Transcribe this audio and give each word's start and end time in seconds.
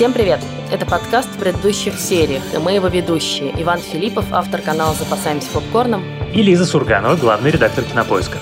Всем 0.00 0.14
привет! 0.14 0.40
Это 0.72 0.86
подкаст 0.86 1.28
в 1.28 1.38
предыдущих 1.38 1.98
сериях, 1.98 2.42
и 2.54 2.56
мы 2.56 2.72
его 2.72 2.86
ведущие. 2.86 3.52
Иван 3.60 3.80
Филиппов, 3.80 4.24
автор 4.32 4.62
канала 4.62 4.94
«Запасаемся 4.94 5.50
попкорном». 5.52 6.02
И 6.32 6.40
Лиза 6.42 6.64
Сурганова, 6.64 7.16
главный 7.16 7.50
редактор 7.50 7.84
«Кинопоиска». 7.84 8.38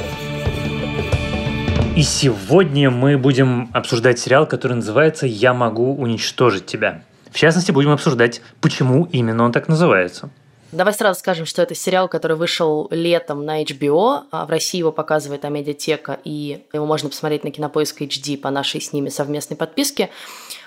И 1.97 2.03
сегодня 2.03 2.93
мы 2.93 3.19
будем 3.19 3.71
обсуждать 3.75 4.21
сериал, 4.21 4.47
который 4.47 4.75
называется 4.75 5.27
«Я 5.27 5.53
могу 5.53 5.97
уничтожить 5.97 6.67
тебя». 6.67 7.03
В 7.33 7.37
частности, 7.37 7.73
будем 7.73 7.91
обсуждать, 7.91 8.41
почему 8.61 9.09
именно 9.11 9.43
он 9.43 9.51
так 9.51 9.67
называется. 9.67 10.31
Давай 10.71 10.93
сразу 10.93 11.19
скажем, 11.19 11.47
что 11.47 11.63
это 11.63 11.75
сериал, 11.75 12.09
который 12.09 12.37
вышел 12.37 12.89
летом 12.91 13.47
на 13.47 13.63
HBO, 13.63 14.25
а 14.31 14.45
в 14.45 14.51
России 14.51 14.79
его 14.79 14.93
показывает 14.93 15.47
Амедиатека, 15.47 16.21
и 16.25 16.63
его 16.75 16.85
можно 16.85 17.09
посмотреть 17.09 17.43
на 17.43 17.51
Кинопоиск 17.51 18.03
HD 18.03 18.37
по 18.37 18.51
нашей 18.51 18.83
с 18.83 18.93
ними 18.93 19.09
совместной 19.09 19.57
подписке. 19.57 20.11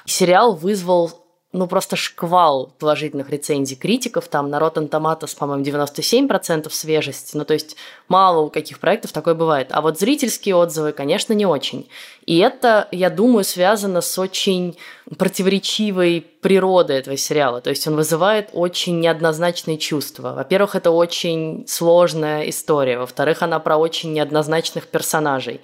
Сериал 0.05 0.55
вызвал 0.55 1.21
ну, 1.53 1.67
просто 1.67 1.97
шквал 1.97 2.73
положительных 2.79 3.29
рецензий 3.29 3.75
критиков. 3.75 4.27
Там 4.29 4.49
на 4.49 4.57
Rotten 4.57 4.89
Tomatoes, 4.89 5.37
по-моему, 5.37 5.63
97% 5.63 6.69
свежести. 6.69 7.35
Ну, 7.35 7.43
то 7.43 7.53
есть 7.53 7.75
мало 8.07 8.41
у 8.41 8.49
каких 8.49 8.79
проектов 8.79 9.11
такое 9.11 9.33
бывает. 9.33 9.67
А 9.71 9.81
вот 9.81 9.99
зрительские 9.99 10.55
отзывы, 10.55 10.93
конечно, 10.93 11.33
не 11.33 11.45
очень. 11.45 11.89
И 12.25 12.37
это, 12.37 12.87
я 12.91 13.09
думаю, 13.09 13.43
связано 13.43 13.99
с 13.99 14.17
очень 14.17 14.77
противоречивой 15.17 16.25
природой 16.41 16.99
этого 16.99 17.17
сериала. 17.17 17.59
То 17.59 17.69
есть 17.69 17.85
он 17.85 17.97
вызывает 17.97 18.49
очень 18.53 19.01
неоднозначные 19.01 19.77
чувства. 19.77 20.33
Во-первых, 20.33 20.75
это 20.75 20.91
очень 20.91 21.65
сложная 21.67 22.49
история. 22.49 22.97
Во-вторых, 22.97 23.41
она 23.41 23.59
про 23.59 23.75
очень 23.75 24.13
неоднозначных 24.13 24.87
персонажей. 24.87 25.59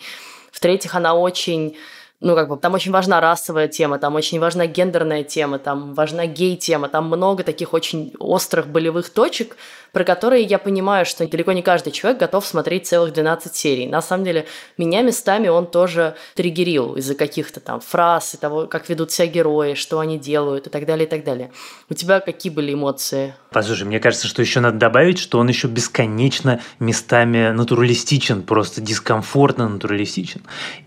В-третьих, 0.52 0.96
она 0.96 1.14
очень 1.14 1.78
ну, 2.20 2.34
как 2.34 2.50
бы, 2.50 2.58
там 2.58 2.74
очень 2.74 2.92
важна 2.92 3.22
расовая 3.22 3.68
тема, 3.68 4.00
там 4.00 4.16
очень 4.16 4.40
важна 4.40 4.66
гендерная 4.66 5.24
тема, 5.24 5.60
там 5.60 5.94
важна 5.94 6.26
гей-тема, 6.26 6.90
там 6.90 7.06
много 7.06 7.44
таких 7.44 7.74
очень 7.74 8.14
острых 8.18 8.68
болевых 8.68 9.12
точек, 9.12 9.56
про 9.92 10.04
которые 10.04 10.44
я 10.44 10.58
понимаю, 10.58 11.06
что 11.06 11.28
далеко 11.28 11.52
не 11.52 11.62
каждый 11.62 11.92
человек 11.92 12.20
готов 12.20 12.46
смотреть 12.46 12.88
целых 12.88 13.14
12 13.14 13.56
серий. 13.56 13.88
На 13.88 14.02
самом 14.02 14.26
деле, 14.26 14.46
меня 14.78 15.02
местами 15.04 15.48
он 15.48 15.68
тоже 15.68 16.16
триггерил 16.36 16.96
из-за 16.96 17.14
каких-то 17.14 17.60
там 17.60 17.80
фраз 17.82 18.34
и 18.34 18.38
того, 18.38 18.66
как 18.66 18.90
ведут 18.90 19.12
себя 19.12 19.28
герои, 19.28 19.76
что 19.76 20.00
они 20.00 20.18
делают 20.18 20.68
и 20.68 20.70
так 20.70 20.86
далее, 20.86 21.06
и 21.06 21.10
так 21.10 21.24
далее. 21.24 21.52
У 21.90 21.94
тебя 21.94 22.20
какие 22.20 22.52
были 22.52 22.74
эмоции? 22.74 23.36
Послушай, 23.52 23.84
мне 23.84 24.00
кажется, 24.00 24.28
что 24.28 24.42
еще 24.42 24.60
надо 24.60 24.78
добавить, 24.78 25.20
что 25.20 25.40
он 25.40 25.48
еще 25.48 25.68
бесконечно 25.68 26.62
местами 26.80 27.50
натуралистичен, 27.52 28.44
просто 28.44 28.82
дискомфортно 28.82 29.70
натуралистичен. 29.70 30.42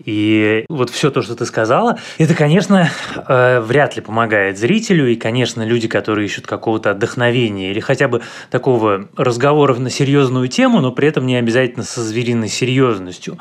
И 0.05 0.65
вот 0.69 0.89
все 0.89 1.09
то, 1.09 1.20
что 1.21 1.35
ты 1.35 1.45
сказала, 1.45 1.97
это, 2.17 2.33
конечно, 2.33 2.89
э, 3.27 3.59
вряд 3.61 3.95
ли 3.95 4.01
помогает 4.01 4.57
зрителю, 4.57 5.07
и, 5.07 5.15
конечно, 5.15 5.63
люди, 5.63 5.87
которые 5.87 6.25
ищут 6.25 6.47
какого-то 6.47 6.91
отдохновения 6.91 7.71
или 7.71 7.79
хотя 7.79 8.07
бы 8.07 8.21
такого 8.49 9.07
разговоров 9.15 9.79
на 9.79 9.89
серьезную 9.89 10.47
тему, 10.47 10.81
но 10.81 10.91
при 10.91 11.07
этом 11.07 11.25
не 11.25 11.35
обязательно 11.35 11.83
со 11.83 12.01
звериной 12.01 12.49
серьезностью. 12.49 13.37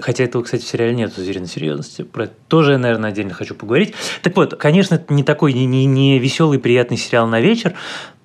Хотя 0.00 0.24
этого, 0.24 0.42
кстати, 0.42 0.62
в 0.62 0.68
сериале 0.68 0.94
нет 0.94 1.12
звериной 1.14 1.48
серьезности. 1.48 2.02
Про 2.02 2.24
это 2.24 2.34
тоже 2.48 2.72
я, 2.72 2.78
наверное, 2.78 3.10
отдельно 3.10 3.34
хочу 3.34 3.54
поговорить. 3.54 3.94
Так 4.22 4.36
вот, 4.36 4.54
конечно, 4.56 4.96
это 4.96 5.12
не 5.12 5.24
такой 5.24 5.52
не, 5.52 5.66
не, 5.66 5.86
не 5.86 6.18
веселый, 6.18 6.58
приятный 6.58 6.96
сериал 6.96 7.26
на 7.26 7.40
вечер, 7.40 7.74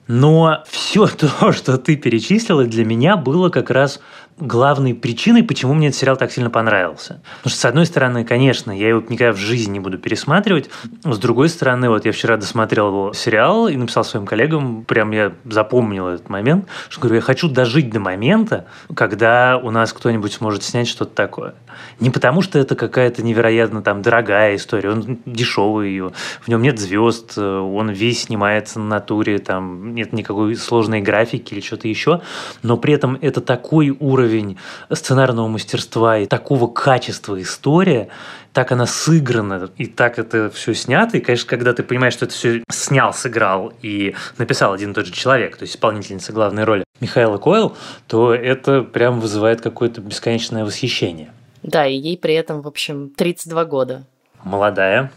но 0.08 0.64
все 0.70 1.08
то, 1.40 1.52
что 1.52 1.78
ты 1.78 1.96
перечислила, 1.96 2.66
для 2.66 2.86
меня 2.86 3.18
было 3.18 3.50
как 3.50 3.70
раз 3.70 4.00
главной 4.40 4.94
причиной, 4.94 5.44
почему 5.44 5.74
мне 5.74 5.88
этот 5.88 6.00
сериал 6.00 6.16
так 6.16 6.32
сильно 6.32 6.50
понравился. 6.50 7.22
Потому 7.38 7.50
что, 7.52 7.60
с 7.60 7.66
одной 7.66 7.86
стороны, 7.88 8.24
конечно, 8.24 8.72
я 8.72 8.90
его 8.90 9.02
никогда 9.10 9.34
в 9.34 9.38
жизни 9.38 9.74
не 9.74 9.80
буду 9.80 9.98
пересматривать. 9.98 10.70
С 11.04 11.18
другой 11.18 11.50
стороны, 11.50 11.90
вот 11.90 12.06
я 12.06 12.12
вчера 12.12 12.38
досмотрел 12.38 13.14
сериал 13.14 13.68
и 13.68 13.76
написал 13.76 14.04
своим 14.04 14.28
коллегам, 14.28 14.84
прям 14.84 15.12
я 15.12 15.34
запомнил 15.46 16.08
этот 16.08 16.30
момент, 16.30 16.68
что 16.90 17.02
говорю, 17.02 17.16
я 17.16 17.22
хочу 17.22 17.50
дожить 17.50 17.90
до 17.90 18.00
момента, 18.00 18.68
когда 18.94 19.58
у 19.58 19.72
нас 19.72 19.92
кто-нибудь 19.92 20.34
сможет 20.34 20.62
снять 20.64 20.88
что-то 20.88 21.16
такое. 21.16 21.56
Не 22.00 22.12
потому, 22.12 22.42
что 22.42 22.60
это 22.60 22.76
какая-то 22.76 23.24
невероятно 23.24 23.82
там 23.82 24.02
дорогая 24.02 24.56
история, 24.56 24.92
он 24.92 25.20
дешевый 25.26 25.90
ее, 25.90 26.12
в 26.42 26.48
нем 26.48 26.62
нет 26.62 26.80
звезд, 26.80 27.38
он 27.38 27.90
весь 27.90 28.24
снимается 28.24 28.80
на 28.80 28.86
натуре, 28.86 29.40
там 29.40 29.96
нет 29.96 30.14
никакой 30.14 30.56
сложной 30.56 31.02
графики 31.02 31.54
или 31.54 31.62
что-то 31.62 31.88
еще, 31.88 32.22
но 32.62 32.78
при 32.78 32.94
этом 32.94 33.18
это 33.22 33.42
такой 33.42 33.90
уровень 33.90 34.27
уровень 34.28 34.58
сценарного 34.92 35.48
мастерства 35.48 36.18
и 36.18 36.26
такого 36.26 36.68
качества 36.68 37.42
история, 37.42 38.10
так 38.54 38.72
она 38.72 38.86
сыграна, 38.86 39.70
и 39.78 39.86
так 39.86 40.20
это 40.20 40.50
все 40.50 40.74
снято. 40.74 41.18
И, 41.18 41.22
конечно, 41.22 41.50
когда 41.50 41.74
ты 41.74 41.84
понимаешь, 41.84 42.14
что 42.14 42.26
это 42.26 42.34
все 42.34 42.64
снял, 42.70 43.14
сыграл 43.14 43.74
и 43.82 44.16
написал 44.38 44.74
один 44.74 44.92
и 44.92 44.94
тот 44.94 45.06
же 45.06 45.14
человек, 45.14 45.58
то 45.58 45.64
есть 45.64 45.76
исполнительница 45.76 46.34
главной 46.34 46.64
роли 46.64 46.84
Михаила 47.00 47.38
Койл, 47.38 47.76
то 48.08 48.34
это 48.34 48.82
прям 48.82 49.20
вызывает 49.20 49.62
какое-то 49.62 50.02
бесконечное 50.02 50.66
восхищение. 50.66 51.32
Да, 51.64 51.86
и 51.86 51.96
ей 51.96 52.18
при 52.18 52.34
этом, 52.34 52.62
в 52.62 52.68
общем, 52.68 53.12
32 53.16 53.66
года. 53.66 54.04
Молодая, 54.44 55.12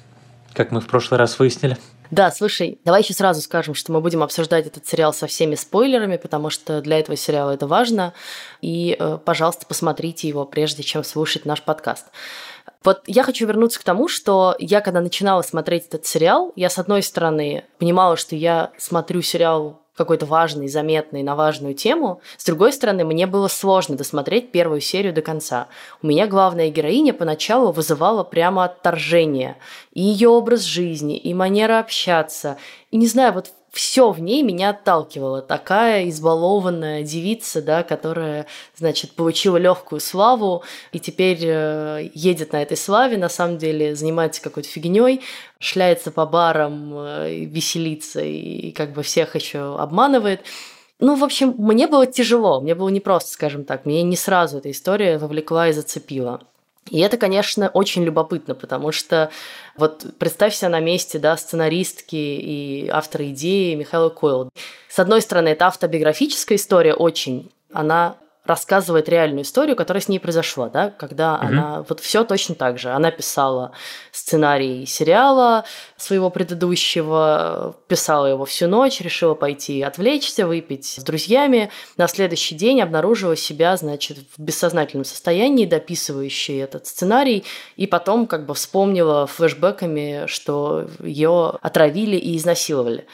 как 0.55 0.71
мы 0.71 0.81
в 0.81 0.87
прошлый 0.87 1.19
раз 1.19 1.39
выяснили. 1.39 1.77
Да, 2.11 2.31
слушай, 2.33 2.81
давай 2.85 3.03
еще 3.03 3.15
сразу 3.15 3.41
скажем, 3.41 3.75
что 3.75 3.93
мы 3.93 4.01
будем 4.01 4.23
обсуждать 4.23 4.67
этот 4.67 4.87
сериал 4.87 5.13
со 5.13 5.27
всеми 5.27 5.55
спойлерами, 5.55 6.17
потому 6.17 6.51
что 6.51 6.81
для 6.81 6.99
этого 6.99 7.17
сериала 7.17 7.53
это 7.53 7.67
важно. 7.67 8.15
И, 8.61 8.97
э, 8.99 9.19
пожалуйста, 9.25 9.67
посмотрите 9.67 10.27
его, 10.27 10.45
прежде 10.45 10.83
чем 10.83 11.05
слушать 11.05 11.45
наш 11.45 11.63
подкаст. 11.63 12.07
Вот 12.83 13.03
я 13.07 13.23
хочу 13.23 13.47
вернуться 13.47 13.79
к 13.79 13.85
тому, 13.85 14.09
что 14.09 14.57
я, 14.59 14.81
когда 14.81 15.01
начинала 15.01 15.43
смотреть 15.43 15.87
этот 15.87 16.07
сериал, 16.07 16.53
я, 16.57 16.69
с 16.71 16.79
одной 16.79 17.03
стороны, 17.03 17.65
понимала, 17.79 18.17
что 18.17 18.35
я 18.35 18.73
смотрю 18.79 19.23
сериал 19.23 19.81
какой-то 20.01 20.25
важный, 20.25 20.67
заметный, 20.67 21.23
на 21.23 21.37
важную 21.37 21.75
тему. 21.75 22.23
С 22.39 22.45
другой 22.47 22.73
стороны, 22.73 23.05
мне 23.05 23.27
было 23.27 23.49
сложно 23.49 23.97
досмотреть 23.97 24.51
первую 24.51 24.81
серию 24.81 25.13
до 25.13 25.21
конца. 25.21 25.69
У 26.03 26.07
меня 26.07 26.27
главная 26.27 26.71
героиня 26.71 27.13
поначалу 27.13 27.71
вызывала 27.71 28.25
прямо 28.25 28.65
отторжение. 28.65 29.59
И 29.93 30.01
ее 30.01 30.31
образ 30.31 30.63
жизни, 30.63 31.19
и 31.19 31.35
манера 31.35 31.81
общаться. 31.81 32.57
И 32.91 32.97
не 32.97 33.07
знаю, 33.07 33.35
вот 33.35 33.53
все 33.73 34.11
в 34.11 34.21
ней 34.21 34.43
меня 34.43 34.71
отталкивало. 34.71 35.43
Такая 35.43 36.09
избалованная 36.09 37.03
девица, 37.03 37.63
да, 37.63 37.83
которая, 37.83 38.47
значит, 38.77 39.13
получила 39.13 39.57
легкую 39.57 40.01
славу 40.01 40.65
и 40.93 40.99
теперь 40.99 41.39
э, 41.43 42.11
едет 42.15 42.53
на 42.53 42.63
этой 42.63 42.77
славе, 42.77 43.17
на 43.17 43.29
самом 43.29 43.59
деле 43.59 43.95
занимается 43.95 44.43
какой-то 44.43 44.69
фигней, 44.69 45.21
шляется 45.59 46.11
по 46.11 46.27
барам, 46.27 46.93
э, 46.95 47.45
веселится 47.45 48.21
и 48.21 48.73
как 48.73 48.93
бы 48.93 49.03
всех 49.03 49.37
еще 49.37 49.77
обманывает. 49.79 50.41
Ну, 50.99 51.15
в 51.15 51.25
общем, 51.25 51.55
мне 51.57 51.87
было 51.87 52.07
тяжело, 52.07 52.61
мне 52.61 52.75
было 52.75 52.89
непросто, 52.89 53.33
скажем 53.33 53.65
так. 53.65 53.87
Мне 53.87 54.03
не 54.03 54.17
сразу 54.17 54.59
эта 54.59 54.71
история 54.71 55.17
вовлекла 55.17 55.69
и 55.69 55.73
зацепила. 55.73 56.41
И 56.91 56.99
это, 57.01 57.17
конечно, 57.17 57.69
очень 57.69 58.05
любопытно, 58.05 58.55
потому 58.55 58.93
что 58.93 59.31
вот 59.77 60.07
представь 60.19 60.55
себя 60.55 60.69
на 60.69 60.81
месте 60.81 61.19
да, 61.19 61.37
сценаристки 61.37 62.17
и 62.17 62.89
автора 62.89 63.31
идеи 63.31 63.75
Михаила 63.75 64.11
Койл. 64.11 64.51
С 64.89 64.99
одной 64.99 65.23
стороны, 65.23 65.49
это 65.49 65.67
автобиографическая 65.67 66.59
история 66.59 66.95
очень, 66.95 67.51
она 67.73 68.17
рассказывает 68.45 69.09
реальную 69.09 69.45
историю, 69.45 69.77
которая 69.77 70.01
с 70.01 70.09
ней 70.09 70.19
произошла, 70.19 70.69
да, 70.69 70.91
когда 70.91 71.35
mm-hmm. 71.35 71.47
она 71.47 71.85
вот 71.89 72.01
все 72.01 72.25
точно 72.25 72.55
так 72.55 72.79
же. 72.79 72.91
Она 72.91 73.11
писала 73.11 73.73
сценарий 74.13 74.87
сериала 74.87 75.65
своего 75.97 76.31
предыдущего, 76.31 77.77
писала 77.87 78.27
его 78.27 78.45
всю 78.45 78.67
ночь, 78.67 79.01
решила 79.01 79.35
пойти 79.35 79.83
отвлечься, 79.83 80.47
выпить 80.47 80.87
с 80.87 81.03
друзьями. 81.03 81.71
На 81.97 82.09
следующий 82.09 82.55
день 82.55 82.81
обнаружила 82.81 83.37
себя, 83.37 83.77
значит, 83.77 84.19
в 84.37 84.41
бессознательном 84.41 85.05
состоянии, 85.05 85.67
дописывающей 85.67 86.61
этот 86.61 86.87
сценарий, 86.87 87.45
и 87.77 87.87
потом 87.87 88.27
как 88.27 88.47
бы 88.47 88.55
вспомнила 88.55 89.27
флешбеками, 89.27 90.25
что 90.27 90.87
ее 91.01 91.59
отравили 91.61 92.17
и 92.17 92.37
изнасиловали. 92.37 93.07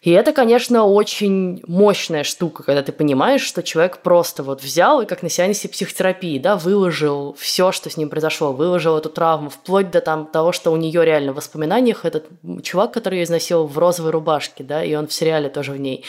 И 0.00 0.10
это, 0.10 0.32
конечно, 0.32 0.84
очень 0.84 1.60
мощная 1.66 2.22
штука, 2.22 2.62
когда 2.62 2.82
ты 2.82 2.92
понимаешь, 2.92 3.42
что 3.42 3.64
человек 3.64 3.98
просто 3.98 4.44
вот 4.44 4.62
взял 4.62 5.00
и 5.00 5.06
как 5.06 5.22
на 5.24 5.28
сеансе 5.28 5.68
психотерапии, 5.68 6.38
да, 6.38 6.56
выложил 6.56 7.34
все, 7.38 7.72
что 7.72 7.90
с 7.90 7.96
ним 7.96 8.08
произошло, 8.08 8.52
выложил 8.52 8.96
эту 8.96 9.08
травму, 9.10 9.50
вплоть 9.50 9.90
до 9.90 10.00
там, 10.00 10.26
того, 10.26 10.52
что 10.52 10.70
у 10.70 10.76
нее 10.76 11.04
реально 11.04 11.32
в 11.32 11.36
воспоминаниях 11.36 12.04
этот 12.04 12.26
чувак, 12.62 12.92
который 12.92 13.18
ее 13.18 13.24
изнасиловал 13.24 13.66
в 13.66 13.76
розовой 13.76 14.12
рубашке, 14.12 14.62
да, 14.62 14.84
и 14.84 14.94
он 14.94 15.08
в 15.08 15.12
сериале 15.12 15.48
тоже 15.48 15.72
в 15.72 15.80
ней. 15.80 16.04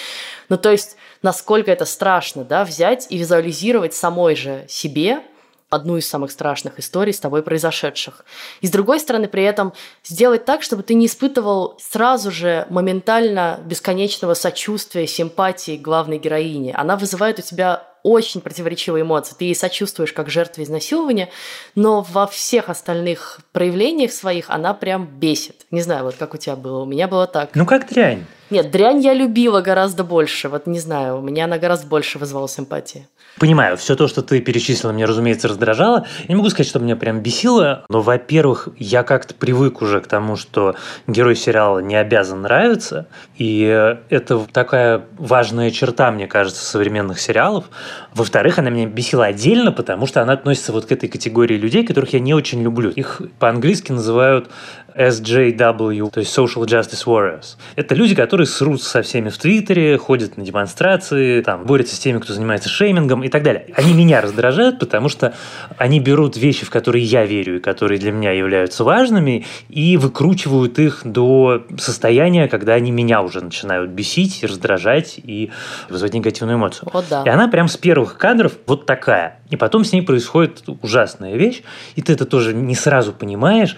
Ну, 0.49 0.57
то 0.57 0.71
есть, 0.71 0.95
насколько 1.23 1.71
это 1.71 1.85
страшно, 1.85 2.43
да, 2.43 2.65
взять 2.65 3.07
и 3.09 3.17
визуализировать 3.17 3.95
самой 3.95 4.35
же 4.35 4.65
себе 4.67 5.23
одну 5.69 5.97
из 5.97 6.07
самых 6.07 6.31
страшных 6.31 6.79
историй 6.79 7.13
с 7.13 7.19
тобой 7.19 7.43
произошедших. 7.43 8.25
И 8.61 8.67
с 8.67 8.71
другой 8.71 8.99
стороны, 8.99 9.27
при 9.27 9.43
этом 9.43 9.73
сделать 10.03 10.45
так, 10.45 10.63
чтобы 10.63 10.83
ты 10.83 10.93
не 10.93 11.05
испытывал 11.05 11.77
сразу 11.79 12.31
же 12.31 12.65
моментально 12.69 13.59
бесконечного 13.65 14.33
сочувствия, 14.33 15.07
симпатии 15.07 15.77
к 15.77 15.81
главной 15.81 16.17
героине. 16.17 16.73
Она 16.73 16.97
вызывает 16.97 17.39
у 17.39 17.41
тебя 17.41 17.83
очень 18.03 18.41
противоречивые 18.41 19.03
эмоции. 19.03 19.35
Ты 19.37 19.45
ей 19.45 19.55
сочувствуешь 19.55 20.13
как 20.13 20.29
жертве 20.29 20.63
изнасилования, 20.63 21.29
но 21.75 22.01
во 22.01 22.27
всех 22.27 22.69
остальных 22.69 23.41
проявлениях 23.51 24.11
своих 24.11 24.49
она 24.49 24.73
прям 24.73 25.05
бесит. 25.05 25.65
Не 25.71 25.81
знаю, 25.81 26.05
вот 26.05 26.15
как 26.15 26.33
у 26.33 26.37
тебя 26.37 26.55
было. 26.55 26.83
У 26.83 26.85
меня 26.85 27.07
было 27.07 27.27
так. 27.27 27.51
Ну, 27.55 27.65
как 27.65 27.89
дрянь. 27.89 28.25
Нет, 28.49 28.71
дрянь 28.71 28.99
я 28.99 29.13
любила 29.13 29.61
гораздо 29.61 30.03
больше. 30.03 30.49
Вот 30.49 30.67
не 30.67 30.79
знаю, 30.79 31.19
у 31.19 31.21
меня 31.21 31.45
она 31.45 31.57
гораздо 31.57 31.87
больше 31.87 32.17
вызвала 32.17 32.49
симпатии. 32.49 33.07
Понимаю, 33.37 33.77
все 33.77 33.95
то, 33.95 34.07
что 34.07 34.21
ты 34.21 34.41
перечислила, 34.41 34.91
меня, 34.91 35.05
разумеется, 35.05 35.47
раздражало. 35.47 36.05
Я 36.23 36.25
не 36.29 36.35
могу 36.35 36.49
сказать, 36.49 36.67
что 36.67 36.79
меня 36.79 36.95
прям 36.95 37.21
бесило, 37.21 37.85
но, 37.87 38.01
во-первых, 38.01 38.69
я 38.77 39.03
как-то 39.03 39.33
привык 39.33 39.81
уже 39.81 40.01
к 40.01 40.07
тому, 40.07 40.35
что 40.35 40.75
герой 41.07 41.35
сериала 41.35 41.79
не 41.79 41.95
обязан 41.95 42.41
нравиться, 42.41 43.07
и 43.37 43.61
это 44.09 44.45
такая 44.51 45.05
важная 45.17 45.71
черта, 45.71 46.11
мне 46.11 46.27
кажется, 46.27 46.65
современных 46.65 47.19
сериалов. 47.19 47.65
Во-вторых, 48.13 48.59
она 48.59 48.71
меня 48.71 48.87
бесила 48.87 49.25
отдельно, 49.25 49.71
потому 49.71 50.05
что 50.05 50.21
она 50.21 50.33
относится 50.33 50.73
вот 50.73 50.85
к 50.85 50.91
этой 50.91 51.07
категории 51.07 51.55
людей, 51.55 51.85
которых 51.85 52.13
я 52.13 52.19
не 52.19 52.33
очень 52.33 52.61
люблю. 52.61 52.89
Их 52.89 53.21
по-английски 53.37 53.91
называют 53.93 54.49
SJW, 54.95 56.09
то 56.11 56.19
есть 56.19 56.37
Social 56.37 56.65
Justice 56.65 57.05
Warriors. 57.05 57.57
Это 57.75 57.95
люди, 57.95 58.15
которые 58.15 58.47
срут 58.47 58.81
со 58.81 59.01
всеми 59.01 59.29
в 59.29 59.37
Твиттере, 59.37 59.97
ходят 59.97 60.37
на 60.37 60.43
демонстрации, 60.43 61.41
там, 61.41 61.65
борются 61.65 61.95
с 61.95 61.99
теми, 61.99 62.19
кто 62.19 62.33
занимается 62.33 62.69
шеймингом 62.69 63.23
и 63.23 63.29
так 63.29 63.43
далее. 63.43 63.67
Они 63.75 63.93
меня 63.93 64.21
раздражают, 64.21 64.79
потому 64.79 65.09
что 65.09 65.33
они 65.77 65.99
берут 65.99 66.37
вещи, 66.37 66.65
в 66.65 66.69
которые 66.69 67.03
я 67.03 67.25
верю 67.25 67.57
и 67.57 67.59
которые 67.59 67.99
для 67.99 68.11
меня 68.11 68.31
являются 68.31 68.83
важными, 68.83 69.45
и 69.69 69.97
выкручивают 69.97 70.79
их 70.79 71.01
до 71.03 71.65
состояния, 71.77 72.47
когда 72.47 72.73
они 72.73 72.91
меня 72.91 73.21
уже 73.21 73.41
начинают 73.41 73.91
бесить, 73.91 74.43
раздражать 74.43 75.19
и 75.23 75.51
вызывать 75.89 76.13
негативную 76.13 76.57
эмоцию. 76.57 76.89
Вот 76.93 77.05
да. 77.09 77.23
И 77.25 77.29
она 77.29 77.47
прям 77.47 77.67
с 77.67 77.77
первых 77.77 78.17
кадров 78.17 78.53
вот 78.65 78.85
такая. 78.85 79.39
И 79.49 79.55
потом 79.55 79.83
с 79.83 79.91
ней 79.91 80.01
происходит 80.01 80.63
ужасная 80.81 81.35
вещь, 81.35 81.63
и 81.95 82.01
ты 82.01 82.13
это 82.13 82.25
тоже 82.25 82.53
не 82.53 82.75
сразу 82.75 83.13
понимаешь, 83.13 83.75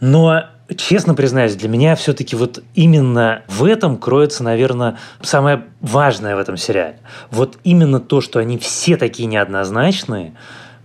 но 0.00 0.44
честно 0.76 1.14
признаюсь, 1.14 1.56
для 1.56 1.68
меня 1.68 1.94
все-таки 1.96 2.36
вот 2.36 2.62
именно 2.74 3.42
в 3.48 3.64
этом 3.64 3.96
кроется, 3.96 4.42
наверное, 4.42 4.98
самое 5.22 5.64
важное 5.80 6.36
в 6.36 6.38
этом 6.38 6.56
сериале. 6.56 6.98
Вот 7.30 7.58
именно 7.64 8.00
то, 8.00 8.20
что 8.20 8.38
они 8.38 8.58
все 8.58 8.96
такие 8.96 9.26
неоднозначные, 9.26 10.34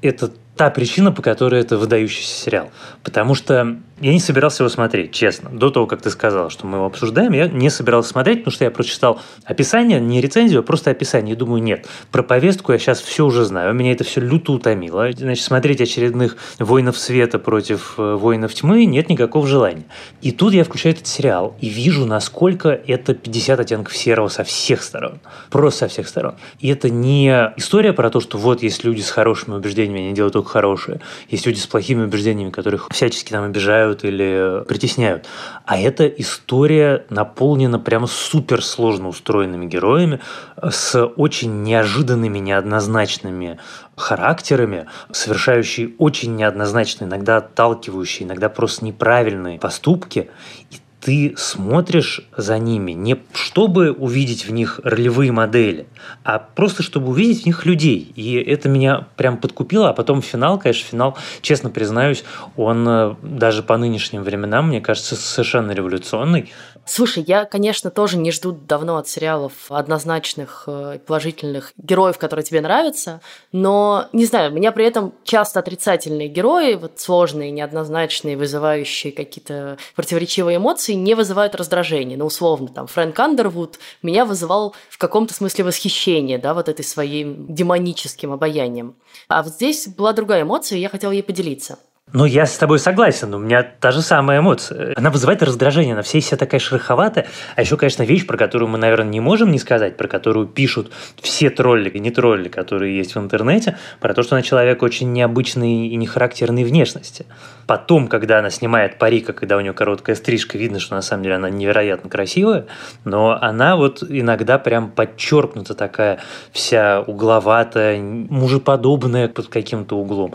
это 0.02 0.32
та 0.56 0.70
причина, 0.70 1.12
по 1.12 1.22
которой 1.22 1.62
это 1.62 1.78
выдающийся 1.78 2.44
сериал. 2.44 2.72
Потому 3.04 3.36
что 3.36 3.78
я 4.02 4.12
не 4.12 4.20
собирался 4.20 4.64
его 4.64 4.70
смотреть, 4.70 5.14
честно. 5.14 5.50
До 5.50 5.70
того, 5.70 5.88
как 5.88 6.02
ты 6.02 6.10
сказал, 6.10 6.50
что 6.50 6.68
мы 6.68 6.78
его 6.78 6.86
обсуждаем, 6.86 7.32
я 7.32 7.48
не 7.48 7.70
собирался 7.70 8.10
смотреть, 8.10 8.40
потому 8.40 8.54
что 8.54 8.66
я 8.66 8.72
прочитал 8.72 9.22
описание, 9.46 10.02
не 10.02 10.20
рецензию, 10.20 10.60
а 10.60 10.64
просто 10.64 10.92
описание. 10.92 11.34
И 11.34 11.38
думаю, 11.38 11.64
нет, 11.64 11.88
про 12.12 12.22
повестку 12.22 12.74
я 12.74 12.78
сейчас 12.78 13.00
все 13.00 13.26
уже 13.26 13.46
знаю. 13.46 13.74
Меня 13.74 13.94
это 13.94 14.04
все 14.04 14.20
люто 14.20 14.52
утомило. 14.52 15.10
Значит, 15.14 15.46
смотреть 15.46 15.80
очередных 15.80 16.36
воинов 16.60 16.98
света 16.98 17.40
против 17.40 17.94
э, 17.98 18.16
воинов 18.16 18.54
тьмы 18.54 18.84
нет 18.86 19.10
никакого 19.10 19.48
желания. 19.48 19.86
И 20.22 20.32
тут 20.32 20.54
я 20.54 20.66
включаю 20.66 20.96
этот 20.96 21.08
сериал 21.08 21.56
и 21.62 21.70
вижу, 21.70 22.06
насколько 22.06 22.70
это 22.70 23.14
50 23.14 23.60
оттенков 23.62 23.96
серого 23.96 24.28
со 24.28 24.44
всех 24.44 24.84
сторон. 24.84 25.20
Просто 25.50 25.86
со 25.86 25.88
всех 25.88 26.10
сторон. 26.10 26.36
И 26.60 26.68
это 26.68 26.90
не 26.90 27.30
история 27.56 27.94
про 27.94 28.10
то, 28.10 28.20
что 28.20 28.38
вот 28.38 28.62
есть 28.62 28.84
люди 28.84 29.02
с 29.02 29.10
хорошими 29.10 29.56
убеждениями, 29.56 30.02
они 30.08 30.14
делают 30.14 30.34
только 30.34 30.50
хорошие. 30.50 31.00
Есть 31.30 31.46
люди 31.46 31.60
с 31.60 31.68
плохими 31.68 32.04
убеждениями, 32.04 32.50
которых 32.50 32.90
всячески 32.92 33.32
там 33.32 33.46
обижают 33.46 33.85
обижают 33.86 34.04
или 34.04 34.64
притесняют. 34.66 35.26
А 35.66 35.78
эта 35.78 36.08
история 36.08 37.06
наполнена 37.10 37.80
прямо 37.80 38.08
супер 38.08 38.64
сложно 38.64 39.08
устроенными 39.10 39.66
героями 39.66 40.20
с 40.62 41.04
очень 41.04 41.64
неожиданными, 41.64 42.40
неоднозначными 42.40 43.60
характерами, 43.96 44.88
совершающие 45.12 45.94
очень 45.98 46.36
неоднозначные, 46.36 47.08
иногда 47.08 47.38
отталкивающие, 47.38 48.28
иногда 48.28 48.50
просто 48.50 48.86
неправильные 48.86 49.60
поступки. 49.60 50.30
И 50.72 50.78
ты 51.06 51.36
смотришь 51.38 52.22
за 52.36 52.58
ними 52.58 52.94
не 52.94 53.18
чтобы 53.32 53.92
увидеть 53.92 54.48
в 54.48 54.52
них 54.52 54.80
ролевые 54.84 55.32
модели, 55.32 55.86
а 56.24 56.40
просто 56.40 56.82
чтобы 56.82 57.10
увидеть 57.10 57.44
в 57.44 57.46
них 57.46 57.64
людей. 57.68 58.12
И 58.16 58.34
это 58.34 58.70
меня 58.70 59.06
прям 59.16 59.38
подкупило. 59.38 59.90
А 59.90 59.94
потом 59.94 60.24
финал, 60.24 60.58
конечно, 60.58 60.90
финал, 60.90 61.18
честно 61.42 61.70
признаюсь, 61.70 62.24
он 62.56 62.88
э, 62.88 63.16
даже 63.22 63.62
по 63.62 63.78
нынешним 63.78 64.24
временам, 64.24 64.70
мне 64.70 64.82
кажется, 64.82 65.16
совершенно 65.16 65.74
революционный. 65.74 66.52
Слушай, 66.88 67.24
я, 67.26 67.46
конечно, 67.46 67.90
тоже 67.90 68.16
не 68.18 68.32
жду 68.32 68.52
давно 68.52 68.98
от 68.98 69.08
сериалов 69.08 69.54
однозначных 69.70 70.66
э, 70.68 71.00
положительных 71.06 71.74
героев, 71.78 72.20
которые 72.20 72.44
тебе 72.44 72.62
нравятся, 72.62 73.22
но, 73.52 74.08
не 74.14 74.26
знаю, 74.26 74.52
у 74.52 74.54
меня 74.54 74.72
при 74.72 74.86
этом 74.86 75.12
часто 75.24 75.62
отрицательные 75.62 76.28
герои, 76.28 76.76
вот 76.76 77.00
сложные, 77.00 77.50
неоднозначные, 77.50 78.38
вызывающие 78.38 79.12
какие-то 79.12 79.80
противоречивые 79.96 80.58
эмоции, 80.58 80.94
не 80.94 81.16
вызывают 81.16 81.56
раздражения. 81.56 82.18
Ну, 82.18 82.26
условно, 82.26 82.68
там, 82.68 82.86
Фрэнк 82.86 83.20
Андервуд 83.20 83.80
меня 84.04 84.24
вызывал 84.24 84.76
в 84.90 85.00
каком-то 85.00 85.34
смысле 85.34 85.64
восхищение, 85.64 86.38
да, 86.38 86.54
вот 86.54 86.70
этой 86.70 86.86
своим 86.86 87.48
демоническим 87.54 88.32
обаянием. 88.32 88.96
А 89.28 89.42
вот 89.42 89.54
здесь 89.54 89.88
была 89.88 90.14
другая 90.14 90.44
эмоция, 90.44 90.78
и 90.78 90.82
я 90.82 90.90
хотела 90.90 91.12
ей 91.12 91.24
поделиться. 91.24 91.80
Ну, 92.16 92.24
я 92.24 92.46
с 92.46 92.58
тобой 92.58 92.80
согласен, 92.80 93.34
у 93.34 93.40
меня 93.40 93.62
та 93.62 93.92
же 93.92 94.02
самая 94.02 94.40
эмоция. 94.40 94.94
Она 94.96 95.10
вызывает 95.10 95.44
раздражение, 95.44 95.96
она 95.96 96.02
вся 96.02 96.22
вся 96.22 96.38
такая 96.38 96.62
шероховатая. 96.62 97.28
А 97.58 97.62
еще, 97.62 97.76
конечно, 97.76 98.04
вещь, 98.04 98.26
про 98.26 98.38
которую 98.38 98.70
мы, 98.70 98.78
наверное, 98.78 99.10
не 99.10 99.20
можем 99.20 99.52
не 99.52 99.60
сказать, 99.60 99.98
про 99.98 100.08
которую 100.08 100.48
пишут 100.48 100.94
все 101.22 101.50
тролли 101.50 101.90
и 101.90 102.00
не 102.00 102.12
тролли, 102.12 102.48
которые 102.48 102.96
есть 102.96 103.16
в 103.16 103.20
интернете, 103.20 103.78
про 104.00 104.14
то, 104.14 104.24
что 104.24 104.36
она 104.36 104.44
человек 104.44 104.82
очень 104.82 105.12
необычной 105.12 105.90
и 105.90 105.96
нехарактерной 105.98 106.64
внешности. 106.64 107.26
Потом, 107.68 108.08
когда 108.08 108.40
она 108.40 108.50
снимает 108.50 108.98
парик, 108.98 109.36
когда 109.36 109.58
у 109.58 109.60
нее 109.60 109.74
короткая 109.74 110.16
стрижка, 110.16 110.58
видно, 110.58 110.80
что 110.80 110.96
на 110.96 111.02
самом 111.02 111.24
деле 111.24 111.36
она 111.36 111.50
невероятно 111.50 112.10
красивая, 112.10 112.68
но 113.04 113.38
она 113.42 113.76
вот 113.76 114.04
иногда 114.08 114.58
прям 114.58 114.90
подчеркнута 114.90 115.74
такая 115.74 116.20
вся 116.54 117.02
угловатая, 117.02 118.00
мужеподобная 118.00 119.28
под 119.28 119.48
каким-то 119.48 119.98
углом. 119.98 120.34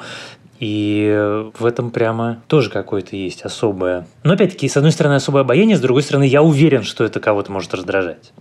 И 0.60 1.50
в 1.58 1.64
этом 1.64 1.90
прямо 1.90 2.42
тоже 2.46 2.70
какое-то 2.70 3.16
есть 3.16 3.42
особое. 3.42 4.06
Но 4.22 4.34
опять-таки, 4.34 4.68
с 4.68 4.76
одной 4.76 4.92
стороны, 4.92 5.14
особое 5.14 5.42
обаяние, 5.42 5.76
с 5.76 5.80
другой 5.80 6.02
стороны, 6.02 6.24
я 6.24 6.42
уверен, 6.42 6.82
что 6.82 7.02
это 7.02 7.18
кого-то 7.18 7.50
может 7.50 7.75
раздражать. 7.75 8.32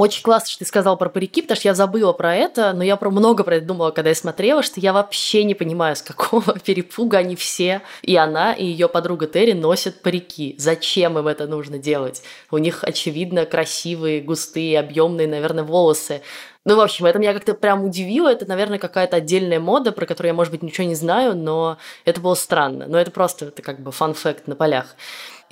Очень 0.00 0.22
классно, 0.22 0.48
что 0.48 0.60
ты 0.60 0.64
сказал 0.64 0.96
про 0.96 1.10
парики, 1.10 1.42
потому 1.42 1.56
что 1.56 1.68
я 1.68 1.74
забыла 1.74 2.14
про 2.14 2.34
это, 2.34 2.72
но 2.72 2.82
я 2.82 2.96
про 2.96 3.10
много 3.10 3.44
про 3.44 3.56
это 3.56 3.66
думала, 3.66 3.90
когда 3.90 4.08
я 4.08 4.14
смотрела, 4.14 4.62
что 4.62 4.80
я 4.80 4.94
вообще 4.94 5.44
не 5.44 5.54
понимаю, 5.54 5.94
с 5.94 6.00
какого 6.00 6.58
перепуга 6.64 7.18
они 7.18 7.36
все, 7.36 7.82
и 8.00 8.16
она, 8.16 8.54
и 8.54 8.64
ее 8.64 8.88
подруга 8.88 9.26
Терри 9.26 9.52
носят 9.52 10.00
парики. 10.00 10.54
Зачем 10.56 11.18
им 11.18 11.28
это 11.28 11.46
нужно 11.46 11.76
делать? 11.76 12.22
У 12.50 12.56
них, 12.56 12.82
очевидно, 12.82 13.44
красивые, 13.44 14.22
густые, 14.22 14.80
объемные, 14.80 15.28
наверное, 15.28 15.64
волосы. 15.64 16.22
Ну, 16.64 16.76
в 16.76 16.80
общем, 16.80 17.04
это 17.04 17.18
меня 17.18 17.34
как-то 17.34 17.52
прям 17.52 17.84
удивило. 17.84 18.28
Это, 18.30 18.46
наверное, 18.46 18.78
какая-то 18.78 19.16
отдельная 19.16 19.60
мода, 19.60 19.92
про 19.92 20.06
которую 20.06 20.30
я, 20.30 20.34
может 20.34 20.50
быть, 20.50 20.62
ничего 20.62 20.86
не 20.86 20.94
знаю, 20.94 21.36
но 21.36 21.76
это 22.06 22.22
было 22.22 22.34
странно. 22.34 22.86
Но 22.86 22.98
это 22.98 23.10
просто 23.10 23.46
это 23.46 23.60
как 23.60 23.80
бы 23.80 23.92
фан-факт 23.92 24.46
на 24.46 24.56
полях. 24.56 24.94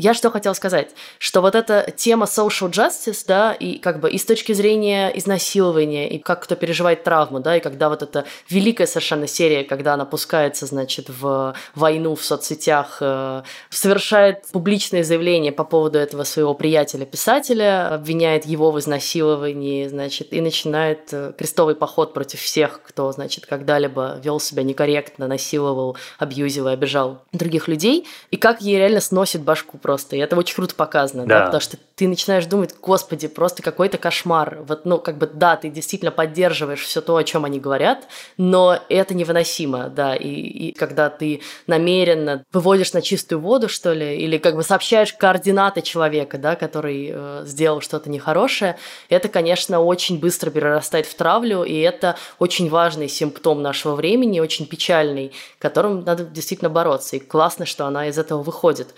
Я 0.01 0.15
что 0.15 0.31
хотела 0.31 0.53
сказать, 0.55 0.91
что 1.19 1.41
вот 1.41 1.57
эта 1.57 1.93
тема 1.97 2.27
social 2.27 2.71
justice, 2.71 3.25
да, 3.27 3.53
и 3.53 3.79
как 3.79 3.99
бы 3.99 4.09
и 4.09 4.17
с 4.17 4.25
точки 4.25 4.53
зрения 4.53 5.11
изнасилования, 5.19 6.09
и 6.09 6.21
как 6.21 6.45
кто 6.45 6.55
переживает 6.55 7.03
травму, 7.03 7.41
да, 7.41 7.57
и 7.57 7.61
когда 7.61 7.89
вот 7.89 8.05
эта 8.05 8.25
великая 8.49 8.87
совершенно 8.87 9.27
серия, 9.27 9.65
когда 9.65 9.95
она 9.95 10.05
пускается, 10.05 10.67
значит, 10.67 11.09
в 11.09 11.57
войну 11.75 12.15
в 12.15 12.23
соцсетях, 12.23 12.99
э, 13.01 13.43
совершает 13.71 14.47
публичное 14.53 15.03
заявление 15.03 15.51
по 15.51 15.65
поводу 15.65 15.99
этого 15.99 16.23
своего 16.23 16.55
приятеля-писателя, 16.55 17.93
обвиняет 17.93 18.47
его 18.47 18.71
в 18.71 18.79
изнасиловании, 18.79 19.89
значит, 19.89 20.33
и 20.33 20.41
начинает 20.41 21.09
э, 21.11 21.33
крестовый 21.37 21.75
поход 21.75 22.15
против 22.15 22.39
всех, 22.41 22.83
кто, 22.85 23.11
значит, 23.11 23.47
когда-либо 23.47 24.21
вел 24.23 24.39
себя 24.39 24.63
некорректно, 24.63 25.27
насиловал, 25.27 25.97
абьюзил 26.21 26.69
и 26.69 26.73
обижал 26.73 27.19
других 27.33 27.67
людей, 27.67 28.07
и 28.31 28.37
как 28.37 28.61
ей 28.63 28.77
реально 28.79 29.01
сносит 29.01 29.43
башку 29.43 29.77
просто. 29.89 30.17
И 30.17 30.19
это 30.19 30.37
очень 30.37 30.55
круто 30.55 30.75
показано, 30.75 31.25
да. 31.25 31.39
да, 31.39 31.45
потому 31.47 31.63
что 31.63 31.79
ты 31.95 32.09
начинаешь 32.09 32.45
думать, 32.45 32.75
господи, 32.83 33.27
просто 33.27 33.63
какой-то 33.63 33.97
кошмар. 33.97 34.59
Вот, 34.69 34.85
ну, 34.85 34.99
как 34.99 35.17
бы, 35.17 35.27
да, 35.27 35.57
ты 35.57 35.71
действительно 35.71 36.11
поддерживаешь 36.11 36.83
все 36.83 37.01
то, 37.01 37.17
о 37.17 37.25
чем 37.25 37.47
они 37.47 37.59
говорят, 37.59 38.07
но 38.37 38.79
это 38.91 39.15
невыносимо, 39.15 39.89
да. 39.89 40.15
И, 40.15 40.29
и 40.29 40.73
когда 40.73 41.09
ты 41.09 41.41
намеренно 41.67 42.45
выводишь 42.53 42.93
на 42.93 43.01
чистую 43.01 43.41
воду, 43.41 43.71
что 43.71 43.95
ли, 43.95 44.19
или 44.19 44.37
как 44.37 44.57
бы 44.57 44.63
сообщаешь 44.63 45.15
координаты 45.15 45.81
человека, 45.81 46.37
да, 46.37 46.55
который 46.55 47.11
э, 47.11 47.43
сделал 47.47 47.81
что-то 47.81 48.11
нехорошее, 48.11 48.77
это, 49.09 49.31
конечно, 49.31 49.81
очень 49.81 50.21
быстро 50.21 50.51
перерастает 50.51 51.07
в 51.07 51.15
травлю, 51.15 51.65
и 51.65 51.79
это 51.79 52.17
очень 52.39 52.69
важный 52.69 53.09
симптом 53.09 53.63
нашего 53.63 53.95
времени, 53.95 54.39
очень 54.41 54.67
печальный, 54.67 55.33
которым 55.59 56.05
надо 56.05 56.25
действительно 56.25 56.69
бороться. 56.69 57.17
И 57.17 57.21
классно, 57.21 57.65
что 57.65 57.87
она 57.87 58.09
из 58.09 58.19
этого 58.19 58.43
выходит. 58.43 58.89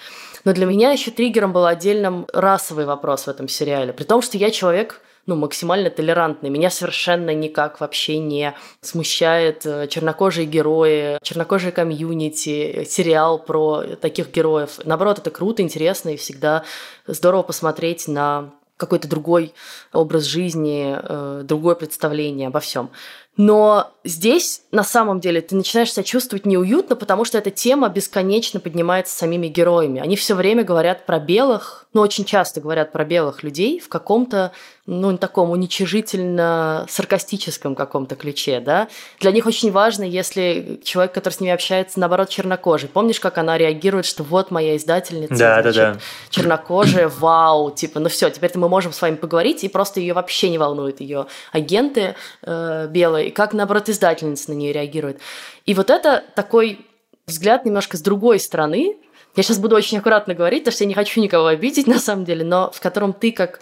Но 0.45 0.53
для 0.53 0.67
меня 0.67 0.93
еще 0.93 1.11
триггером 1.11 1.53
был 1.53 1.67
отдельным 1.67 2.27
расовый 2.33 2.85
вопрос 2.85 3.25
в 3.25 3.29
этом 3.29 3.49
сериале. 3.49 3.93
При 3.93 4.05
том, 4.05 4.23
что 4.23 4.39
я 4.39 4.51
человек 4.51 5.01
ну, 5.27 5.37
максимально 5.37 5.91
толерантный. 5.91 6.51
Меня 6.51 6.71
совершенно 6.71 7.33
никак 7.35 7.81
вообще 7.81 8.19
не 8.19 8.55
смущает 8.81 9.65
э, 9.65 9.87
чернокожие 9.87 10.47
герои, 10.47 11.19
чернокожие 11.23 11.73
комьюнити, 11.73 12.85
сериал 12.85 13.39
про 13.39 13.83
таких 14.01 14.33
героев. 14.33 14.81
Наоборот, 14.85 15.19
это 15.19 15.31
круто, 15.31 15.63
интересно 15.63 16.11
и 16.11 16.17
всегда 16.17 16.65
здорово 17.07 17.43
посмотреть 17.43 18.09
на 18.09 18.51
какой-то 18.81 19.07
другой 19.09 19.53
образ 19.93 20.25
жизни, 20.25 20.97
э, 20.99 21.43
другое 21.45 21.75
представление 21.75 22.49
обо 22.49 22.61
всем. 22.61 22.91
Но 23.37 23.93
здесь 24.05 24.63
на 24.73 24.83
самом 24.83 25.21
деле 25.21 25.41
ты 25.41 25.55
начинаешь 25.55 25.93
себя 25.93 26.03
чувствовать 26.03 26.47
неуютно, 26.47 26.97
потому 26.97 27.25
что 27.25 27.39
эта 27.39 27.51
тема 27.51 27.89
бесконечно 27.89 28.61
поднимается 28.61 29.17
самими 29.17 29.47
героями. 29.47 30.01
Они 30.01 30.17
все 30.17 30.35
время 30.35 30.65
говорят 30.65 31.07
про 31.07 31.19
белых, 31.21 31.87
ну 31.93 32.01
очень 32.03 32.25
часто 32.25 32.61
говорят 32.61 32.93
про 32.93 33.05
белых 33.05 33.43
людей 33.43 33.79
в 33.79 33.89
каком-то, 33.89 34.53
ну 34.91 35.17
таком 35.17 35.51
уничижительно 35.51 36.85
саркастическом 36.89 37.77
каком-то 37.77 38.17
ключе, 38.17 38.59
да. 38.59 38.89
Для 39.21 39.31
них 39.31 39.47
очень 39.47 39.71
важно, 39.71 40.03
если 40.03 40.81
человек, 40.83 41.15
который 41.15 41.35
с 41.35 41.41
ними 41.41 41.53
общается, 41.53 42.01
наоборот, 42.01 42.29
чернокожий. 42.29 42.89
Помнишь, 42.89 43.21
как 43.21 43.39
она 43.39 43.57
реагирует, 43.57 44.05
что 44.05 44.25
вот 44.25 44.51
моя 44.51 44.77
издательница, 44.77 45.37
да, 45.37 45.63
значит, 45.63 45.77
да, 45.77 45.93
да. 45.93 46.01
чернокожая, 46.29 47.09
вау, 47.09 47.71
типа, 47.71 48.01
ну 48.01 48.09
все, 48.09 48.31
теперь 48.31 48.51
мы 48.57 48.69
можем 48.69 48.93
с 48.93 49.01
вами 49.01 49.15
поговорить, 49.15 49.63
и 49.63 49.69
просто 49.69 50.01
ее 50.01 50.13
вообще 50.13 50.51
не 50.51 50.59
волнует 50.59 51.01
ее 51.01 51.27
агенты 51.53 52.17
э, 52.43 52.89
белые 52.91 53.29
и 53.29 53.31
как, 53.31 53.53
наоборот, 53.53 53.89
издательница 53.89 54.51
на 54.51 54.55
нее 54.55 54.73
реагирует. 54.73 55.21
И 55.67 55.75
вот 55.75 55.91
это 55.91 56.25
такой 56.35 56.85
взгляд 57.27 57.65
немножко 57.65 57.97
с 57.97 58.01
другой 58.01 58.41
стороны. 58.41 58.97
Я 59.37 59.45
сейчас 59.45 59.59
буду 59.61 59.77
очень 59.77 59.99
аккуратно 59.99 60.35
говорить, 60.35 60.65
потому 60.65 60.75
что 60.75 60.83
я 60.83 60.89
не 60.89 60.95
хочу 60.95 61.21
никого 61.21 61.47
обидеть, 61.47 61.87
на 61.87 62.01
самом 62.01 62.25
деле, 62.25 62.45
но 62.45 62.73
в 62.73 62.81
котором 62.81 63.13
ты 63.13 63.31
как 63.31 63.61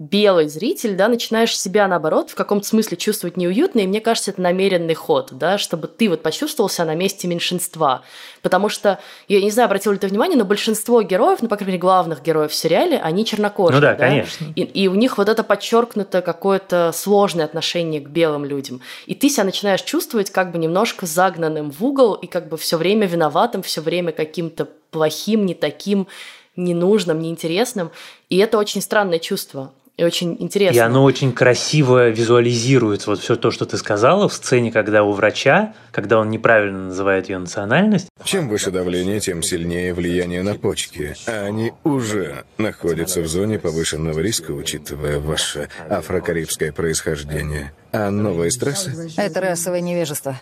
белый 0.00 0.48
зритель, 0.48 0.96
да, 0.96 1.08
начинаешь 1.08 1.56
себя, 1.56 1.86
наоборот, 1.86 2.30
в 2.30 2.34
каком-то 2.34 2.66
смысле 2.66 2.96
чувствовать 2.96 3.36
неуютно, 3.36 3.80
и 3.80 3.86
мне 3.86 4.00
кажется, 4.00 4.30
это 4.30 4.40
намеренный 4.40 4.94
ход, 4.94 5.28
да, 5.32 5.58
чтобы 5.58 5.88
ты 5.88 6.08
вот 6.08 6.22
почувствовал 6.22 6.70
себя 6.70 6.86
на 6.86 6.94
месте 6.94 7.28
меньшинства. 7.28 8.00
Потому 8.40 8.70
что, 8.70 8.98
я 9.28 9.42
не 9.42 9.50
знаю, 9.50 9.66
обратил 9.66 9.92
ли 9.92 9.98
ты 9.98 10.06
внимание, 10.08 10.38
но 10.38 10.46
большинство 10.46 11.02
героев, 11.02 11.42
ну, 11.42 11.48
по 11.48 11.56
крайней 11.56 11.72
мере, 11.72 11.80
главных 11.82 12.22
героев 12.22 12.50
в 12.50 12.54
сериале, 12.54 12.98
они 12.98 13.26
чернокожие. 13.26 13.78
Ну 13.78 13.82
да, 13.82 13.92
да? 13.92 14.08
конечно. 14.08 14.46
И, 14.56 14.62
и 14.62 14.88
у 14.88 14.94
них 14.94 15.18
вот 15.18 15.28
это 15.28 15.44
подчеркнуто 15.44 16.22
какое-то 16.22 16.92
сложное 16.94 17.44
отношение 17.44 18.00
к 18.00 18.08
белым 18.08 18.46
людям. 18.46 18.80
И 19.04 19.14
ты 19.14 19.28
себя 19.28 19.44
начинаешь 19.44 19.82
чувствовать 19.82 20.30
как 20.30 20.50
бы 20.50 20.56
немножко 20.56 21.04
загнанным 21.04 21.70
в 21.70 21.84
угол 21.84 22.14
и 22.14 22.26
как 22.26 22.48
бы 22.48 22.56
все 22.56 22.78
время 22.78 23.06
виноватым, 23.06 23.62
все 23.62 23.82
время 23.82 24.12
каким-то 24.12 24.66
плохим, 24.90 25.44
не 25.44 25.52
таким, 25.52 26.08
ненужным, 26.56 27.20
неинтересным. 27.20 27.90
И 28.30 28.38
это 28.38 28.56
очень 28.56 28.80
странное 28.80 29.18
чувство. 29.18 29.72
И 30.00 30.02
очень 30.02 30.34
интересно. 30.38 30.76
И 30.76 30.78
оно 30.78 31.04
очень 31.04 31.30
красиво 31.30 32.08
визуализируется. 32.08 33.10
Вот 33.10 33.20
все 33.20 33.36
то, 33.36 33.50
что 33.50 33.66
ты 33.66 33.76
сказала 33.76 34.30
в 34.30 34.32
сцене, 34.32 34.72
когда 34.72 35.04
у 35.04 35.12
врача, 35.12 35.74
когда 35.92 36.18
он 36.18 36.30
неправильно 36.30 36.86
называет 36.86 37.28
ее 37.28 37.36
национальность. 37.36 38.08
Чем 38.24 38.48
выше 38.48 38.70
давление, 38.70 39.20
тем 39.20 39.42
сильнее 39.42 39.92
влияние 39.92 40.42
на 40.42 40.54
почки. 40.54 41.14
А 41.26 41.44
они 41.44 41.74
уже 41.84 42.44
находятся 42.56 43.20
в 43.20 43.26
зоне 43.26 43.58
повышенного 43.58 44.20
риска, 44.20 44.52
учитывая 44.52 45.18
ваше 45.18 45.68
афрокарибское 45.90 46.72
происхождение. 46.72 47.74
А 47.92 48.10
новые 48.10 48.50
стрессы? 48.52 49.10
Это 49.18 49.42
расовое 49.42 49.82
невежество. 49.82 50.40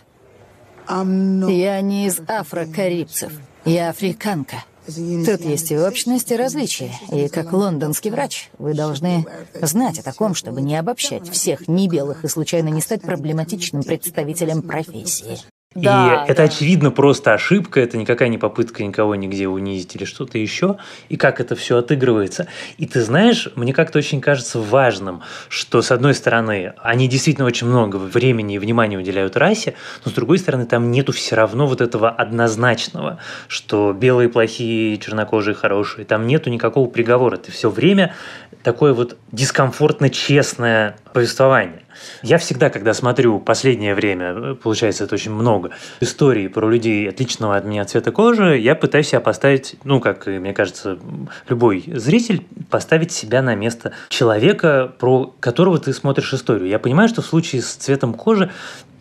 Я 0.87 1.81
не 1.81 2.07
из 2.07 2.21
афрокарибцев. 2.29 3.33
Я 3.65 3.89
африканка. 3.89 4.63
Тут 4.85 5.41
есть 5.41 5.71
и 5.71 5.77
общность, 5.77 6.31
и 6.31 6.35
различия. 6.35 6.91
И 7.11 7.27
как 7.27 7.53
лондонский 7.53 8.11
врач, 8.11 8.49
вы 8.57 8.73
должны 8.73 9.25
знать 9.61 9.99
о 9.99 10.03
таком, 10.03 10.33
чтобы 10.35 10.61
не 10.61 10.75
обобщать 10.75 11.29
всех 11.29 11.67
небелых 11.67 12.25
и 12.25 12.27
случайно 12.27 12.69
не 12.69 12.81
стать 12.81 13.01
проблематичным 13.01 13.83
представителем 13.83 14.61
профессии. 14.61 15.39
Да, 15.75 16.25
и 16.27 16.31
это 16.31 16.41
очевидно 16.41 16.89
просто 16.89 17.33
ошибка, 17.33 17.79
это 17.79 17.95
никакая 17.95 18.29
не 18.29 18.39
попытка 18.39 18.83
никого 18.83 19.13
нигде 19.13 19.47
унизить 19.47 19.95
или 19.95 20.03
что-то 20.03 20.39
еще, 20.39 20.77
и 21.09 21.15
как 21.15 21.39
это 21.39 21.55
все 21.55 21.77
отыгрывается. 21.77 22.47
И 22.79 22.87
ты 22.87 23.03
знаешь, 23.03 23.49
мне 23.55 23.71
как-то 23.71 23.99
очень 23.99 24.19
кажется 24.19 24.59
важным, 24.59 25.21
что 25.47 25.83
с 25.83 25.91
одной 25.91 26.15
стороны, 26.15 26.73
они 26.79 27.07
действительно 27.07 27.45
очень 27.45 27.67
много 27.67 27.97
времени 27.97 28.55
и 28.55 28.57
внимания 28.57 28.97
уделяют 28.97 29.37
расе, 29.37 29.75
но 30.05 30.09
с 30.09 30.13
другой 30.15 30.39
стороны, 30.39 30.65
там 30.65 30.89
нету 30.89 31.11
все 31.11 31.35
равно 31.35 31.67
вот 31.67 31.81
этого 31.81 32.09
однозначного, 32.09 33.19
что 33.47 33.93
белые 33.93 34.27
плохие, 34.27 34.97
чернокожие 34.97 35.53
хорошие, 35.53 36.03
там 36.03 36.25
нету 36.25 36.49
никакого 36.49 36.89
приговора. 36.89 37.37
Ты 37.37 37.51
все 37.51 37.69
время 37.69 38.15
такое 38.63 38.93
вот 38.93 39.17
дискомфортно 39.31 40.09
честное 40.09 40.97
повествование. 41.13 41.83
Я 42.23 42.37
всегда, 42.37 42.69
когда 42.69 42.93
смотрю 42.93 43.39
последнее 43.39 43.95
время, 43.95 44.55
получается, 44.55 45.03
это 45.03 45.15
очень 45.15 45.31
много 45.31 45.71
историй 45.99 46.49
про 46.49 46.69
людей 46.69 47.09
отличного 47.09 47.55
от 47.55 47.65
меня 47.65 47.85
цвета 47.85 48.11
кожи, 48.11 48.57
я 48.57 48.75
пытаюсь 48.75 49.09
себя 49.09 49.21
поставить, 49.21 49.75
ну, 49.83 49.99
как, 49.99 50.27
мне 50.27 50.53
кажется, 50.53 50.99
любой 51.47 51.83
зритель, 51.87 52.45
поставить 52.69 53.11
себя 53.11 53.41
на 53.41 53.55
место 53.55 53.93
человека, 54.09 54.91
про 54.99 55.33
которого 55.39 55.79
ты 55.79 55.93
смотришь 55.93 56.33
историю. 56.33 56.67
Я 56.67 56.79
понимаю, 56.79 57.09
что 57.09 57.21
в 57.21 57.25
случае 57.25 57.61
с 57.61 57.73
цветом 57.73 58.13
кожи 58.13 58.51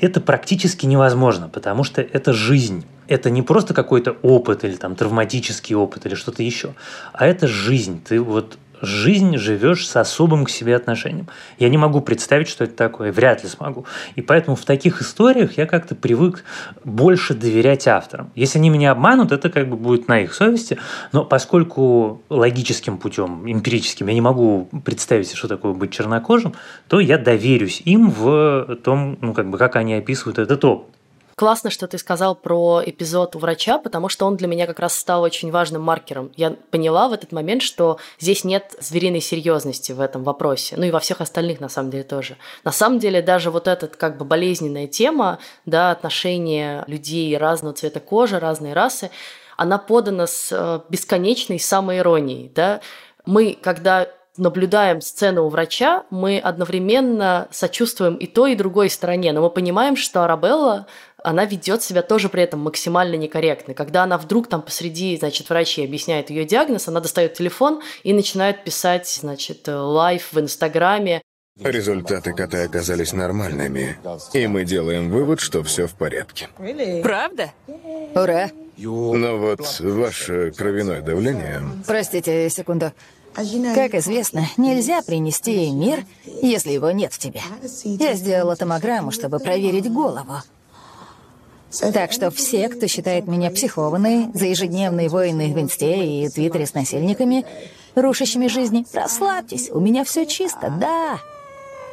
это 0.00 0.20
практически 0.20 0.86
невозможно, 0.86 1.48
потому 1.48 1.84
что 1.84 2.00
это 2.00 2.32
жизнь. 2.32 2.84
Это 3.08 3.30
не 3.30 3.42
просто 3.42 3.74
какой-то 3.74 4.16
опыт 4.22 4.64
или 4.64 4.76
там 4.76 4.94
травматический 4.94 5.74
опыт 5.74 6.06
или 6.06 6.14
что-то 6.14 6.42
еще, 6.42 6.74
а 7.12 7.26
это 7.26 7.46
жизнь. 7.46 8.02
Ты 8.06 8.20
вот 8.20 8.58
жизнь 8.80 9.36
живешь 9.36 9.88
с 9.88 9.96
особым 9.96 10.44
к 10.44 10.50
себе 10.50 10.76
отношением. 10.76 11.28
Я 11.58 11.68
не 11.68 11.78
могу 11.78 12.00
представить, 12.00 12.48
что 12.48 12.64
это 12.64 12.74
такое, 12.74 13.12
вряд 13.12 13.42
ли 13.42 13.48
смогу. 13.48 13.86
И 14.16 14.22
поэтому 14.22 14.56
в 14.56 14.64
таких 14.64 15.00
историях 15.00 15.56
я 15.56 15.66
как-то 15.66 15.94
привык 15.94 16.44
больше 16.84 17.34
доверять 17.34 17.86
авторам. 17.88 18.30
Если 18.34 18.58
они 18.58 18.70
меня 18.70 18.92
обманут, 18.92 19.32
это 19.32 19.50
как 19.50 19.68
бы 19.68 19.76
будет 19.76 20.08
на 20.08 20.20
их 20.20 20.34
совести, 20.34 20.78
но 21.12 21.24
поскольку 21.24 22.22
логическим 22.28 22.98
путем, 22.98 23.50
эмпирическим, 23.50 24.06
я 24.08 24.14
не 24.14 24.20
могу 24.20 24.68
представить, 24.84 25.32
что 25.32 25.48
такое 25.48 25.72
быть 25.72 25.92
чернокожим, 25.92 26.54
то 26.88 27.00
я 27.00 27.18
доверюсь 27.18 27.82
им 27.84 28.10
в 28.10 28.78
том, 28.82 29.18
ну, 29.20 29.34
как 29.34 29.50
бы, 29.50 29.58
как 29.58 29.76
они 29.76 29.94
описывают 29.94 30.38
этот 30.38 30.64
опыт. 30.64 30.97
Классно, 31.38 31.70
что 31.70 31.86
ты 31.86 31.98
сказал 31.98 32.34
про 32.34 32.82
эпизод 32.84 33.36
у 33.36 33.38
врача, 33.38 33.78
потому 33.78 34.08
что 34.08 34.26
он 34.26 34.36
для 34.36 34.48
меня 34.48 34.66
как 34.66 34.80
раз 34.80 34.96
стал 34.96 35.22
очень 35.22 35.52
важным 35.52 35.80
маркером. 35.82 36.32
Я 36.34 36.56
поняла 36.72 37.06
в 37.06 37.12
этот 37.12 37.30
момент, 37.30 37.62
что 37.62 37.98
здесь 38.18 38.42
нет 38.42 38.74
звериной 38.80 39.20
серьезности 39.20 39.92
в 39.92 40.00
этом 40.00 40.24
вопросе. 40.24 40.74
Ну 40.76 40.86
и 40.86 40.90
во 40.90 40.98
всех 40.98 41.20
остальных, 41.20 41.60
на 41.60 41.68
самом 41.68 41.92
деле, 41.92 42.02
тоже. 42.02 42.38
На 42.64 42.72
самом 42.72 42.98
деле, 42.98 43.22
даже 43.22 43.52
вот 43.52 43.68
эта 43.68 43.86
как 43.86 44.18
бы 44.18 44.24
болезненная 44.24 44.88
тема, 44.88 45.38
да, 45.64 45.92
отношения 45.92 46.82
людей 46.88 47.38
разного 47.38 47.72
цвета 47.76 48.00
кожи, 48.00 48.40
разной 48.40 48.72
расы, 48.72 49.12
она 49.56 49.78
подана 49.78 50.26
с 50.26 50.48
э, 50.50 50.80
бесконечной 50.88 51.60
самоиронией, 51.60 52.50
да. 52.52 52.80
Мы, 53.26 53.56
когда 53.62 54.08
наблюдаем 54.38 55.00
сцену 55.00 55.44
у 55.44 55.48
врача, 55.48 56.04
мы 56.10 56.38
одновременно 56.38 57.48
сочувствуем 57.50 58.14
и 58.14 58.26
той, 58.26 58.52
и 58.52 58.56
другой 58.56 58.88
стороне, 58.88 59.32
но 59.32 59.42
мы 59.42 59.50
понимаем, 59.50 59.96
что 59.96 60.24
Арабелла 60.24 60.86
она 61.22 61.44
ведет 61.44 61.82
себя 61.82 62.02
тоже 62.02 62.28
при 62.28 62.42
этом 62.42 62.60
максимально 62.60 63.16
некорректно. 63.16 63.74
Когда 63.74 64.04
она 64.04 64.18
вдруг 64.18 64.48
там 64.48 64.62
посреди, 64.62 65.16
значит, 65.16 65.48
врачи 65.48 65.84
объясняет 65.84 66.30
ее 66.30 66.44
диагноз, 66.44 66.88
она 66.88 67.00
достает 67.00 67.34
телефон 67.34 67.82
и 68.02 68.12
начинает 68.12 68.64
писать, 68.64 69.08
значит, 69.08 69.66
live 69.66 70.32
в 70.32 70.40
Инстаграме. 70.40 71.22
Результаты 71.60 72.32
кота 72.34 72.62
оказались 72.62 73.12
нормальными, 73.12 73.98
и 74.32 74.46
мы 74.46 74.64
делаем 74.64 75.10
вывод, 75.10 75.40
что 75.40 75.64
все 75.64 75.88
в 75.88 75.94
порядке. 75.94 76.48
Правда? 77.02 77.52
Ура! 78.14 78.50
Но 78.76 79.38
вот 79.38 79.80
ваше 79.80 80.52
кровяное 80.52 81.02
давление... 81.02 81.62
Простите, 81.84 82.48
секунду. 82.48 82.92
Как 83.34 83.94
известно, 83.94 84.46
нельзя 84.56 85.02
принести 85.02 85.52
ей 85.52 85.70
мир, 85.72 86.04
если 86.24 86.70
его 86.70 86.92
нет 86.92 87.12
в 87.12 87.18
тебе. 87.18 87.40
Я 87.84 88.14
сделала 88.14 88.54
томограмму, 88.54 89.10
чтобы 89.10 89.40
проверить 89.40 89.92
голову. 89.92 90.34
Так 91.92 92.12
что 92.12 92.30
все, 92.30 92.68
кто 92.68 92.86
считает 92.86 93.26
меня 93.26 93.50
психованной 93.50 94.28
за 94.32 94.46
ежедневные 94.46 95.08
войны 95.08 95.52
в 95.52 95.60
Инсте 95.60 96.24
и 96.24 96.28
Твиттере 96.28 96.66
с 96.66 96.74
насильниками, 96.74 97.44
рушащими 97.94 98.46
жизни, 98.46 98.86
расслабьтесь, 98.92 99.70
у 99.70 99.80
меня 99.80 100.04
все 100.04 100.24
чисто, 100.26 100.72
да. 100.80 101.18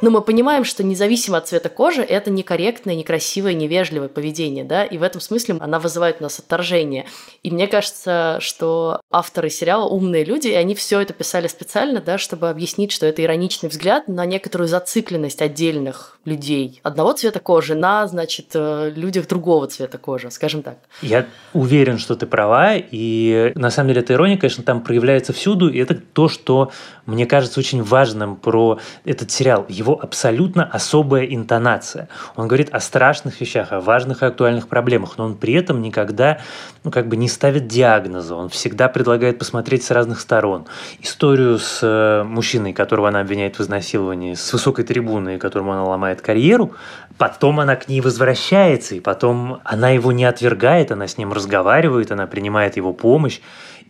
Но 0.02 0.10
мы 0.10 0.20
понимаем, 0.20 0.64
что 0.64 0.84
независимо 0.84 1.38
от 1.38 1.48
цвета 1.48 1.68
кожи, 1.68 2.02
это 2.02 2.30
некорректное, 2.30 2.94
некрасивое, 2.94 3.54
невежливое 3.54 4.08
поведение, 4.08 4.64
да, 4.64 4.84
и 4.84 4.98
в 4.98 5.02
этом 5.02 5.20
смысле 5.20 5.56
она 5.60 5.78
вызывает 5.78 6.16
у 6.20 6.24
нас 6.24 6.38
отторжение. 6.38 7.06
И 7.42 7.50
мне 7.50 7.66
кажется, 7.66 8.38
что 8.40 9.00
авторы 9.10 9.48
сериала 9.48 9.88
умные 9.88 10.24
люди, 10.24 10.48
и 10.48 10.54
они 10.54 10.74
все 10.74 11.00
это 11.00 11.14
писали 11.14 11.48
специально, 11.48 12.00
да, 12.00 12.18
чтобы 12.18 12.50
объяснить, 12.50 12.92
что 12.92 13.06
это 13.06 13.22
ироничный 13.22 13.68
взгляд 13.68 14.06
на 14.08 14.26
некоторую 14.26 14.68
зацикленность 14.68 15.40
отдельных 15.40 16.18
людей 16.24 16.80
одного 16.82 17.12
цвета 17.12 17.40
кожи 17.40 17.74
на, 17.74 18.06
значит, 18.06 18.46
э, 18.54 18.92
людях 18.94 19.28
другого 19.28 19.66
цвета 19.66 19.98
кожи, 19.98 20.30
скажем 20.30 20.62
так. 20.62 20.78
Я 21.00 21.26
уверен, 21.52 21.98
что 21.98 22.16
ты 22.16 22.26
права, 22.26 22.74
и 22.76 23.52
на 23.54 23.70
самом 23.70 23.88
деле 23.88 24.00
эта 24.00 24.12
ирония, 24.12 24.36
конечно, 24.36 24.62
там 24.64 24.82
проявляется 24.82 25.32
всюду, 25.32 25.68
и 25.68 25.78
это 25.78 25.94
то, 25.94 26.28
что 26.28 26.70
мне 27.06 27.26
кажется 27.26 27.60
очень 27.60 27.82
важным 27.82 28.36
про 28.36 28.78
этот 29.04 29.30
сериал. 29.30 29.64
Абсолютно 29.94 30.64
особая 30.64 31.24
интонация. 31.24 32.08
Он 32.34 32.48
говорит 32.48 32.68
о 32.72 32.80
страшных 32.80 33.40
вещах, 33.40 33.72
о 33.72 33.80
важных 33.80 34.22
и 34.22 34.26
актуальных 34.26 34.68
проблемах, 34.68 35.18
но 35.18 35.24
он 35.24 35.34
при 35.36 35.54
этом 35.54 35.82
никогда 35.82 36.38
ну, 36.84 36.90
как 36.90 37.08
бы 37.08 37.16
не 37.16 37.28
ставит 37.28 37.66
диагноза. 37.66 38.34
Он 38.34 38.48
всегда 38.48 38.88
предлагает 38.88 39.38
посмотреть 39.38 39.84
с 39.84 39.90
разных 39.90 40.20
сторон. 40.20 40.66
Историю 41.00 41.58
с 41.58 41.80
э, 41.82 42.22
мужчиной, 42.24 42.72
которого 42.72 43.08
она 43.08 43.20
обвиняет 43.20 43.58
в 43.58 43.62
изнасиловании, 43.62 44.34
с 44.34 44.52
высокой 44.52 44.84
трибуны, 44.84 45.38
которому 45.38 45.72
она 45.72 45.84
ломает 45.84 46.20
карьеру, 46.20 46.74
потом 47.18 47.60
она 47.60 47.76
к 47.76 47.88
ней 47.88 48.00
возвращается, 48.00 48.94
и 48.94 49.00
потом 49.00 49.60
она 49.64 49.90
его 49.90 50.12
не 50.12 50.24
отвергает, 50.24 50.92
она 50.92 51.06
с 51.06 51.18
ним 51.18 51.32
разговаривает, 51.32 52.12
она 52.12 52.26
принимает 52.26 52.76
его 52.76 52.92
помощь. 52.92 53.40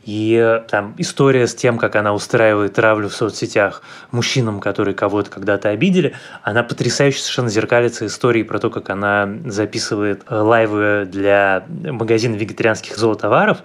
И 0.07 0.63
там 0.69 0.95
история 0.99 1.49
с 1.49 1.55
тем, 1.55 1.79
как 1.79 1.97
она 1.97 2.15
устраивает 2.15 2.75
травлю 2.75 3.09
в 3.09 3.15
соцсетях 3.15 3.83
мужчинам, 4.13 4.61
которые 4.61 4.95
кого-то 4.95 5.31
когда-то 5.31 5.71
обидели, 5.71 6.15
она 6.45 6.63
потрясающе 6.63 7.19
совершенно 7.19 7.49
зеркалится 7.49 8.07
историей 8.07 8.45
про 8.45 8.61
то, 8.61 8.71
как 8.71 8.89
она 8.89 9.29
записывает 9.47 10.23
э, 10.29 10.37
лайвы 10.37 11.09
для 11.11 11.65
магазина 11.69 12.37
вегетарианских 12.37 12.97
зоотоваров. 12.97 13.65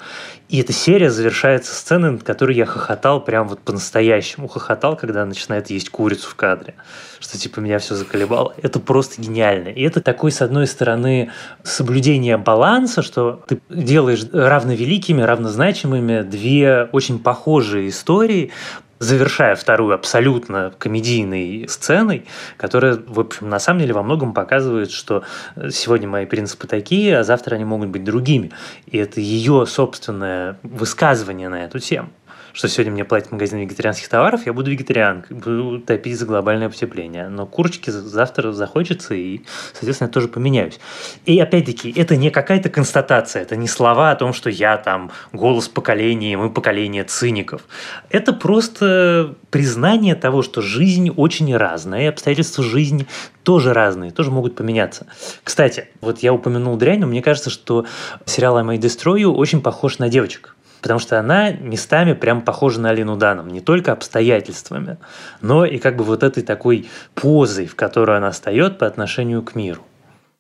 И 0.52 0.60
эта 0.60 0.74
серия 0.74 1.10
завершается 1.10 1.74
сценой, 1.74 2.12
над 2.12 2.24
которой 2.24 2.58
я 2.58 2.66
хохотал 2.66 3.24
прям 3.24 3.48
вот 3.48 3.62
по-настоящему. 3.62 4.50
Хохотал, 4.50 4.98
когда 4.98 5.26
начинает 5.26 5.70
есть 5.70 5.90
курицу 5.90 6.30
в 6.30 6.36
кадре. 6.36 6.76
Что 7.22 7.38
типа 7.38 7.62
меня 7.62 7.80
все 7.80 7.96
заколебало. 7.96 8.54
Это 8.62 8.82
просто 8.82 9.22
гениально. 9.22 9.70
И 9.70 9.82
это 9.82 10.02
такой, 10.02 10.30
с 10.30 10.42
одной 10.42 10.68
стороны, 10.68 11.32
соблюдение 11.64 12.36
баланса, 12.36 13.02
что 13.02 13.42
ты 13.48 13.62
делаешь 13.70 14.26
равновеликими, 14.34 15.22
равнозначимыми 15.22 16.24
две 16.24 16.90
очень 16.92 17.20
похожие 17.20 17.88
истории, 17.88 18.52
завершая 19.02 19.56
вторую 19.56 19.96
абсолютно 19.96 20.72
комедийной 20.78 21.68
сценой, 21.68 22.28
которая, 22.56 23.00
в 23.04 23.20
общем, 23.20 23.50
на 23.50 23.58
самом 23.58 23.80
деле 23.80 23.94
во 23.94 24.04
многом 24.04 24.32
показывает, 24.32 24.92
что 24.92 25.24
сегодня 25.72 26.08
мои 26.08 26.28
принципы 26.28 26.68
такие, 26.68 27.18
а 27.18 27.24
завтра 27.24 27.56
они 27.56 27.66
могут 27.66 27.90
быть 27.90 28.04
другими. 28.04 28.52
И 28.86 29.00
это 29.00 29.20
ее 29.20 29.66
собственное 29.66 30.60
высказывание 30.62 31.50
на 31.50 31.66
эту 31.66 31.80
тему 31.80 32.10
что 32.54 32.68
сегодня 32.68 32.92
мне 32.92 33.06
платит 33.06 33.32
магазин 33.32 33.60
вегетарианских 33.60 34.08
товаров, 34.10 34.46
я 34.46 34.54
буду 34.54 34.72
вегетарианкой, 34.72 35.38
буду 35.38 35.80
топить 35.80 36.18
за 36.18 36.26
глобальное 36.26 36.70
потепление. 36.70 37.30
Но 37.30 37.46
курочки 37.46 37.90
завтра 37.90 38.52
захочется, 38.52 39.14
и, 39.14 39.42
соответственно, 39.74 40.08
я 40.08 40.14
тоже 40.14 40.28
поменяюсь. 40.28 40.80
И 41.26 41.40
опять-таки, 41.40 41.92
это 41.92 42.16
не 42.16 42.30
какая-то 42.30 42.70
констатация, 42.70 43.42
это 43.42 43.56
не 43.56 43.68
слова 43.68 44.12
о 44.12 44.16
том, 44.16 44.34
что 44.34 44.50
я 44.50 44.78
там 44.78 45.12
голос 45.34 45.68
поколения, 45.68 46.38
мы 46.38 46.50
поколение 46.50 47.04
циников. 47.04 47.64
Это 48.10 48.34
просто 48.34 49.36
признание 49.50 50.16
того, 50.16 50.42
что 50.42 50.62
жизнь 50.62 51.10
очень 51.10 51.56
разная, 51.56 52.04
и 52.04 52.08
обстоятельства 52.08 52.64
жизни 52.64 53.08
тоже 53.44 53.74
разные, 53.74 54.12
тоже 54.12 54.32
могут 54.32 54.56
поменяться. 54.56 55.08
Кстати, 55.44 55.90
вот 56.02 56.20
я 56.20 56.34
упомянул 56.34 56.78
дрянь, 56.78 57.00
но 57.00 57.08
мне 57.08 57.22
кажется, 57.22 57.50
что 57.50 57.86
сериал 58.26 58.58
«I 58.58 58.64
May 58.64 58.80
Destroy 58.80 59.22
You» 59.22 59.32
очень 59.32 59.62
похож 59.62 60.00
на 60.00 60.10
девочек 60.10 60.56
потому 60.82 61.00
что 61.00 61.20
она 61.20 61.52
местами 61.52 62.14
прям 62.14 62.42
похожа 62.42 62.82
на 62.82 62.90
Алину 62.90 63.16
Даном, 63.16 63.48
не 63.50 63.62
только 63.62 63.92
обстоятельствами, 63.92 64.98
но 65.42 65.66
и 65.66 65.78
как 65.78 65.96
бы 65.96 66.04
вот 66.04 66.24
этой 66.24 66.44
такой 66.44 66.90
позой, 67.14 67.68
в 67.68 67.76
которую 67.76 68.18
она 68.18 68.32
встает 68.32 68.78
по 68.78 68.88
отношению 68.88 69.44
к 69.44 69.56
миру. 69.56 69.86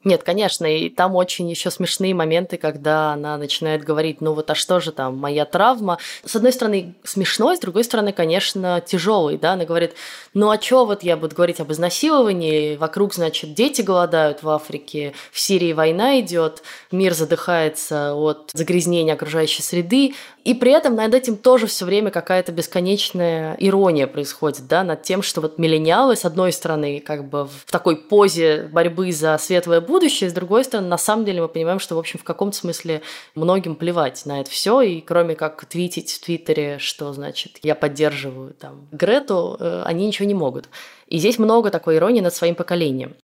Нет, 0.03 0.23
конечно, 0.23 0.65
и 0.65 0.89
там 0.89 1.15
очень 1.15 1.47
еще 1.47 1.69
смешные 1.69 2.15
моменты, 2.15 2.57
когда 2.57 3.13
она 3.13 3.37
начинает 3.37 3.83
говорить, 3.83 4.19
ну 4.19 4.33
вот, 4.33 4.49
а 4.49 4.55
что 4.55 4.79
же 4.79 4.91
там, 4.91 5.15
моя 5.17 5.45
травма. 5.45 5.99
С 6.25 6.35
одной 6.35 6.51
стороны, 6.53 6.95
смешной, 7.03 7.55
с 7.55 7.59
другой 7.59 7.83
стороны, 7.83 8.11
конечно, 8.11 8.81
тяжелый, 8.81 9.37
да, 9.37 9.53
она 9.53 9.65
говорит, 9.65 9.93
ну 10.33 10.49
а 10.49 10.59
что 10.59 10.85
вот 10.85 11.03
я 11.03 11.17
буду 11.17 11.35
говорить 11.35 11.59
об 11.59 11.71
изнасиловании, 11.71 12.77
вокруг, 12.77 13.13
значит, 13.13 13.53
дети 13.53 13.83
голодают 13.83 14.41
в 14.41 14.49
Африке, 14.49 15.13
в 15.31 15.39
Сирии 15.39 15.73
война 15.73 16.19
идет, 16.19 16.63
мир 16.91 17.13
задыхается 17.13 18.15
от 18.15 18.49
загрязнения 18.53 19.13
окружающей 19.13 19.61
среды, 19.61 20.15
и 20.43 20.55
при 20.55 20.71
этом 20.71 20.95
над 20.95 21.13
этим 21.13 21.37
тоже 21.37 21.67
все 21.67 21.85
время 21.85 22.09
какая-то 22.09 22.51
бесконечная 22.51 23.55
ирония 23.59 24.07
происходит, 24.07 24.67
да, 24.67 24.83
над 24.83 25.03
тем, 25.03 25.21
что 25.21 25.41
вот 25.41 25.59
миллениалы, 25.59 26.15
с 26.15 26.25
одной 26.25 26.51
стороны, 26.51 26.99
как 26.99 27.29
бы 27.29 27.45
в 27.45 27.71
такой 27.71 27.97
позе 27.97 28.67
борьбы 28.71 29.11
за 29.11 29.37
светлое 29.37 29.79
будущее, 29.79 29.90
с 29.99 30.33
другой 30.33 30.63
стороны, 30.63 30.87
на 30.87 30.97
самом 30.97 31.25
деле 31.25 31.41
мы 31.41 31.47
понимаем, 31.47 31.79
что, 31.79 31.95
в 31.95 31.99
общем, 31.99 32.19
в 32.19 32.23
каком-то 32.23 32.55
смысле 32.55 33.01
многим 33.35 33.75
плевать 33.75 34.25
на 34.25 34.39
это 34.41 34.49
все, 34.49 34.81
и 34.81 35.01
кроме 35.01 35.35
как 35.35 35.65
твитить 35.65 36.11
в 36.11 36.21
Твиттере, 36.21 36.77
что, 36.79 37.11
значит, 37.13 37.59
я 37.63 37.75
поддерживаю 37.75 38.53
там 38.53 38.87
Грету, 38.91 39.57
э, 39.59 39.83
они 39.85 40.07
ничего 40.07 40.27
не 40.27 40.33
могут. 40.33 40.69
И 41.07 41.17
здесь 41.17 41.39
много 41.39 41.69
такой 41.69 41.97
иронии 41.97 42.21
над 42.21 42.33
своим 42.33 42.55
поколением. 42.55 43.15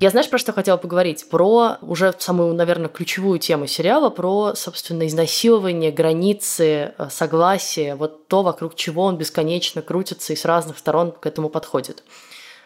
Я 0.00 0.08
знаешь, 0.08 0.30
про 0.30 0.38
что 0.38 0.54
хотела 0.54 0.78
поговорить? 0.78 1.28
Про 1.28 1.76
уже 1.82 2.14
самую, 2.18 2.54
наверное, 2.54 2.88
ключевую 2.88 3.38
тему 3.38 3.66
сериала, 3.66 4.08
про, 4.08 4.54
собственно, 4.54 5.06
изнасилование, 5.06 5.92
границы, 5.92 6.94
э, 6.96 7.08
согласие, 7.10 7.96
вот 7.96 8.26
то, 8.26 8.42
вокруг 8.42 8.76
чего 8.76 9.04
он 9.04 9.18
бесконечно 9.18 9.82
крутится 9.82 10.32
и 10.32 10.36
с 10.36 10.46
разных 10.46 10.78
сторон 10.78 11.12
к 11.12 11.26
этому 11.26 11.50
подходит. 11.50 12.02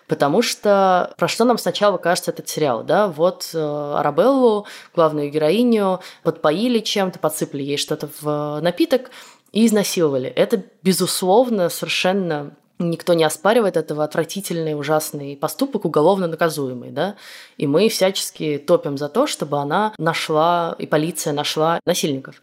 Потому 0.06 0.42
что 0.42 1.14
про 1.16 1.28
что 1.28 1.44
нам 1.44 1.56
сначала 1.56 1.96
кажется 1.96 2.30
этот 2.30 2.48
сериал, 2.48 2.84
да? 2.84 3.08
Вот 3.08 3.50
э, 3.54 3.94
Арабеллу, 3.96 4.66
главную 4.94 5.30
героиню, 5.30 6.00
подпоили 6.22 6.80
чем-то, 6.80 7.18
подсыпали 7.18 7.62
ей 7.62 7.78
что-то 7.78 8.10
в 8.20 8.60
напиток 8.60 9.10
и 9.52 9.66
изнасиловали. 9.66 10.28
Это, 10.28 10.62
безусловно, 10.82 11.68
совершенно 11.68 12.54
Никто 12.80 13.14
не 13.14 13.22
оспаривает 13.22 13.76
этого 13.76 14.02
отвратительный, 14.02 14.76
ужасный 14.76 15.36
поступок, 15.36 15.84
уголовно 15.84 16.26
наказуемый, 16.26 16.90
да? 16.90 17.14
И 17.56 17.68
мы 17.68 17.88
всячески 17.88 18.58
топим 18.58 18.98
за 18.98 19.08
то, 19.08 19.28
чтобы 19.28 19.58
она 19.58 19.94
нашла, 19.96 20.74
и 20.80 20.86
полиция 20.86 21.32
нашла 21.32 21.78
насильников. 21.86 22.42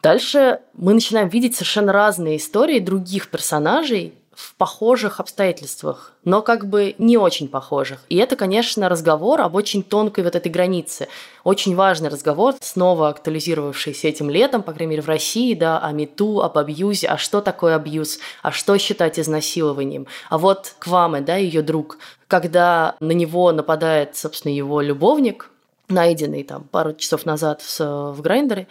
Дальше 0.00 0.60
мы 0.74 0.94
начинаем 0.94 1.28
видеть 1.28 1.56
совершенно 1.56 1.92
разные 1.92 2.36
истории 2.36 2.78
других 2.78 3.28
персонажей, 3.28 4.14
в 4.34 4.54
похожих 4.54 5.20
обстоятельствах, 5.20 6.12
но 6.24 6.42
как 6.42 6.66
бы 6.66 6.94
не 6.98 7.18
очень 7.18 7.48
похожих. 7.48 8.00
И 8.08 8.16
это, 8.16 8.36
конечно, 8.36 8.88
разговор 8.88 9.40
об 9.42 9.54
очень 9.54 9.82
тонкой 9.82 10.24
вот 10.24 10.34
этой 10.34 10.50
границе. 10.50 11.08
Очень 11.44 11.76
важный 11.76 12.08
разговор, 12.08 12.54
снова 12.60 13.08
актуализировавшийся 13.08 14.08
этим 14.08 14.30
летом, 14.30 14.62
по 14.62 14.72
крайней 14.72 14.92
мере, 14.92 15.02
в 15.02 15.08
России, 15.08 15.54
да, 15.54 15.78
о 15.78 15.92
мету, 15.92 16.40
об 16.40 16.56
абьюзе, 16.56 17.08
а 17.08 17.18
что 17.18 17.40
такое 17.40 17.76
абьюз, 17.76 18.18
а 18.42 18.52
что 18.52 18.78
считать 18.78 19.18
изнасилованием. 19.18 20.06
А 20.30 20.38
вот 20.38 20.74
Кваме, 20.78 21.20
да, 21.20 21.36
ее 21.36 21.62
друг, 21.62 21.98
когда 22.26 22.96
на 23.00 23.12
него 23.12 23.52
нападает, 23.52 24.16
собственно, 24.16 24.52
его 24.52 24.80
любовник, 24.80 25.50
найденный 25.88 26.42
там 26.42 26.64
пару 26.64 26.94
часов 26.94 27.26
назад 27.26 27.62
в 27.78 28.20
Грайндере, 28.20 28.66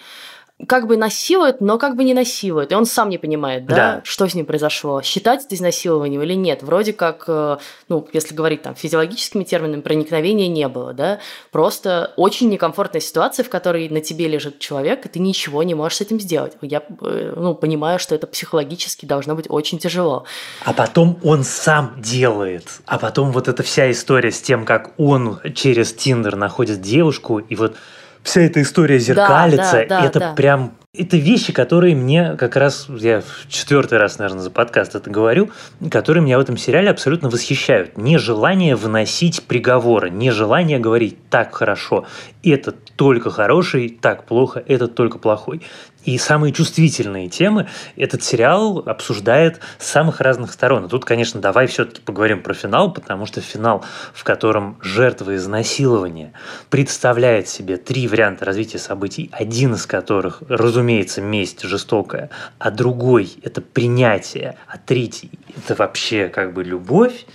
как 0.68 0.88
бы 0.88 0.98
насилует, 0.98 1.62
но 1.62 1.78
как 1.78 1.96
бы 1.96 2.04
не 2.04 2.14
насилует. 2.14 2.72
И 2.72 2.76
он 2.76 2.86
сам 2.86 3.10
не 3.10 3.18
понимает, 3.18 3.66
да, 3.66 3.76
да. 3.76 4.02
что 4.04 4.28
с 4.28 4.34
ним 4.34 4.46
произошло. 4.46 5.02
Считать 5.02 5.46
это 5.46 5.56
изнасилованием 5.56 6.22
или 6.22 6.34
нет. 6.34 6.64
Вроде 6.64 6.94
как, 6.94 7.26
э, 7.28 7.58
ну, 7.90 8.08
если 8.14 8.36
говорить 8.36 8.62
там 8.62 8.76
физиологическими 8.76 9.44
терминами, 9.44 9.82
проникновения 9.82 10.48
не 10.48 10.68
было, 10.68 10.94
да. 10.94 11.20
Просто 11.52 12.14
очень 12.16 12.50
некомфортная 12.50 13.02
ситуация, 13.02 13.44
в 13.44 13.50
которой 13.50 13.90
на 13.90 14.02
тебе 14.02 14.28
лежит 14.28 14.60
человек, 14.60 15.06
и 15.06 15.10
ты 15.10 15.20
ничего 15.20 15.64
не 15.64 15.76
можешь 15.76 15.98
с 15.98 16.02
этим 16.02 16.20
сделать. 16.20 16.54
Я, 16.62 16.82
э, 17.02 17.34
ну, 17.36 17.56
понимаю, 17.56 18.00
что 18.00 18.16
это 18.16 18.28
психологически 18.28 19.06
должно 19.06 19.36
быть 19.36 19.46
очень 19.50 19.80
тяжело. 19.80 20.26
А 20.66 20.74
потом 20.74 21.20
он 21.24 21.44
сам 21.44 21.96
делает. 21.98 22.82
А 22.86 22.98
потом 22.98 23.32
вот 23.32 23.48
эта 23.48 23.64
вся 23.64 23.92
история 23.92 24.32
с 24.32 24.42
тем, 24.42 24.66
как 24.66 24.94
он 24.98 25.40
через 25.56 25.94
Тиндер 25.94 26.36
находит 26.36 26.82
девушку, 26.82 27.40
и 27.40 27.56
вот 27.56 27.76
вся 28.24 28.42
эта 28.42 28.62
история 28.62 29.00
зеркалится. 29.00 29.86
Да, 29.88 29.98
да, 29.98 30.02
да, 30.02 30.06
это 30.06 30.20
да. 30.20 30.34
прям 30.34 30.74
это 30.94 31.16
вещи, 31.16 31.54
которые 31.54 31.96
мне 31.96 32.36
как 32.36 32.58
раз, 32.58 32.88
я 32.90 33.22
в 33.22 33.48
четвертый 33.48 33.98
раз, 33.98 34.20
наверное, 34.20 34.42
за 34.42 34.52
подкаст 34.52 34.94
это 34.94 35.10
говорю, 35.10 35.50
которые 35.90 36.22
меня 36.22 36.38
в 36.38 36.42
этом 36.42 36.58
сериале 36.58 36.90
абсолютно 36.90 37.30
восхищают. 37.30 37.98
Нежелание 37.98 38.76
выносить 38.76 39.44
приговоры, 39.44 40.10
нежелание 40.10 40.80
говорить 40.80 41.18
так 41.30 41.56
хорошо, 41.56 42.06
это 42.44 42.74
только 42.74 43.30
хороший, 43.30 43.88
так 44.02 44.26
плохо, 44.26 44.62
это 44.68 44.90
только 44.90 45.18
плохой. 45.18 45.62
И 46.04 46.18
самые 46.18 46.52
чувствительные 46.52 47.30
темы 47.30 47.68
этот 47.96 48.24
сериал 48.24 48.80
обсуждает 48.86 49.60
с 49.78 49.88
самых 49.88 50.20
разных 50.20 50.52
сторон. 50.52 50.86
И 50.86 50.90
тут, 50.90 51.06
конечно, 51.06 51.40
давай 51.40 51.68
все-таки 51.68 52.02
поговорим 52.02 52.42
про 52.42 52.54
финал, 52.54 52.92
потому 52.92 53.26
что 53.26 53.42
финал, 53.42 53.84
в 54.14 54.24
котором 54.24 54.78
жертва 54.82 55.36
изнасилования 55.36 56.34
представляет 56.70 57.48
себе 57.48 57.78
три 57.78 58.08
варианта 58.08 58.46
развития 58.46 58.80
событий, 58.80 59.30
один 59.32 59.76
из 59.76 59.86
которых, 59.86 60.42
разумеется, 60.50 61.22
месть 61.22 61.62
жестокая, 61.62 62.30
а 62.58 62.72
другой– 62.72 63.32
это 63.44 63.62
принятие, 63.62 64.58
а 64.68 64.78
третий– 64.78 65.32
это 65.58 65.76
вообще 65.76 66.30
как 66.30 66.54
бы 66.54 66.64
любовь, 66.64 67.26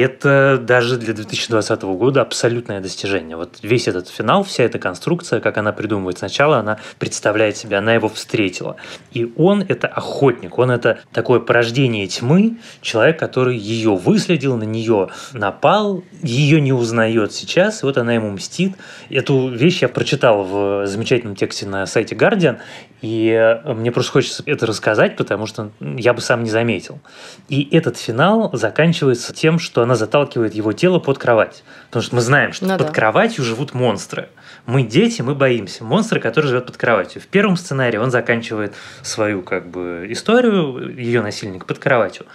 это 0.00 0.58
даже 0.60 0.96
для 0.96 1.12
2020 1.12 1.82
года 1.82 2.22
абсолютное 2.22 2.80
достижение. 2.80 3.36
Вот 3.36 3.58
весь 3.62 3.88
этот 3.88 4.08
финал, 4.08 4.42
вся 4.42 4.64
эта 4.64 4.78
конструкция, 4.78 5.40
как 5.40 5.58
она 5.58 5.72
придумывает 5.72 6.18
сначала, 6.18 6.58
она 6.58 6.78
представляет 6.98 7.56
себя, 7.56 7.78
она 7.78 7.94
его 7.94 8.08
встретила. 8.08 8.76
И 9.12 9.30
он– 9.36 9.64
это 9.68 9.88
охотник, 9.88 10.58
он– 10.58 10.70
это 10.72 11.00
такое 11.12 11.40
порождение 11.40 12.06
тьмы, 12.06 12.56
человек, 12.80 13.18
который 13.18 13.56
ее 13.56 13.94
выследил, 13.94 14.56
на 14.56 14.64
нее 14.64 15.08
напал, 15.32 16.02
ее 16.22 16.60
не 16.60 16.72
узнает 16.72 17.32
сейчас, 17.32 17.82
и 17.82 17.86
вот 17.86 17.98
она 17.98 18.14
ему 18.14 18.30
мстит. 18.30 18.74
Эту 19.10 19.48
вещь 19.48 19.82
я 19.82 19.88
прочитал 19.88 20.42
в 20.42 20.86
замечательном 20.86 21.36
тексте 21.36 21.66
на 21.66 21.86
сайте 21.86 22.14
Guardian, 22.14 22.58
и 23.02 23.58
мне 23.66 23.90
просто 23.90 24.12
хочется 24.12 24.42
это 24.46 24.64
рассказать, 24.64 25.16
потому 25.16 25.46
что 25.46 25.72
я 25.80 26.14
бы 26.14 26.20
сам 26.20 26.44
не 26.44 26.50
заметил. 26.50 27.00
И 27.48 27.68
этот 27.72 27.98
финал 27.98 28.50
заканчивается 28.52 29.34
тем, 29.34 29.58
что 29.58 29.81
она 29.82 29.94
заталкивает 29.94 30.54
его 30.54 30.72
тело 30.72 30.98
под 30.98 31.18
кровать. 31.18 31.64
Потому 31.88 32.02
что 32.02 32.14
мы 32.16 32.20
знаем, 32.20 32.52
что 32.52 32.66
ну, 32.66 32.78
под 32.78 32.88
да. 32.88 32.92
кроватью 32.92 33.44
живут 33.44 33.74
монстры. 33.74 34.28
Мы 34.66 34.82
дети, 34.82 35.22
мы 35.22 35.34
боимся. 35.34 35.84
Монстры, 35.84 36.20
которые 36.20 36.50
живут 36.50 36.66
под 36.66 36.76
кроватью. 36.76 37.20
В 37.20 37.26
первом 37.26 37.56
сценарии 37.56 37.96
он 37.96 38.10
заканчивает 38.10 38.74
свою 39.02 39.42
как 39.42 39.68
бы 39.68 40.06
историю, 40.10 40.96
ее 40.96 41.22
насильник 41.22 41.66
под 41.66 41.78
кроватью. 41.78 42.26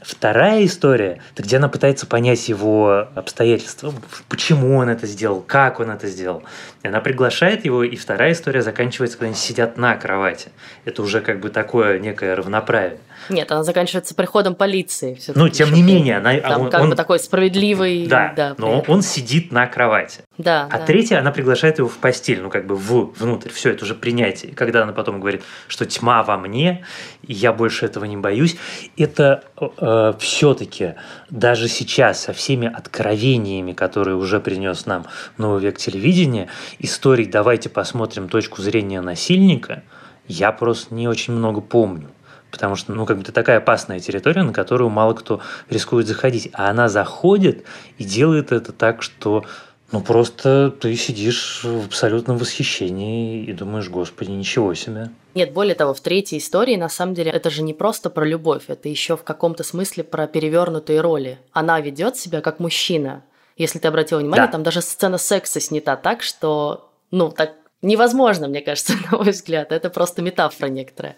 Вторая 0.00 0.64
история, 0.66 1.20
это 1.32 1.42
где 1.42 1.56
она 1.56 1.68
пытается 1.68 2.06
понять 2.06 2.48
его 2.48 3.08
обстоятельства, 3.14 3.94
почему 4.28 4.76
он 4.76 4.90
это 4.90 5.06
сделал, 5.06 5.40
как 5.40 5.80
он 5.80 5.90
это 5.90 6.06
сделал. 6.06 6.44
И 6.82 6.88
она 6.88 7.00
приглашает 7.00 7.64
его, 7.64 7.82
и 7.82 7.96
вторая 7.96 8.32
история 8.32 8.60
заканчивается, 8.60 9.16
когда 9.16 9.28
они 9.28 9.36
сидят 9.36 9.78
на 9.78 9.96
кровати. 9.96 10.50
Это 10.84 11.02
уже 11.02 11.22
как 11.22 11.40
бы 11.40 11.48
такое 11.48 11.98
некое 11.98 12.36
равноправие. 12.36 13.00
Нет, 13.28 13.50
она 13.52 13.62
заканчивается 13.62 14.14
приходом 14.14 14.54
полиции. 14.54 15.18
Ну, 15.34 15.48
тем 15.48 15.72
не 15.72 15.82
менее, 15.82 16.18
она, 16.18 16.34
Там 16.40 16.62
он, 16.62 16.70
как 16.70 16.80
он, 16.82 16.90
бы 16.90 16.96
такой 16.96 17.18
справедливый. 17.18 18.06
Да, 18.06 18.32
да 18.36 18.54
но 18.58 18.84
он 18.86 19.02
сидит 19.02 19.52
на 19.52 19.66
кровати. 19.66 20.20
Да. 20.38 20.68
А 20.70 20.78
да. 20.78 20.84
третья, 20.84 21.18
она 21.18 21.32
приглашает 21.32 21.78
его 21.78 21.88
в 21.88 21.96
постель, 21.98 22.40
ну 22.40 22.50
как 22.50 22.66
бы 22.66 22.76
в 22.76 23.12
внутрь. 23.18 23.50
Все 23.50 23.70
это 23.70 23.84
уже 23.84 23.94
принятие. 23.94 24.52
Когда 24.52 24.82
она 24.82 24.92
потом 24.92 25.20
говорит, 25.20 25.42
что 25.68 25.86
тьма 25.86 26.22
во 26.22 26.36
мне, 26.36 26.84
и 27.22 27.32
я 27.32 27.52
больше 27.52 27.86
этого 27.86 28.04
не 28.04 28.16
боюсь, 28.16 28.56
это 28.96 29.44
э, 29.60 30.12
все-таки 30.18 30.94
даже 31.30 31.68
сейчас 31.68 32.20
со 32.20 32.32
всеми 32.32 32.66
откровениями, 32.72 33.72
которые 33.72 34.16
уже 34.16 34.40
принес 34.40 34.86
нам 34.86 35.06
новый 35.38 35.62
век 35.62 35.78
телевидения, 35.78 36.48
историй 36.78 37.26
«давайте 37.26 37.68
посмотрим 37.68 38.28
точку 38.28 38.62
зрения 38.62 39.00
насильника», 39.00 39.82
я 40.28 40.50
просто 40.50 40.92
не 40.94 41.06
очень 41.06 41.34
много 41.34 41.60
помню 41.60 42.10
потому 42.56 42.76
что, 42.76 42.92
ну, 42.92 43.06
как 43.06 43.16
бы 43.16 43.22
это 43.22 43.32
такая 43.32 43.58
опасная 43.58 44.00
территория, 44.00 44.42
на 44.42 44.52
которую 44.52 44.90
мало 44.90 45.14
кто 45.14 45.40
рискует 45.70 46.06
заходить. 46.06 46.50
А 46.52 46.70
она 46.70 46.88
заходит 46.88 47.64
и 47.98 48.04
делает 48.04 48.52
это 48.52 48.72
так, 48.72 49.02
что 49.02 49.44
ну, 49.92 50.00
просто 50.00 50.70
ты 50.70 50.96
сидишь 50.96 51.62
в 51.62 51.86
абсолютном 51.86 52.38
восхищении 52.38 53.44
и 53.44 53.52
думаешь, 53.52 53.88
господи, 53.88 54.30
ничего 54.30 54.74
себе. 54.74 55.10
Нет, 55.34 55.52
более 55.52 55.76
того, 55.76 55.94
в 55.94 56.00
третьей 56.00 56.38
истории, 56.38 56.76
на 56.76 56.88
самом 56.88 57.14
деле, 57.14 57.30
это 57.30 57.50
же 57.50 57.62
не 57.62 57.72
просто 57.72 58.10
про 58.10 58.24
любовь, 58.24 58.64
это 58.66 58.88
еще 58.88 59.16
в 59.16 59.22
каком-то 59.22 59.62
смысле 59.62 60.02
про 60.02 60.26
перевернутые 60.26 61.00
роли. 61.00 61.38
Она 61.52 61.80
ведет 61.80 62.16
себя 62.16 62.40
как 62.40 62.58
мужчина. 62.58 63.22
Если 63.56 63.78
ты 63.78 63.86
обратил 63.86 64.18
внимание, 64.18 64.46
да. 64.46 64.52
там 64.52 64.62
даже 64.64 64.82
сцена 64.82 65.18
секса 65.18 65.60
снята 65.60 65.96
так, 65.96 66.22
что, 66.22 66.90
ну, 67.10 67.30
так 67.30 67.52
невозможно, 67.82 68.48
мне 68.48 68.60
кажется, 68.60 68.94
на 69.10 69.18
мой 69.18 69.30
взгляд. 69.30 69.72
Это 69.72 69.90
просто 69.90 70.22
метафора 70.22 70.68
некоторая. 70.68 71.16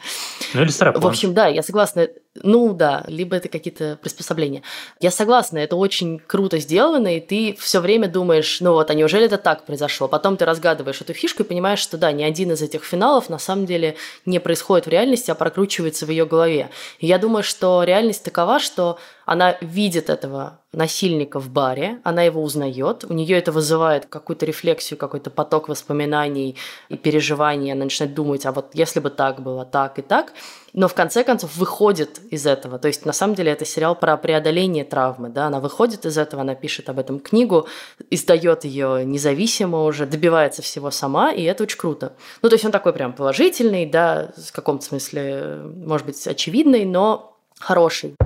Ну 0.54 0.62
или 0.62 0.70
страпон. 0.70 1.02
В 1.02 1.06
общем, 1.06 1.34
да, 1.34 1.46
я 1.46 1.62
согласна. 1.62 2.08
Ну 2.34 2.72
да, 2.72 3.04
либо 3.08 3.36
это 3.36 3.48
какие-то 3.48 3.98
приспособления. 4.00 4.62
Я 5.00 5.10
согласна, 5.10 5.58
это 5.58 5.76
очень 5.76 6.20
круто 6.20 6.58
сделано, 6.58 7.16
и 7.16 7.20
ты 7.20 7.56
все 7.58 7.80
время 7.80 8.08
думаешь, 8.08 8.60
ну 8.60 8.72
вот, 8.72 8.90
а 8.90 8.94
неужели 8.94 9.26
это 9.26 9.38
так 9.38 9.64
произошло? 9.66 10.06
Потом 10.08 10.36
ты 10.36 10.44
разгадываешь 10.44 11.00
эту 11.00 11.14
фишку 11.14 11.42
и 11.42 11.46
понимаешь, 11.46 11.80
что 11.80 11.98
да, 11.98 12.12
ни 12.12 12.22
один 12.22 12.52
из 12.52 12.62
этих 12.62 12.84
финалов 12.84 13.28
на 13.28 13.38
самом 13.38 13.66
деле 13.66 13.96
не 14.24 14.38
происходит 14.38 14.86
в 14.86 14.90
реальности, 14.90 15.30
а 15.30 15.34
прокручивается 15.34 16.06
в 16.06 16.10
ее 16.10 16.26
голове. 16.26 16.70
И 17.00 17.06
я 17.06 17.18
думаю, 17.18 17.42
что 17.42 17.82
реальность 17.82 18.22
такова, 18.22 18.60
что 18.60 18.98
она 19.28 19.58
видит 19.60 20.08
этого 20.08 20.60
насильника 20.72 21.38
в 21.38 21.50
баре, 21.50 22.00
она 22.02 22.22
его 22.22 22.42
узнает, 22.42 23.04
у 23.06 23.12
нее 23.12 23.36
это 23.36 23.52
вызывает 23.52 24.06
какую-то 24.06 24.46
рефлексию, 24.46 24.96
какой-то 24.96 25.28
поток 25.28 25.68
воспоминаний 25.68 26.56
и 26.88 26.96
переживаний, 26.96 27.72
она 27.72 27.84
начинает 27.84 28.14
думать, 28.14 28.46
а 28.46 28.52
вот 28.52 28.70
если 28.72 29.00
бы 29.00 29.10
так 29.10 29.42
было, 29.42 29.66
так 29.66 29.98
и 29.98 30.02
так, 30.02 30.32
но 30.72 30.88
в 30.88 30.94
конце 30.94 31.24
концов 31.24 31.54
выходит 31.56 32.20
из 32.30 32.46
этого. 32.46 32.78
То 32.78 32.88
есть 32.88 33.04
на 33.04 33.12
самом 33.12 33.34
деле 33.34 33.52
это 33.52 33.66
сериал 33.66 33.94
про 33.94 34.16
преодоление 34.16 34.84
травмы, 34.84 35.28
да, 35.28 35.48
она 35.48 35.60
выходит 35.60 36.06
из 36.06 36.16
этого, 36.16 36.40
она 36.40 36.54
пишет 36.54 36.88
об 36.88 36.98
этом 36.98 37.20
книгу, 37.20 37.68
издает 38.08 38.64
ее 38.64 39.04
независимо 39.04 39.84
уже, 39.84 40.06
добивается 40.06 40.62
всего 40.62 40.90
сама, 40.90 41.32
и 41.32 41.42
это 41.42 41.64
очень 41.64 41.78
круто. 41.78 42.14
Ну, 42.40 42.48
то 42.48 42.54
есть 42.54 42.64
он 42.64 42.72
такой 42.72 42.94
прям 42.94 43.12
положительный, 43.12 43.84
да, 43.84 44.30
в 44.38 44.52
каком-то 44.52 44.86
смысле, 44.86 45.60
может 45.76 46.06
быть, 46.06 46.26
очевидный, 46.26 46.86
но 46.86 47.36
хороший. 47.58 48.16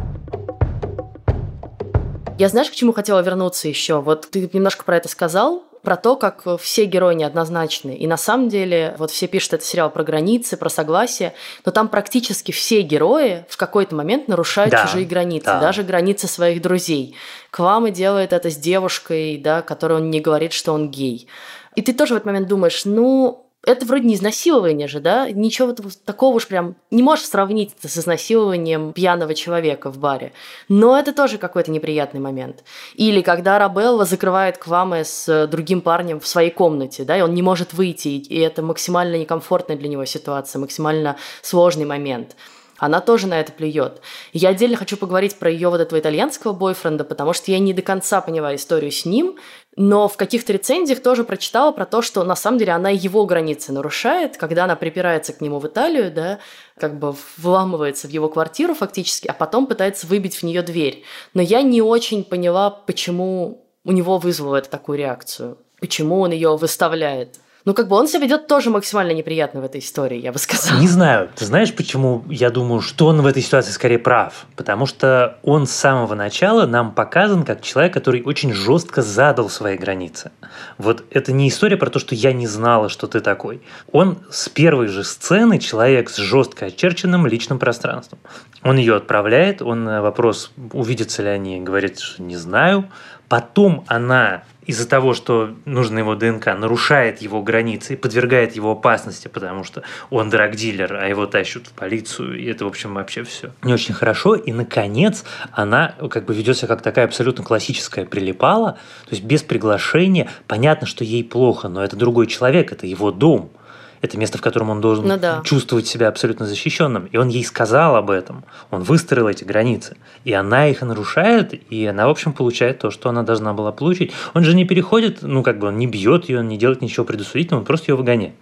Я 2.42 2.48
знаешь, 2.48 2.70
к 2.70 2.74
чему 2.74 2.92
хотела 2.92 3.20
вернуться 3.20 3.68
еще? 3.68 4.00
Вот 4.00 4.28
ты 4.28 4.50
немножко 4.52 4.82
про 4.82 4.96
это 4.96 5.08
сказал, 5.08 5.62
про 5.82 5.94
то, 5.94 6.16
как 6.16 6.42
все 6.60 6.86
герои 6.86 7.14
неоднозначны. 7.14 7.94
И 7.94 8.08
на 8.08 8.16
самом 8.16 8.48
деле, 8.48 8.96
вот 8.98 9.12
все 9.12 9.28
пишут 9.28 9.52
этот 9.52 9.66
сериал 9.68 9.90
про 9.90 10.02
границы, 10.02 10.56
про 10.56 10.68
согласие, 10.68 11.34
но 11.64 11.70
там 11.70 11.86
практически 11.86 12.50
все 12.50 12.80
герои 12.80 13.44
в 13.48 13.56
какой-то 13.56 13.94
момент 13.94 14.26
нарушают 14.26 14.72
да, 14.72 14.82
чужие 14.82 15.06
границы, 15.06 15.46
да. 15.46 15.60
даже 15.60 15.84
границы 15.84 16.26
своих 16.26 16.60
друзей. 16.60 17.14
Квама 17.52 17.92
делает 17.92 18.32
это 18.32 18.50
с 18.50 18.56
девушкой, 18.56 19.38
да, 19.38 19.62
которой 19.62 19.98
он 19.98 20.10
не 20.10 20.18
говорит, 20.18 20.52
что 20.52 20.72
он 20.72 20.90
гей. 20.90 21.28
И 21.76 21.82
ты 21.82 21.92
тоже 21.92 22.14
в 22.14 22.16
этот 22.16 22.26
момент 22.26 22.48
думаешь, 22.48 22.84
ну, 22.84 23.46
это 23.64 23.86
вроде 23.86 24.06
не 24.06 24.14
изнасилование 24.14 24.88
же, 24.88 25.00
да? 25.00 25.30
Ничего 25.30 25.74
такого 26.04 26.36
уж 26.36 26.48
прям 26.48 26.74
не 26.90 27.02
можешь 27.02 27.26
сравнить 27.26 27.74
это 27.78 27.88
с 27.88 27.96
изнасилованием 27.96 28.92
пьяного 28.92 29.34
человека 29.34 29.90
в 29.90 29.98
баре. 29.98 30.32
Но 30.68 30.98
это 30.98 31.12
тоже 31.12 31.38
какой-то 31.38 31.70
неприятный 31.70 32.20
момент. 32.20 32.64
Или 32.94 33.22
когда 33.22 33.58
Рабелла 33.58 34.04
закрывает 34.04 34.58
Кваме 34.58 35.04
с 35.04 35.46
другим 35.46 35.80
парнем 35.80 36.18
в 36.18 36.26
своей 36.26 36.50
комнате, 36.50 37.04
да, 37.04 37.16
и 37.16 37.20
он 37.20 37.34
не 37.34 37.42
может 37.42 37.72
выйти, 37.72 38.08
и 38.08 38.38
это 38.40 38.62
максимально 38.62 39.16
некомфортная 39.16 39.76
для 39.76 39.88
него 39.88 40.04
ситуация, 40.04 40.58
максимально 40.58 41.16
сложный 41.42 41.84
момент 41.84 42.36
она 42.82 43.00
тоже 43.00 43.28
на 43.28 43.38
это 43.38 43.52
плюет. 43.52 44.00
Я 44.32 44.48
отдельно 44.48 44.76
хочу 44.76 44.96
поговорить 44.96 45.36
про 45.36 45.48
ее 45.48 45.68
вот 45.68 45.80
этого 45.80 46.00
итальянского 46.00 46.52
бойфренда, 46.52 47.04
потому 47.04 47.32
что 47.32 47.52
я 47.52 47.60
не 47.60 47.72
до 47.72 47.80
конца 47.80 48.20
поняла 48.20 48.56
историю 48.56 48.90
с 48.90 49.04
ним, 49.04 49.36
но 49.76 50.06
в 50.06 50.16
каких-то 50.16 50.52
рецензиях 50.52 51.00
тоже 51.00 51.24
прочитала 51.24 51.72
про 51.72 51.86
то, 51.86 52.02
что 52.02 52.24
на 52.24 52.36
самом 52.36 52.58
деле 52.58 52.72
она 52.72 52.90
его 52.90 53.24
границы 53.24 53.72
нарушает, 53.72 54.36
когда 54.36 54.64
она 54.64 54.76
припирается 54.76 55.32
к 55.32 55.40
нему 55.40 55.58
в 55.58 55.66
Италию, 55.66 56.12
да, 56.12 56.40
как 56.76 56.98
бы 56.98 57.14
вламывается 57.38 58.06
в 58.06 58.10
его 58.10 58.28
квартиру 58.28 58.74
фактически, 58.74 59.28
а 59.28 59.32
потом 59.32 59.66
пытается 59.66 60.06
выбить 60.06 60.36
в 60.36 60.42
нее 60.42 60.62
дверь. 60.62 61.04
Но 61.32 61.40
я 61.40 61.62
не 61.62 61.80
очень 61.80 62.22
поняла, 62.22 62.70
почему 62.70 63.64
у 63.84 63.92
него 63.92 64.18
вызвало 64.18 64.56
это 64.56 64.68
такую 64.68 64.98
реакцию, 64.98 65.58
почему 65.80 66.20
он 66.20 66.32
ее 66.32 66.56
выставляет. 66.56 67.38
Ну, 67.64 67.74
как 67.74 67.86
бы 67.86 67.94
он 67.94 68.08
себя 68.08 68.24
ведет 68.24 68.48
тоже 68.48 68.70
максимально 68.70 69.12
неприятно 69.12 69.60
в 69.60 69.64
этой 69.64 69.80
истории, 69.80 70.18
я 70.18 70.32
бы 70.32 70.38
сказала. 70.38 70.80
Не 70.80 70.88
знаю. 70.88 71.30
Ты 71.36 71.44
знаешь, 71.44 71.72
почему 71.72 72.24
я 72.28 72.50
думаю, 72.50 72.80
что 72.80 73.06
он 73.06 73.22
в 73.22 73.26
этой 73.26 73.40
ситуации 73.40 73.70
скорее 73.70 74.00
прав? 74.00 74.46
Потому 74.56 74.86
что 74.86 75.38
он 75.42 75.66
с 75.66 75.70
самого 75.70 76.14
начала 76.14 76.66
нам 76.66 76.92
показан 76.92 77.44
как 77.44 77.62
человек, 77.62 77.94
который 77.94 78.22
очень 78.22 78.52
жестко 78.52 79.00
задал 79.00 79.48
свои 79.48 79.76
границы. 79.76 80.32
Вот 80.76 81.04
это 81.10 81.32
не 81.32 81.48
история 81.48 81.76
про 81.76 81.88
то, 81.88 82.00
что 82.00 82.16
я 82.16 82.32
не 82.32 82.48
знала, 82.48 82.88
что 82.88 83.06
ты 83.06 83.20
такой. 83.20 83.62
Он 83.92 84.18
с 84.28 84.48
первой 84.48 84.88
же 84.88 85.04
сцены 85.04 85.60
человек 85.60 86.10
с 86.10 86.16
жестко 86.16 86.66
очерченным 86.66 87.28
личным 87.28 87.60
пространством. 87.60 88.18
Он 88.64 88.76
ее 88.76 88.96
отправляет, 88.96 89.62
он 89.62 89.84
на 89.84 90.02
вопрос, 90.02 90.50
увидятся 90.72 91.22
ли 91.22 91.28
они, 91.28 91.60
говорит, 91.60 92.00
что 92.00 92.22
не 92.22 92.36
знаю. 92.36 92.90
Потом 93.28 93.84
она 93.86 94.42
из-за 94.66 94.88
того, 94.88 95.14
что 95.14 95.54
нужно 95.64 95.98
его 95.98 96.14
ДНК, 96.14 96.46
нарушает 96.46 97.20
его 97.20 97.42
границы 97.42 97.94
и 97.94 97.96
подвергает 97.96 98.54
его 98.54 98.72
опасности, 98.72 99.28
потому 99.28 99.64
что 99.64 99.82
он 100.10 100.30
драгдилер, 100.30 100.94
а 100.94 101.06
его 101.06 101.26
тащут 101.26 101.68
в 101.68 101.72
полицию, 101.72 102.38
и 102.38 102.46
это, 102.46 102.64
в 102.64 102.68
общем, 102.68 102.94
вообще 102.94 103.24
все 103.24 103.52
не 103.62 103.72
очень 103.72 103.94
хорошо. 103.94 104.34
И, 104.34 104.52
наконец, 104.52 105.24
она 105.52 105.94
как 106.10 106.24
бы 106.24 106.34
ведет 106.34 106.56
себя 106.56 106.68
как 106.68 106.82
такая 106.82 107.06
абсолютно 107.06 107.44
классическая 107.44 108.04
прилипала, 108.04 108.72
то 109.04 109.10
есть 109.10 109.24
без 109.24 109.42
приглашения. 109.42 110.30
Понятно, 110.46 110.86
что 110.86 111.04
ей 111.04 111.24
плохо, 111.24 111.68
но 111.68 111.82
это 111.82 111.96
другой 111.96 112.26
человек, 112.26 112.72
это 112.72 112.86
его 112.86 113.10
дом– 113.10 113.50
Это 114.02 114.18
место, 114.18 114.36
в 114.36 114.40
котором 114.40 114.70
он 114.70 114.80
должен 114.80 115.06
ну, 115.06 115.16
да. 115.16 115.42
чувствовать 115.44 115.86
себя 115.86 116.08
абсолютно 116.08 116.44
защищенным. 116.44 117.06
И 117.06 117.16
он 117.16 117.28
ей 117.28 117.44
сказал 117.44 117.94
об 117.94 118.10
этом. 118.10 118.44
Он 118.72 118.82
выстроил 118.82 119.28
эти 119.28 119.44
границы. 119.44 119.96
И 120.24 120.32
она 120.32 120.66
их 120.68 120.82
нарушает, 120.82 121.54
и 121.70 121.86
она, 121.86 122.08
в 122.08 122.10
общем, 122.10 122.32
получает 122.32 122.80
то, 122.80 122.90
что 122.90 123.08
она 123.08 123.22
должна 123.22 123.54
была 123.54 123.70
получить. 123.70 124.12
Он 124.34 124.42
же 124.42 124.54
не 124.54 124.64
переходит, 124.64 125.18
ну, 125.22 125.44
как 125.44 125.60
бы 125.60 125.68
он 125.68 125.78
не 125.78 125.86
бьет 125.86 126.28
ее, 126.28 126.40
он 126.40 126.48
не 126.48 126.58
делает 126.58 126.82
ничего 126.82 127.06
предусудительного, 127.06 127.60
он 127.60 127.64
просто 127.64 127.92
ее 127.92 127.96
выгоняет. 127.96 128.34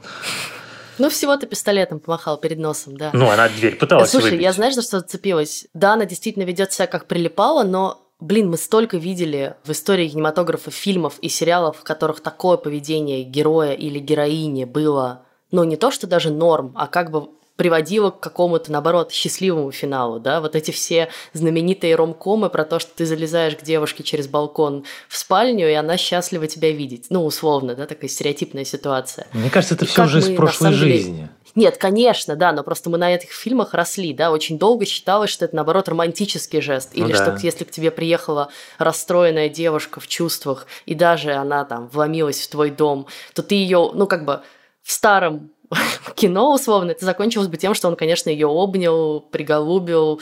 Ну, 0.97 1.11
всего-то 1.11 1.47
пистолетом 1.47 2.01
помахал 2.01 2.39
перед 2.39 2.59
носом, 2.59 2.97
да. 2.97 3.11
Ну, 3.13 3.31
она 3.31 3.49
дверь 3.49 3.77
пыталась 3.77 4.11
Слушай, 4.11 4.33
выбить. 4.33 4.43
я 4.43 4.53
знаешь, 4.53 4.75
за 4.75 4.83
что 4.83 5.01
зацепилась? 5.01 5.67
Да, 5.75 5.93
она 5.93 6.07
действительно 6.07 6.45
ведет 6.45 6.73
себя 6.73 6.87
как 6.87 7.07
прилипала, 7.07 7.65
но 7.65 8.07
Блин, 8.21 8.51
мы 8.51 8.59
столько 8.59 8.99
видели 8.99 9.55
в 9.65 9.71
истории 9.71 10.07
кинематографа 10.07 10.71
фильмов 10.71 11.19
и 11.23 11.31
сериалов, 11.31 11.79
в 11.79 11.85
которых 11.85 12.21
такое 12.21 12.59
поведение 12.59 13.23
героя 13.23 13.73
или 13.73 13.99
героини 13.99 14.65
было, 14.65 15.25
ну, 15.51 15.65
не 15.65 15.77
то, 15.77 15.91
что 15.91 16.07
даже 16.07 16.31
норм, 16.31 16.73
а 16.75 16.87
как 16.87 17.11
бы 17.11 17.29
приводило 17.61 18.11
к 18.11 18.21
какому-то, 18.21 18.73
наоборот, 18.73 19.13
счастливому 19.13 19.71
финалу, 19.71 20.19
да, 20.19 20.41
вот 20.41 20.57
эти 20.57 20.71
все 20.71 21.11
знаменитые 21.35 21.95
ромкомы 21.95 22.49
про 22.49 22.65
то, 22.65 22.79
что 22.79 22.91
ты 22.97 23.05
залезаешь 23.05 23.55
к 23.55 23.63
девушке 23.63 24.03
через 24.03 24.29
балкон 24.29 24.85
в 25.11 25.19
спальню, 25.19 25.69
и 25.69 25.75
она 25.75 25.99
счастлива 25.99 26.47
тебя 26.47 26.71
видеть, 26.71 27.09
ну, 27.11 27.23
условно, 27.23 27.75
да, 27.75 27.85
такая 27.85 28.09
стереотипная 28.09 28.65
ситуация. 28.65 29.27
Мне 29.35 29.51
кажется, 29.51 29.75
это 29.75 29.85
все 29.85 30.05
уже 30.05 30.21
из 30.21 30.35
прошлой 30.35 30.73
жизни. 30.73 31.13
Деле, 31.17 31.31
нет, 31.55 31.77
конечно, 31.77 32.35
да, 32.35 32.53
но 32.53 32.63
просто 32.63 32.89
мы 32.89 32.97
на 32.97 33.15
этих 33.15 33.33
фильмах 33.33 33.75
росли, 33.75 34.15
да, 34.15 34.31
очень 34.31 34.59
долго 34.59 34.87
считалось, 34.87 35.29
что 35.29 35.45
это, 35.45 35.55
наоборот, 35.55 35.87
романтический 35.87 36.63
жест, 36.63 36.93
ну 36.95 37.05
или 37.05 37.13
да. 37.13 37.37
что 37.37 37.47
если 37.47 37.65
к 37.65 37.71
тебе 37.71 37.91
приехала 37.91 38.49
расстроенная 38.79 39.51
девушка 39.51 40.01
в 40.01 40.09
чувствах, 40.09 40.67
и 40.87 40.95
даже 40.95 41.35
она 41.35 41.67
там 41.67 41.89
вломилась 41.89 42.41
в 42.41 42.49
твой 42.49 42.71
дом, 42.71 43.07
то 43.35 43.43
ты 43.43 43.57
ее, 43.57 43.91
ну, 43.93 44.07
как 44.07 44.25
бы 44.25 44.41
в 44.83 44.93
старом 44.93 45.51
кино, 46.17 46.53
условно, 46.53 46.91
это 46.91 47.05
закончилось 47.05 47.49
бы 47.49 47.57
тем, 47.57 47.75
что 47.75 47.89
он, 47.89 47.97
конечно, 47.97 48.29
ее 48.29 48.49
обнял, 48.49 49.21
приголубил, 49.21 50.21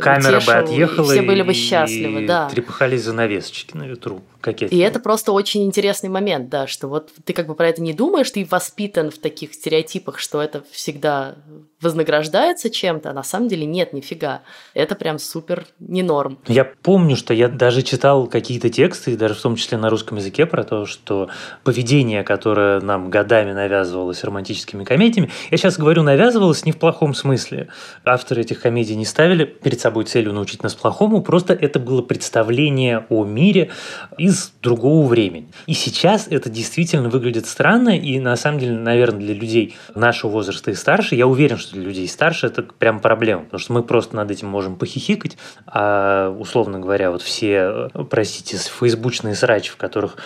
Камера 0.00 0.38
утешил, 0.38 0.52
бы 0.52 0.58
отъехала, 0.58 1.12
и 1.12 1.14
все 1.14 1.22
были 1.22 1.42
бы 1.42 1.52
счастливы, 1.52 2.22
и 2.22 2.26
да. 2.26 2.48
трепыхались 2.48 3.02
занавесочки 3.02 3.76
на 3.76 3.86
ветру 3.86 4.22
кокетливо. 4.40 4.80
И 4.80 4.82
это 4.82 4.98
просто 4.98 5.32
очень 5.32 5.64
интересный 5.64 6.08
момент, 6.08 6.48
да, 6.48 6.66
что 6.66 6.88
вот 6.88 7.10
ты 7.24 7.32
как 7.34 7.46
бы 7.46 7.54
про 7.54 7.68
это 7.68 7.82
не 7.82 7.92
думаешь, 7.92 8.30
ты 8.30 8.46
воспитан 8.50 9.10
в 9.10 9.18
таких 9.18 9.52
стереотипах, 9.52 10.18
что 10.18 10.40
это 10.40 10.64
всегда 10.70 11.36
вознаграждается 11.80 12.70
чем-то, 12.70 13.10
а 13.10 13.12
на 13.12 13.22
самом 13.22 13.48
деле 13.48 13.64
нет, 13.64 13.92
нифига. 13.92 14.42
Это 14.74 14.94
прям 14.94 15.18
супер 15.18 15.66
не 15.78 16.02
норм. 16.02 16.38
Я 16.46 16.64
помню, 16.64 17.16
что 17.16 17.32
я 17.32 17.48
даже 17.48 17.82
читал 17.82 18.26
какие-то 18.26 18.68
тексты, 18.68 19.16
даже 19.16 19.34
в 19.34 19.40
том 19.40 19.56
числе 19.56 19.78
на 19.78 19.88
русском 19.88 20.18
языке, 20.18 20.46
про 20.46 20.64
то, 20.64 20.86
что 20.86 21.28
поведение, 21.62 22.24
которое 22.24 22.80
нам 22.80 23.10
годами 23.10 23.52
навязывалось 23.52 24.24
романтическими 24.24 24.84
комедиями, 24.84 25.30
я 25.50 25.56
сейчас 25.56 25.78
говорю 25.78 26.02
навязывалось 26.02 26.64
не 26.64 26.72
в 26.72 26.78
плохом 26.78 27.14
смысле. 27.14 27.68
Авторы 28.04 28.42
этих 28.42 28.60
комедий 28.60 28.96
не 28.96 29.04
ставили 29.04 29.44
перед 29.44 29.80
собой 29.80 30.04
целью 30.04 30.32
научить 30.32 30.62
нас 30.62 30.74
плохому, 30.74 31.22
просто 31.22 31.54
это 31.54 31.78
было 31.78 32.02
представление 32.02 33.06
о 33.08 33.24
мире 33.24 33.70
из 34.16 34.52
другого 34.62 35.06
времени. 35.06 35.48
И 35.66 35.74
сейчас 35.74 36.26
это 36.28 36.50
действительно 36.50 37.08
выглядит 37.08 37.46
странно, 37.46 37.96
и 37.96 38.18
на 38.18 38.34
самом 38.36 38.58
деле, 38.58 38.76
наверное, 38.76 39.20
для 39.20 39.34
людей 39.34 39.76
нашего 39.94 40.30
возраста 40.30 40.70
и 40.72 40.74
старше, 40.74 41.14
я 41.14 41.26
уверен, 41.26 41.56
что 41.56 41.67
людей 41.72 42.08
старше 42.08 42.46
это 42.46 42.62
прям 42.62 43.00
проблема, 43.00 43.44
потому 43.44 43.60
что 43.60 43.72
мы 43.72 43.82
просто 43.82 44.16
над 44.16 44.30
этим 44.30 44.48
можем 44.48 44.76
похихикать, 44.76 45.36
а, 45.66 46.30
условно 46.30 46.78
говоря, 46.78 47.10
вот 47.10 47.22
все, 47.22 47.90
простите, 48.10 48.58
фейсбучные 48.58 49.34
срачи, 49.34 49.70
в 49.70 49.76
которых 49.76 50.16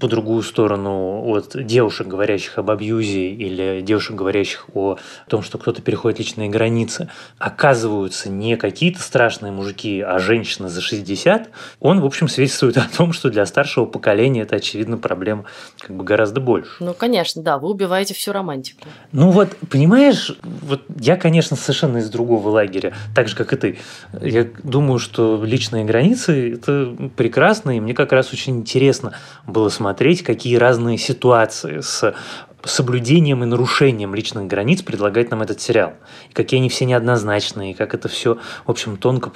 по 0.00 0.08
другую 0.08 0.42
сторону 0.42 1.22
от 1.26 1.56
девушек, 1.64 2.06
говорящих 2.06 2.58
об 2.58 2.70
абьюзе, 2.70 3.28
или 3.28 3.80
девушек, 3.80 4.16
говорящих 4.16 4.66
о 4.74 4.98
том, 5.28 5.42
что 5.42 5.58
кто-то 5.58 5.82
переходит 5.82 6.18
личные 6.18 6.48
границы, 6.48 7.08
оказываются 7.38 8.28
не 8.30 8.56
какие-то 8.56 9.00
страшные 9.00 9.52
мужики, 9.52 10.00
а 10.00 10.18
женщины 10.18 10.68
за 10.68 10.80
60, 10.80 11.50
он, 11.80 12.00
в 12.00 12.06
общем, 12.06 12.28
свидетельствует 12.28 12.76
о 12.76 12.86
том, 12.96 13.12
что 13.12 13.30
для 13.30 13.46
старшего 13.46 13.84
поколения 13.84 14.42
это, 14.42 14.56
очевидно, 14.56 14.96
проблема 14.96 15.44
как 15.78 15.96
бы 15.96 16.04
гораздо 16.04 16.40
больше. 16.40 16.70
Ну, 16.80 16.94
конечно, 16.94 17.42
да, 17.42 17.58
вы 17.58 17.70
убиваете 17.70 18.14
всю 18.14 18.32
романтику. 18.32 18.86
Ну 19.12 19.30
вот, 19.30 19.56
понимаешь, 19.70 20.36
вот 20.42 20.82
я, 20.98 21.16
конечно, 21.16 21.56
совершенно 21.56 21.98
из 21.98 22.10
другого 22.10 22.48
лагеря, 22.48 22.94
так 23.14 23.28
же, 23.28 23.36
как 23.36 23.52
и 23.52 23.56
ты. 23.56 23.78
Я 24.20 24.46
думаю, 24.62 24.98
что 24.98 25.42
личные 25.44 25.84
границы– 25.84 26.54
это 26.54 26.94
прекрасно, 27.16 27.76
и 27.76 27.80
мне 27.80 27.94
как 27.94 28.12
раз 28.12 28.32
очень 28.32 28.58
интересно 28.58 29.12
было 29.46 29.68
смотреть, 29.68 30.22
какие 30.22 30.56
разные 30.56 30.98
ситуации 30.98 31.80
с 31.80 32.14
соблюдением 32.64 33.42
и 33.42 33.46
нарушением 33.46 34.14
личных 34.14 34.46
границ 34.46 34.82
предлагает 34.82 35.30
нам 35.30 35.42
этот 35.42 35.60
сериал. 35.60 35.94
И 36.30 36.32
какие 36.34 36.60
они 36.60 36.68
все 36.68 36.84
неоднозначные, 36.84 37.72
и 37.72 37.74
как 37.74 37.94
это 37.94 38.08
все, 38.08 38.38
в 38.66 38.70
общем, 38.70 38.96
тонко 38.96 39.30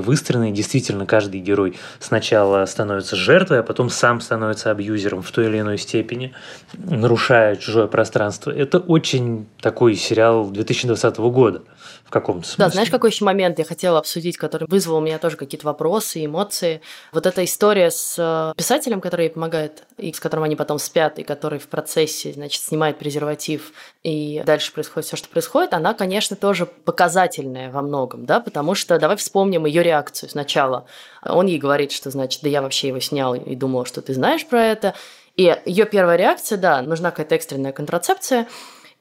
выстроено. 0.00 0.50
И 0.50 0.52
действительно, 0.52 1.06
каждый 1.06 1.40
герой 1.40 1.76
сначала 1.98 2.64
становится 2.66 3.16
жертвой, 3.16 3.60
а 3.60 3.62
потом 3.62 3.90
сам 3.90 4.20
становится 4.20 4.70
абьюзером 4.70 5.22
в 5.22 5.30
той 5.30 5.46
или 5.46 5.60
иной 5.60 5.78
степени, 5.78 6.32
нарушая 6.74 7.56
чужое 7.56 7.86
пространство. 7.86 8.50
Это 8.50 8.78
очень 8.78 9.46
такой 9.60 9.94
сериал 9.94 10.50
2020 10.50 11.18
года 11.18 11.62
в 12.08 12.10
каком-то 12.10 12.48
смысле. 12.48 12.64
Да, 12.64 12.70
знаешь, 12.70 12.90
какой 12.90 13.10
еще 13.10 13.26
момент 13.26 13.58
я 13.58 13.66
хотела 13.66 13.98
обсудить, 13.98 14.38
который 14.38 14.66
вызвал 14.66 14.96
у 14.96 15.00
меня 15.00 15.18
тоже 15.18 15.36
какие-то 15.36 15.66
вопросы, 15.66 16.24
эмоции. 16.24 16.80
Вот 17.12 17.26
эта 17.26 17.44
история 17.44 17.90
с 17.90 18.16
э, 18.18 18.54
писателем, 18.56 19.02
который 19.02 19.26
ей 19.26 19.30
помогает, 19.30 19.84
и 19.98 20.10
с 20.10 20.18
которым 20.18 20.44
они 20.44 20.56
потом 20.56 20.78
спят, 20.78 21.18
и 21.18 21.22
который 21.22 21.58
в 21.58 21.68
процессе, 21.68 22.32
значит, 22.32 22.62
снимает 22.62 22.98
презерватив, 22.98 23.72
и 24.02 24.42
дальше 24.46 24.72
происходит 24.72 25.06
все, 25.06 25.16
что 25.16 25.28
происходит, 25.28 25.74
она, 25.74 25.92
конечно, 25.92 26.34
тоже 26.34 26.64
показательная 26.64 27.70
во 27.70 27.82
многом, 27.82 28.24
да, 28.24 28.40
потому 28.40 28.74
что 28.74 28.98
давай 28.98 29.18
вспомним 29.18 29.66
ее 29.66 29.82
реакцию 29.82 30.30
сначала. 30.30 30.86
Он 31.22 31.44
ей 31.44 31.58
говорит, 31.58 31.92
что, 31.92 32.10
значит, 32.10 32.40
да 32.42 32.48
я 32.48 32.62
вообще 32.62 32.88
его 32.88 33.00
снял 33.00 33.34
и 33.34 33.54
думал, 33.54 33.84
что 33.84 34.00
ты 34.00 34.14
знаешь 34.14 34.46
про 34.46 34.64
это. 34.64 34.94
И 35.36 35.54
ее 35.66 35.84
первая 35.84 36.16
реакция, 36.16 36.56
да, 36.56 36.80
нужна 36.80 37.10
какая-то 37.10 37.34
экстренная 37.34 37.72
контрацепция– 37.72 38.48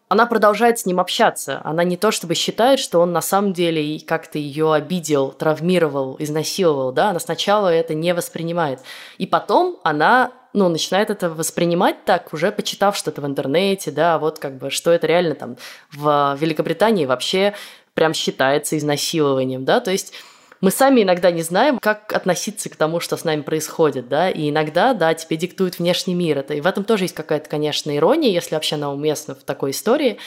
она 0.10 0.26
продолжает 0.26 0.80
с 0.80 0.86
ним 0.86 1.00
общаться. 1.00 1.62
Она 1.64 1.84
не 1.84 1.98
то 1.98 2.12
чтобы 2.12 2.34
считает, 2.36 2.80
что 2.80 3.00
он 3.00 3.12
на 3.12 3.22
самом 3.22 3.54
деле 3.54 4.00
как-то 4.00 4.38
ее 4.38 4.74
обидел, 4.74 5.32
травмировал, 5.32 6.16
изнасиловал, 6.20 6.92
да, 6.94 7.10
она 7.10 7.20
сначала 7.20 7.68
это 7.68 7.94
не 7.94 8.14
воспринимает. 8.14 8.80
И 9.18 9.28
потом 9.28 9.78
она 9.84 10.32
ну, 10.54 10.70
начинает 10.70 11.10
это 11.10 11.30
воспринимать 11.30 12.06
так, 12.06 12.34
уже 12.34 12.52
почитав 12.52 12.96
что-то 12.96 13.22
в 13.22 13.26
интернете, 13.26 13.92
да, 13.92 14.18
вот 14.18 14.40
как 14.40 14.58
бы, 14.58 14.72
что 14.72 14.92
это 14.92 15.06
реально 15.06 15.36
там 15.36 15.58
в 15.92 16.36
Великобритании 16.40 17.06
вообще 17.06 17.54
прям 17.94 18.14
считается 18.14 18.78
изнасилованием, 18.78 19.66
да, 19.66 19.82
то 19.82 19.92
есть 19.92 20.14
мы 20.62 20.72
сами 20.72 21.04
иногда 21.04 21.32
не 21.32 21.44
знаем, 21.44 21.78
как 21.80 22.14
относиться 22.14 22.70
к 22.70 22.76
тому, 22.76 23.00
что 23.00 23.16
с 23.16 23.24
нами 23.24 23.42
происходит, 23.42 24.10
да, 24.10 24.30
и 24.30 24.50
иногда, 24.50 24.94
да, 24.94 25.14
тебе 25.14 25.38
диктует 25.38 25.80
внешний 25.80 26.16
мир. 26.16 26.40
Это, 26.40 26.54
и 26.56 26.62
в 26.62 26.68
этом 26.68 26.84
тоже 26.84 27.06
есть 27.06 27.16
какая-то, 27.16 27.50
конечно, 27.50 27.96
ирония, 27.96 28.32
если 28.32 28.56
вообще 28.56 28.76
она 28.76 28.92
уместна 28.92 29.36
в 29.36 29.44
такой 29.44 29.72
истории, 29.72 30.18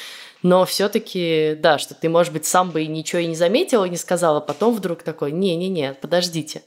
но 0.43 0.65
все-таки, 0.65 1.57
да, 1.59 1.79
что 1.79 1.95
ты, 1.95 2.09
может 2.09 2.33
быть, 2.33 2.47
сам 2.47 2.71
бы 2.71 2.83
и 2.83 2.87
ничего 2.87 3.21
и 3.21 3.27
не 3.27 3.35
заметил, 3.35 3.85
и 3.85 3.91
не 3.91 3.97
сказал, 3.97 4.37
а 4.37 4.41
потом 4.41 4.75
вдруг 4.75 5.03
такой, 5.03 5.33
не-не-не, 5.33 5.95
подождите. 5.95 6.63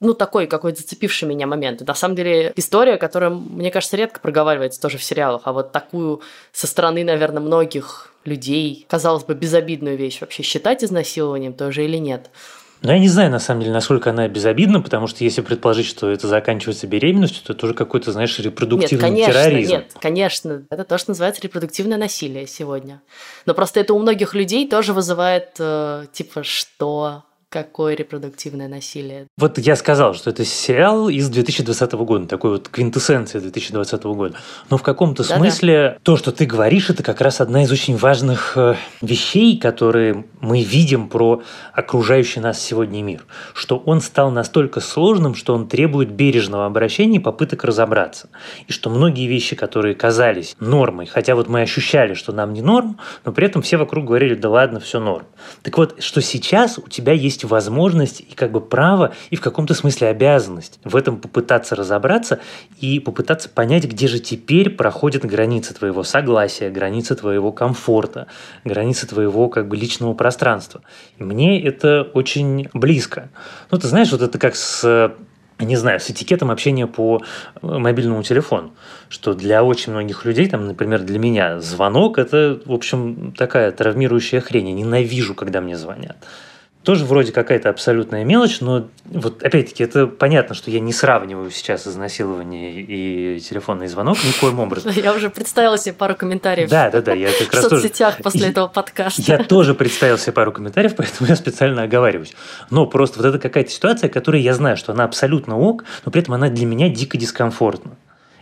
Ну, 0.00 0.12
такой 0.12 0.46
какой-то 0.46 0.80
зацепивший 0.80 1.28
меня 1.28 1.46
момент. 1.46 1.80
На 1.80 1.94
самом 1.94 2.16
деле, 2.16 2.52
история, 2.56 2.96
которая, 2.96 3.30
мне 3.30 3.70
кажется, 3.70 3.96
редко 3.96 4.18
проговаривается 4.18 4.80
тоже 4.80 4.98
в 4.98 5.04
сериалах, 5.04 5.42
а 5.44 5.52
вот 5.52 5.72
такую 5.72 6.22
со 6.52 6.66
стороны, 6.66 7.04
наверное, 7.04 7.40
многих 7.40 8.10
людей, 8.24 8.86
казалось 8.88 9.24
бы, 9.24 9.34
безобидную 9.34 9.96
вещь 9.96 10.20
вообще 10.20 10.42
считать 10.42 10.82
изнасилованием 10.82 11.52
тоже 11.52 11.84
или 11.84 11.98
нет– 11.98 12.30
но 12.84 12.92
я 12.92 12.98
не 12.98 13.08
знаю, 13.08 13.30
на 13.30 13.38
самом 13.38 13.62
деле, 13.62 13.72
насколько 13.72 14.10
она 14.10 14.28
безобидна, 14.28 14.80
потому 14.80 15.06
что 15.06 15.24
если 15.24 15.40
предположить, 15.40 15.86
что 15.86 16.10
это 16.10 16.28
заканчивается 16.28 16.86
беременностью, 16.86 17.42
то 17.44 17.54
это 17.54 17.66
уже 17.66 17.74
какой-то, 17.74 18.12
знаешь, 18.12 18.38
репродуктивный 18.38 19.10
нет, 19.10 19.26
конечно, 19.26 19.32
терроризм. 19.32 19.72
Нет, 19.72 19.96
конечно, 20.00 20.62
это 20.68 20.84
то, 20.84 20.98
что 20.98 21.10
называется 21.10 21.42
репродуктивное 21.42 21.96
насилие 21.96 22.46
сегодня. 22.46 23.00
Но 23.46 23.54
просто 23.54 23.80
это 23.80 23.94
у 23.94 23.98
многих 23.98 24.34
людей 24.34 24.68
тоже 24.68 24.92
вызывает, 24.92 25.56
э, 25.58 26.06
типа, 26.12 26.42
что 26.42 27.24
какое 27.54 27.94
репродуктивное 27.94 28.66
насилие. 28.66 29.28
Вот 29.38 29.58
я 29.58 29.76
сказал, 29.76 30.14
что 30.14 30.30
это 30.30 30.44
сериал 30.44 31.08
из 31.08 31.28
2020 31.28 31.92
года, 31.92 32.26
такой 32.26 32.50
вот 32.50 32.68
квинтэссенция 32.68 33.40
2020 33.40 34.02
года. 34.02 34.34
Но 34.70 34.76
в 34.76 34.82
каком-то 34.82 35.22
Да-да. 35.22 35.36
смысле 35.36 35.98
то, 36.02 36.16
что 36.16 36.32
ты 36.32 36.46
говоришь, 36.46 36.90
это 36.90 37.04
как 37.04 37.20
раз 37.20 37.40
одна 37.40 37.62
из 37.62 37.70
очень 37.70 37.96
важных 37.96 38.54
э, 38.56 38.74
вещей, 39.02 39.56
которые 39.56 40.24
мы 40.40 40.64
видим 40.64 41.08
про 41.08 41.42
окружающий 41.72 42.40
нас 42.40 42.60
сегодня 42.60 43.04
мир. 43.04 43.24
Что 43.52 43.76
он 43.76 44.00
стал 44.00 44.32
настолько 44.32 44.80
сложным, 44.80 45.36
что 45.36 45.54
он 45.54 45.68
требует 45.68 46.10
бережного 46.10 46.66
обращения 46.66 47.18
и 47.18 47.20
попыток 47.20 47.62
разобраться. 47.62 48.30
И 48.66 48.72
что 48.72 48.90
многие 48.90 49.28
вещи, 49.28 49.54
которые 49.54 49.94
казались 49.94 50.56
нормой, 50.58 51.06
хотя 51.06 51.36
вот 51.36 51.48
мы 51.48 51.60
ощущали, 51.60 52.14
что 52.14 52.32
нам 52.32 52.52
не 52.52 52.62
норм, 52.62 52.98
но 53.24 53.30
при 53.30 53.46
этом 53.46 53.62
все 53.62 53.76
вокруг 53.76 54.06
говорили, 54.06 54.34
да 54.34 54.50
ладно, 54.50 54.80
все 54.80 54.98
норм. 54.98 55.26
Так 55.62 55.78
вот, 55.78 56.02
что 56.02 56.20
сейчас 56.20 56.78
у 56.78 56.88
тебя 56.88 57.12
есть 57.12 57.43
есть 57.44 57.50
возможность 57.50 58.20
и 58.20 58.34
как 58.34 58.50
бы 58.50 58.60
право, 58.60 59.12
и 59.30 59.36
в 59.36 59.40
каком-то 59.40 59.74
смысле 59.74 60.08
обязанность 60.08 60.80
в 60.84 60.96
этом 60.96 61.18
попытаться 61.18 61.76
разобраться 61.76 62.40
и 62.80 63.00
попытаться 63.00 63.48
понять, 63.48 63.84
где 63.84 64.08
же 64.08 64.18
теперь 64.18 64.70
проходят 64.70 65.24
границы 65.24 65.74
твоего 65.74 66.02
согласия, 66.02 66.70
границы 66.70 67.14
твоего 67.14 67.52
комфорта, 67.52 68.26
границы 68.64 69.06
твоего 69.06 69.48
как 69.48 69.68
бы 69.68 69.76
личного 69.76 70.14
пространства. 70.14 70.80
Мне 71.18 71.62
это 71.62 72.02
очень 72.14 72.68
близко. 72.72 73.28
Ну, 73.70 73.78
ты 73.78 73.86
знаешь, 73.88 74.10
вот 74.12 74.22
это 74.22 74.38
как 74.38 74.56
с 74.56 75.14
не 75.60 75.76
знаю, 75.76 76.00
с 76.00 76.10
этикетом 76.10 76.50
общения 76.50 76.88
по 76.88 77.22
мобильному 77.62 78.24
телефону, 78.24 78.72
что 79.08 79.34
для 79.34 79.62
очень 79.62 79.92
многих 79.92 80.24
людей, 80.24 80.48
там, 80.48 80.66
например, 80.66 81.02
для 81.02 81.20
меня 81.20 81.60
звонок– 81.60 82.18
это, 82.18 82.60
в 82.66 82.72
общем, 82.72 83.32
такая 83.38 83.70
травмирующая 83.70 84.40
хрень. 84.40 84.70
Я 84.70 84.74
ненавижу, 84.74 85.36
когда 85.36 85.60
мне 85.60 85.76
звонят 85.76 86.16
тоже 86.84 87.04
вроде 87.06 87.32
какая-то 87.32 87.70
абсолютная 87.70 88.24
мелочь, 88.24 88.60
но 88.60 88.88
вот 89.06 89.42
опять-таки 89.42 89.82
это 89.82 90.06
понятно, 90.06 90.54
что 90.54 90.70
я 90.70 90.80
не 90.80 90.92
сравниваю 90.92 91.50
сейчас 91.50 91.86
изнасилование 91.88 92.82
и 92.82 93.40
телефонный 93.40 93.88
звонок 93.88 94.18
никоим 94.22 94.60
образом. 94.60 94.92
Я 94.94 95.14
уже 95.14 95.30
представила 95.30 95.78
себе 95.78 95.94
пару 95.94 96.14
комментариев. 96.14 96.68
Да, 96.68 96.90
да, 96.90 97.00
да, 97.00 97.14
я 97.14 97.30
как 97.32 97.52
раз 97.54 97.64
в 97.64 97.68
соцсетях 97.70 98.18
после 98.22 98.48
этого 98.48 98.68
подкаста. 98.68 99.22
Я 99.22 99.38
тоже 99.38 99.74
представил 99.74 100.18
себе 100.18 100.32
пару 100.32 100.52
комментариев, 100.52 100.94
поэтому 100.96 101.28
я 101.28 101.36
специально 101.36 101.82
оговариваюсь. 101.82 102.34
Но 102.70 102.86
просто 102.86 103.18
вот 103.18 103.26
это 103.26 103.38
какая-то 103.38 103.70
ситуация, 103.70 104.10
которая 104.10 104.42
я 104.42 104.52
знаю, 104.54 104.76
что 104.76 104.92
она 104.92 105.04
абсолютно 105.04 105.58
ок, 105.58 105.84
но 106.04 106.12
при 106.12 106.20
этом 106.20 106.34
она 106.34 106.50
для 106.50 106.66
меня 106.66 106.88
дико 106.88 107.16
дискомфортна. 107.16 107.92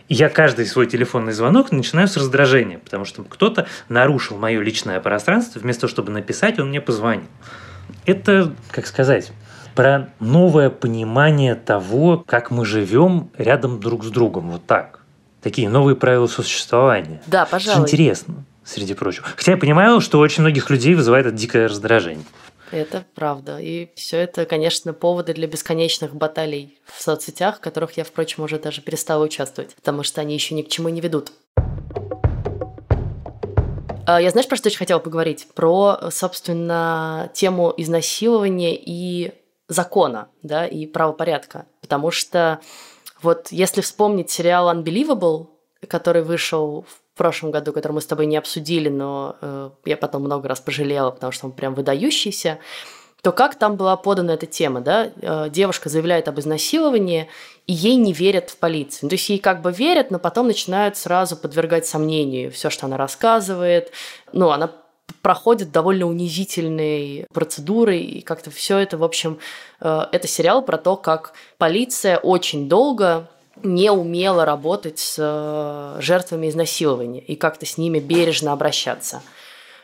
И 0.09 0.15
я 0.15 0.29
каждый 0.29 0.65
свой 0.65 0.87
телефонный 0.87 1.31
звонок 1.31 1.71
начинаю 1.71 2.09
с 2.09 2.17
раздражения, 2.17 2.77
потому 2.77 3.05
что 3.05 3.23
кто-то 3.23 3.67
нарушил 3.87 4.37
мое 4.37 4.61
личное 4.61 4.99
пространство, 4.99 5.59
вместо 5.59 5.81
того, 5.81 5.91
чтобы 5.91 6.11
написать, 6.11 6.59
он 6.59 6.69
мне 6.69 6.81
позвонил. 6.81 7.23
Это, 8.05 8.53
как 8.71 8.87
сказать, 8.87 9.31
про 9.75 10.09
новое 10.19 10.69
понимание 10.69 11.55
того, 11.55 12.23
как 12.25 12.51
мы 12.51 12.65
живем 12.65 13.29
рядом 13.37 13.79
друг 13.79 14.03
с 14.03 14.09
другом. 14.09 14.51
Вот 14.51 14.65
так. 14.65 14.99
Такие 15.41 15.69
новые 15.69 15.95
правила 15.95 16.27
существования. 16.27 17.21
Да, 17.27 17.45
пожалуй. 17.45 17.81
Это 17.81 17.91
интересно, 17.91 18.45
среди 18.63 18.93
прочего. 18.93 19.25
Хотя 19.35 19.53
я 19.53 19.57
понимаю, 19.57 19.99
что 19.99 20.19
очень 20.19 20.41
многих 20.41 20.69
людей 20.69 20.95
вызывает 20.95 21.25
это 21.25 21.35
дикое 21.35 21.67
раздражение. 21.67 22.25
Это 22.71 23.05
правда. 23.13 23.59
И 23.59 23.89
все 23.95 24.17
это, 24.17 24.45
конечно, 24.45 24.93
поводы 24.93 25.33
для 25.33 25.47
бесконечных 25.47 26.15
баталий 26.15 26.79
в 26.85 27.01
соцсетях, 27.01 27.57
в 27.57 27.59
которых 27.59 27.97
я, 27.97 28.03
впрочем, 28.03 28.43
уже 28.43 28.57
даже 28.57 28.81
перестала 28.81 29.23
участвовать, 29.23 29.75
потому 29.75 30.01
что 30.01 30.21
они 30.21 30.33
еще 30.33 30.55
ни 30.55 30.63
к 30.63 30.69
чему 30.69 30.89
не 30.89 30.99
ведут. 30.99 31.31
А, 34.05 34.19
я 34.19 34.31
знаешь, 34.31 34.47
про 34.47 34.57
что 34.57 34.67
очень 34.67 34.77
хотела 34.77 34.99
поговорить? 34.99 35.47
Про, 35.55 36.09
собственно, 36.11 37.31
тему 37.33 37.73
изнасилования 37.77 38.75
и 38.75 39.33
закона, 39.69 40.27
да, 40.41 40.67
и 40.67 40.85
правопорядка. 40.85 41.67
Потому 41.81 42.11
что 42.11 42.59
вот 43.21 43.51
если 43.51 43.81
вспомнить 43.81 44.29
сериал 44.29 44.69
Unbelievable, 44.73 45.47
который 45.87 46.21
вышел 46.21 46.85
в 46.87 47.17
прошлом 47.17 47.51
году, 47.51 47.71
который 47.71 47.93
мы 47.93 48.01
с 48.01 48.05
тобой 48.05 48.25
не 48.25 48.35
обсудили, 48.35 48.89
но 48.89 49.37
э, 49.39 49.69
я 49.85 49.95
потом 49.95 50.23
много 50.23 50.49
раз 50.49 50.59
пожалела, 50.59 51.11
потому 51.11 51.31
что 51.31 51.45
он 51.45 51.53
прям 51.53 51.73
выдающийся, 51.73 52.59
то 53.23 53.31
как 53.31 53.55
там 53.55 53.77
была 53.77 53.95
подана 53.95 54.33
эта 54.33 54.45
тема, 54.45 54.81
да? 54.81 55.09
Э, 55.21 55.47
девушка 55.49 55.87
заявляет 55.87 56.27
об 56.27 56.41
изнасиловании, 56.41 57.29
и 57.67 57.73
ей 57.73 57.95
не 57.95 58.11
верят 58.11 58.49
в 58.49 58.57
полицию. 58.57 59.09
То 59.09 59.13
есть 59.13 59.29
ей 59.29 59.39
как 59.39 59.61
бы 59.61 59.71
верят, 59.71 60.11
но 60.11 60.19
потом 60.19 60.47
начинают 60.47 60.97
сразу 60.97 61.37
подвергать 61.37 61.87
сомнению 61.87 62.51
все, 62.51 62.69
что 62.69 62.85
она 62.85 62.97
рассказывает. 62.97 63.93
Ну, 64.33 64.49
она 64.49 64.71
проходит 65.21 65.71
довольно 65.71 66.05
унизительные 66.05 67.25
процедуры, 67.33 67.97
и 67.97 68.19
как-то 68.19 68.51
все 68.51 68.77
это, 68.77 68.97
в 68.97 69.03
общем, 69.05 69.39
э, 69.79 70.01
это 70.11 70.27
сериал 70.27 70.61
про 70.61 70.77
то, 70.77 70.97
как 70.97 71.31
полиция 71.57 72.17
очень 72.17 72.67
долго 72.67 73.29
не 73.63 73.89
умела 73.89 74.43
работать 74.43 74.99
с 74.99 75.15
э, 75.17 76.01
жертвами 76.01 76.49
изнасилования 76.49 77.21
и 77.21 77.37
как-то 77.37 77.65
с 77.65 77.77
ними 77.77 77.99
бережно 77.99 78.51
обращаться. 78.51 79.21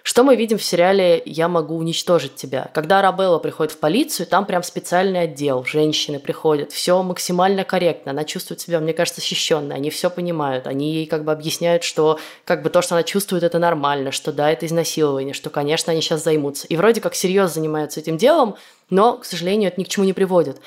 Что 0.04 0.24
мы 0.24 0.36
видим 0.36 0.58
в 0.58 0.64
сериале 0.64 1.22
«Я 1.26 1.48
могу 1.48 1.76
уничтожить 1.76 2.36
тебя»? 2.36 2.70
Когда 2.74 3.00
Арабелла 3.00 3.40
приходит 3.40 3.74
в 3.74 3.78
полицию, 3.78 4.28
там 4.28 4.46
прям 4.46 4.64
специальный 4.64 5.22
отдел, 5.22 5.66
женщины 5.66 6.20
приходят, 6.20 6.72
все 6.72 7.02
максимально 7.04 7.64
корректно, 7.64 8.12
она 8.12 8.24
чувствует 8.24 8.62
себя, 8.62 8.80
мне 8.80 8.94
кажется, 8.94 9.20
защищенной, 9.20 9.76
они 9.76 9.90
все 9.90 10.10
понимают, 10.10 10.68
они 10.68 10.94
ей 10.94 11.06
как 11.06 11.26
бы 11.26 11.32
объясняют, 11.32 11.84
что 11.84 12.20
как 12.46 12.64
бы 12.64 12.70
то, 12.70 12.82
что 12.82 12.96
она 12.96 13.04
чувствует, 13.04 13.44
это 13.44 13.60
нормально, 13.60 14.12
что 14.12 14.32
да, 14.32 14.50
это 14.50 14.66
изнасилование, 14.66 15.34
что, 15.34 15.50
конечно, 15.50 15.92
они 15.92 16.02
сейчас 16.02 16.24
займутся. 16.24 16.68
И 16.68 16.78
вроде 16.78 17.02
как 17.02 17.14
серьезно 17.14 17.56
занимаются 17.56 18.00
этим 18.00 18.18
делом, 18.18 18.56
но, 18.90 19.18
к 19.18 19.26
сожалению, 19.26 19.70
это 19.70 19.80
ни 19.80 19.84
к 19.84 19.90
чему 19.90 20.06
не 20.06 20.14
приводит. 20.14 20.62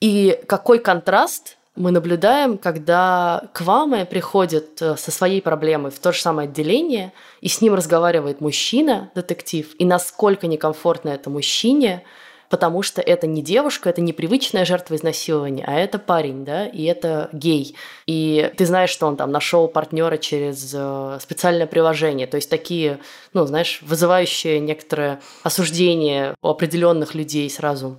И 0.00 0.40
какой 0.46 0.78
контраст 0.78 1.58
мы 1.80 1.90
наблюдаем, 1.90 2.58
когда 2.58 3.48
к 3.52 3.62
вам 3.62 4.06
приходит 4.06 4.82
э, 4.82 4.96
со 4.96 5.10
своей 5.10 5.40
проблемой 5.40 5.90
в 5.90 5.98
то 5.98 6.12
же 6.12 6.20
самое 6.20 6.48
отделение, 6.48 7.12
и 7.40 7.48
с 7.48 7.60
ним 7.60 7.74
разговаривает 7.74 8.40
мужчина, 8.40 9.10
детектив, 9.14 9.66
и 9.78 9.84
насколько 9.84 10.46
некомфортно 10.46 11.08
это 11.08 11.30
мужчине, 11.30 12.04
потому 12.50 12.82
что 12.82 13.00
это 13.00 13.26
не 13.26 13.42
девушка, 13.42 13.88
это 13.88 14.02
не 14.02 14.12
привычная 14.12 14.66
жертва 14.66 14.96
изнасилования, 14.96 15.64
а 15.66 15.78
это 15.78 15.98
парень, 15.98 16.44
да, 16.44 16.66
и 16.66 16.84
это 16.84 17.30
гей. 17.32 17.74
И 18.06 18.52
ты 18.56 18.66
знаешь, 18.66 18.90
что 18.90 19.06
он 19.06 19.16
там 19.16 19.30
нашел 19.30 19.66
партнера 19.66 20.18
через 20.18 20.72
э, 20.76 21.18
специальное 21.22 21.66
приложение. 21.66 22.26
То 22.26 22.36
есть 22.36 22.50
такие, 22.50 22.98
ну, 23.32 23.46
знаешь, 23.46 23.80
вызывающие 23.82 24.60
некоторое 24.60 25.20
осуждение 25.44 26.34
у 26.42 26.48
определенных 26.48 27.14
людей 27.14 27.48
сразу 27.48 27.96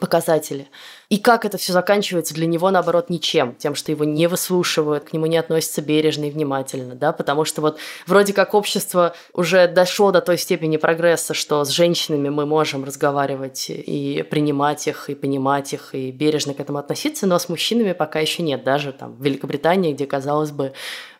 показатели. 0.00 0.68
И 1.14 1.18
как 1.18 1.44
это 1.44 1.58
все 1.58 1.72
заканчивается 1.72 2.34
для 2.34 2.44
него, 2.44 2.72
наоборот, 2.72 3.08
ничем. 3.08 3.54
Тем, 3.54 3.76
что 3.76 3.92
его 3.92 4.02
не 4.02 4.26
выслушивают, 4.26 5.04
к 5.04 5.12
нему 5.12 5.26
не 5.26 5.36
относятся 5.36 5.80
бережно 5.80 6.24
и 6.24 6.30
внимательно, 6.32 6.96
да, 6.96 7.12
потому 7.12 7.44
что 7.44 7.60
вот 7.60 7.78
вроде 8.08 8.32
как 8.32 8.52
общество 8.52 9.14
уже 9.32 9.68
дошло 9.68 10.10
до 10.10 10.20
той 10.20 10.38
степени 10.38 10.76
прогресса, 10.76 11.32
что 11.32 11.64
с 11.64 11.68
женщинами 11.68 12.30
мы 12.30 12.46
можем 12.46 12.82
разговаривать 12.82 13.66
и 13.68 14.26
принимать 14.28 14.88
их, 14.88 15.08
и 15.08 15.14
понимать 15.14 15.72
их, 15.72 15.94
и 15.94 16.10
бережно 16.10 16.52
к 16.52 16.58
этому 16.58 16.78
относиться, 16.78 17.28
но 17.28 17.38
с 17.38 17.48
мужчинами 17.48 17.92
пока 17.92 18.18
еще 18.18 18.42
нет. 18.42 18.64
Даже 18.64 18.90
там 18.90 19.14
в 19.14 19.22
Великобритании, 19.22 19.92
где, 19.92 20.06
казалось 20.06 20.50
бы, 20.50 20.72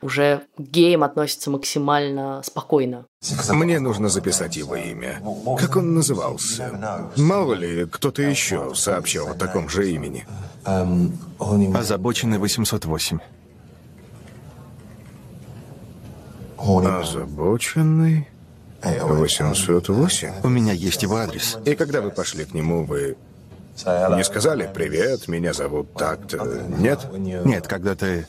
уже 0.03 0.43
к 0.59 0.61
геям 0.61 1.05
относятся 1.05 1.51
максимально 1.51 2.43
спокойно. 2.45 3.07
Мне 3.49 3.81
нужно 3.81 4.09
записать 4.09 4.57
его 4.57 4.77
имя. 4.77 5.23
Как 5.59 5.77
он 5.77 5.95
назывался? 5.95 7.11
Мало 7.17 7.55
ли, 7.55 7.87
кто-то 7.87 8.23
еще 8.23 8.75
сообщил 8.75 9.29
о 9.29 9.35
таком 9.35 9.69
же 9.69 9.84
имени. 9.91 10.27
Озабоченный 11.75 12.39
808. 12.39 13.19
Озабоченный 16.59 18.29
808? 18.83 20.33
У 20.43 20.49
меня 20.49 20.73
есть 20.73 21.03
его 21.03 21.17
адрес. 21.17 21.59
И 21.65 21.75
когда 21.75 22.01
вы 22.01 22.11
пошли 22.11 22.45
к 22.45 22.55
нему, 22.55 22.85
вы 22.85 23.17
не 23.85 24.25
сказали 24.25 24.71
«Привет, 24.73 25.29
меня 25.29 25.53
зовут 25.53 25.93
так-то»? 25.95 26.65
Нет? 26.79 27.07
Нет, 27.13 27.67
когда 27.67 27.95
ты 27.95 28.27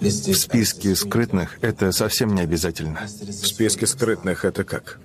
в 0.00 0.10
списке 0.10 0.94
скрытных 0.94 1.58
это 1.60 1.90
совсем 1.92 2.34
не 2.34 2.42
обязательно. 2.42 3.00
В 3.06 3.46
списке 3.46 3.86
скрытных 3.86 4.44
это 4.44 4.64
как? 4.64 5.00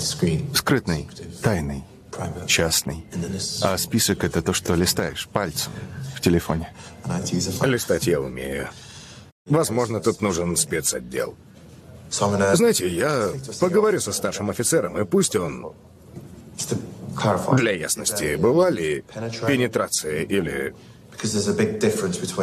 Скрытный, 0.00 1.08
тайный, 1.42 1.84
частный. 2.46 3.04
А 3.62 3.76
список 3.78 4.24
это 4.24 4.42
то, 4.42 4.52
что 4.52 4.74
листаешь 4.74 5.28
пальцем 5.28 5.72
в 6.14 6.20
телефоне. 6.20 6.72
Листать 7.62 8.06
я 8.06 8.20
умею. 8.20 8.68
Возможно, 9.46 10.00
тут 10.00 10.20
нужен 10.22 10.56
спецотдел. 10.56 11.34
Знаете, 12.10 12.88
я 12.88 13.30
поговорю 13.60 14.00
со 14.00 14.12
старшим 14.12 14.50
офицером, 14.50 14.98
и 15.00 15.04
пусть 15.04 15.36
он... 15.36 15.72
Для 17.52 17.72
ясности, 17.72 18.36
была 18.36 18.70
ли 18.70 19.04
пенетрация 19.46 20.22
или 20.22 20.74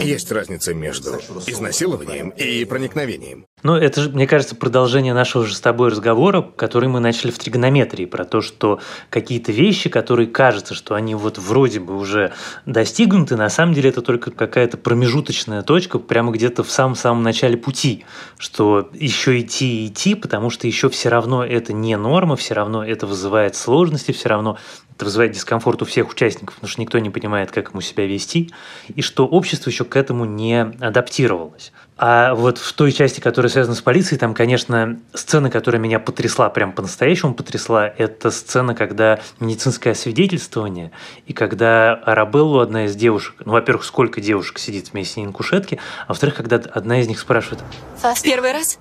есть 0.01 0.31
разница 0.31 0.73
между 0.73 1.11
изнасилованием 1.47 2.29
и 2.29 2.65
проникновением. 2.65 3.45
Ну, 3.63 3.75
это 3.75 4.01
же, 4.01 4.09
мне 4.09 4.25
кажется, 4.25 4.55
продолжение 4.55 5.13
нашего 5.13 5.45
же 5.45 5.53
с 5.53 5.61
тобой 5.61 5.89
разговора, 5.89 6.41
который 6.41 6.89
мы 6.89 6.99
начали 6.99 7.31
в 7.31 7.37
тригонометрии, 7.37 8.05
про 8.05 8.25
то, 8.25 8.41
что 8.41 8.79
какие-то 9.09 9.51
вещи, 9.51 9.89
которые 9.89 10.27
кажется, 10.27 10.73
что 10.73 10.95
они 10.95 11.13
вот 11.13 11.37
вроде 11.37 11.79
бы 11.79 11.95
уже 11.95 12.33
достигнуты, 12.65 13.35
на 13.35 13.49
самом 13.49 13.73
деле 13.73 13.89
это 13.89 14.01
только 14.01 14.31
какая-то 14.31 14.77
промежуточная 14.77 15.61
точка 15.61 15.99
прямо 15.99 16.31
где-то 16.31 16.63
в 16.63 16.71
самом-самом 16.71 17.21
начале 17.21 17.55
пути, 17.57 18.05
что 18.37 18.89
еще 18.93 19.39
идти 19.39 19.85
и 19.85 19.87
идти, 19.87 20.15
потому 20.15 20.49
что 20.49 20.65
еще 20.65 20.89
все 20.89 21.09
равно 21.09 21.45
это 21.45 21.73
не 21.73 21.95
норма, 21.97 22.35
все 22.35 22.55
равно 22.55 22.83
это 22.83 23.05
вызывает 23.05 23.55
сложности, 23.55 24.11
все 24.11 24.29
равно 24.29 24.57
вызывает 25.05 25.31
дискомфорт 25.31 25.81
у 25.81 25.85
всех 25.85 26.09
участников, 26.09 26.55
потому 26.55 26.69
что 26.69 26.81
никто 26.81 26.99
не 26.99 27.09
понимает, 27.09 27.51
как 27.51 27.71
ему 27.71 27.81
себя 27.81 28.05
вести, 28.05 28.51
и 28.87 29.01
что 29.01 29.25
общество 29.25 29.69
еще 29.69 29.85
к 29.85 29.95
этому 29.95 30.25
не 30.25 30.59
адаптировалось. 30.79 31.71
А 31.97 32.33
вот 32.33 32.57
в 32.57 32.73
той 32.73 32.91
части, 32.91 33.19
которая 33.19 33.51
связана 33.51 33.75
с 33.75 33.81
полицией, 33.81 34.17
там, 34.17 34.33
конечно, 34.33 34.99
сцена, 35.13 35.51
которая 35.51 35.79
меня 35.79 35.99
потрясла, 35.99 36.49
прям 36.49 36.71
по-настоящему 36.71 37.33
потрясла, 37.35 37.87
это 37.87 38.31
сцена, 38.31 38.73
когда 38.73 39.19
медицинское 39.39 39.91
освидетельствование, 39.91 40.91
и 41.27 41.33
когда 41.33 41.93
Арабеллу, 41.93 42.59
одна 42.59 42.85
из 42.85 42.95
девушек, 42.95 43.35
ну, 43.45 43.51
во-первых, 43.51 43.83
сколько 43.83 44.19
девушек 44.19 44.57
сидит 44.57 44.93
вместе 44.93 45.13
с 45.13 45.17
ней 45.17 45.25
на 45.25 45.31
кушетке, 45.31 45.77
а 46.07 46.09
во-вторых, 46.09 46.35
когда 46.35 46.55
одна 46.55 46.99
из 47.01 47.07
них 47.07 47.19
спрашивает... 47.19 47.63
В 48.01 48.21
первый 48.23 48.51
раз? 48.51 48.79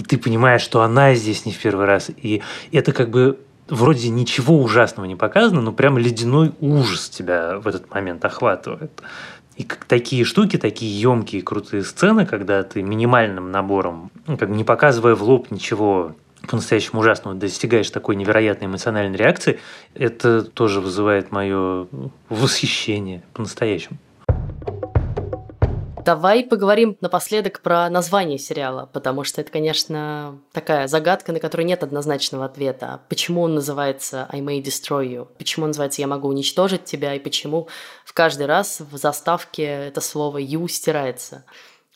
И 0.00 0.02
ты 0.02 0.16
понимаешь, 0.16 0.62
что 0.62 0.80
она 0.80 1.14
здесь 1.14 1.44
не 1.44 1.52
в 1.52 1.58
первый 1.58 1.84
раз. 1.84 2.10
И 2.16 2.42
это 2.72 2.92
как 2.92 3.10
бы 3.10 3.38
вроде 3.70 4.08
ничего 4.08 4.60
ужасного 4.60 5.06
не 5.06 5.16
показано, 5.16 5.60
но 5.60 5.72
прям 5.72 5.96
ледяной 5.96 6.52
ужас 6.60 7.08
тебя 7.08 7.58
в 7.58 7.66
этот 7.66 7.90
момент 7.90 8.24
охватывает. 8.24 8.90
И 9.56 9.66
такие 9.88 10.24
штуки, 10.24 10.56
такие 10.56 11.00
емкие, 11.00 11.42
крутые 11.42 11.84
сцены, 11.84 12.26
когда 12.26 12.62
ты 12.62 12.82
минимальным 12.82 13.50
набором, 13.50 14.10
ну, 14.26 14.36
как 14.36 14.48
бы 14.48 14.56
не 14.56 14.64
показывая 14.64 15.14
в 15.14 15.22
лоб 15.22 15.50
ничего 15.50 16.14
по-настоящему 16.48 17.00
ужасного, 17.00 17.36
достигаешь 17.36 17.90
такой 17.90 18.16
невероятной 18.16 18.66
эмоциональной 18.66 19.16
реакции, 19.16 19.60
это 19.94 20.42
тоже 20.42 20.80
вызывает 20.80 21.30
мое 21.30 21.86
восхищение 22.28 23.22
по-настоящему. 23.34 23.98
Давай 26.04 26.44
поговорим 26.44 26.96
напоследок 27.00 27.60
про 27.60 27.88
название 27.90 28.38
сериала, 28.38 28.88
потому 28.92 29.24
что 29.24 29.40
это, 29.40 29.50
конечно, 29.50 30.38
такая 30.52 30.86
загадка, 30.88 31.32
на 31.32 31.40
которую 31.40 31.66
нет 31.66 31.82
однозначного 31.82 32.46
ответа. 32.46 33.00
Почему 33.08 33.42
он 33.42 33.54
называется 33.54 34.26
«I 34.30 34.40
may 34.40 34.62
destroy 34.62 35.06
you»? 35.06 35.28
Почему 35.38 35.64
он 35.64 35.70
называется 35.70 36.00
«Я 36.00 36.06
могу 36.06 36.28
уничтожить 36.28 36.84
тебя?» 36.84 37.14
И 37.14 37.18
почему 37.18 37.68
в 38.04 38.12
каждый 38.12 38.46
раз 38.46 38.80
в 38.80 38.96
заставке 38.96 39.64
это 39.64 40.00
слово 40.00 40.38
«you» 40.38 40.68
стирается? 40.68 41.44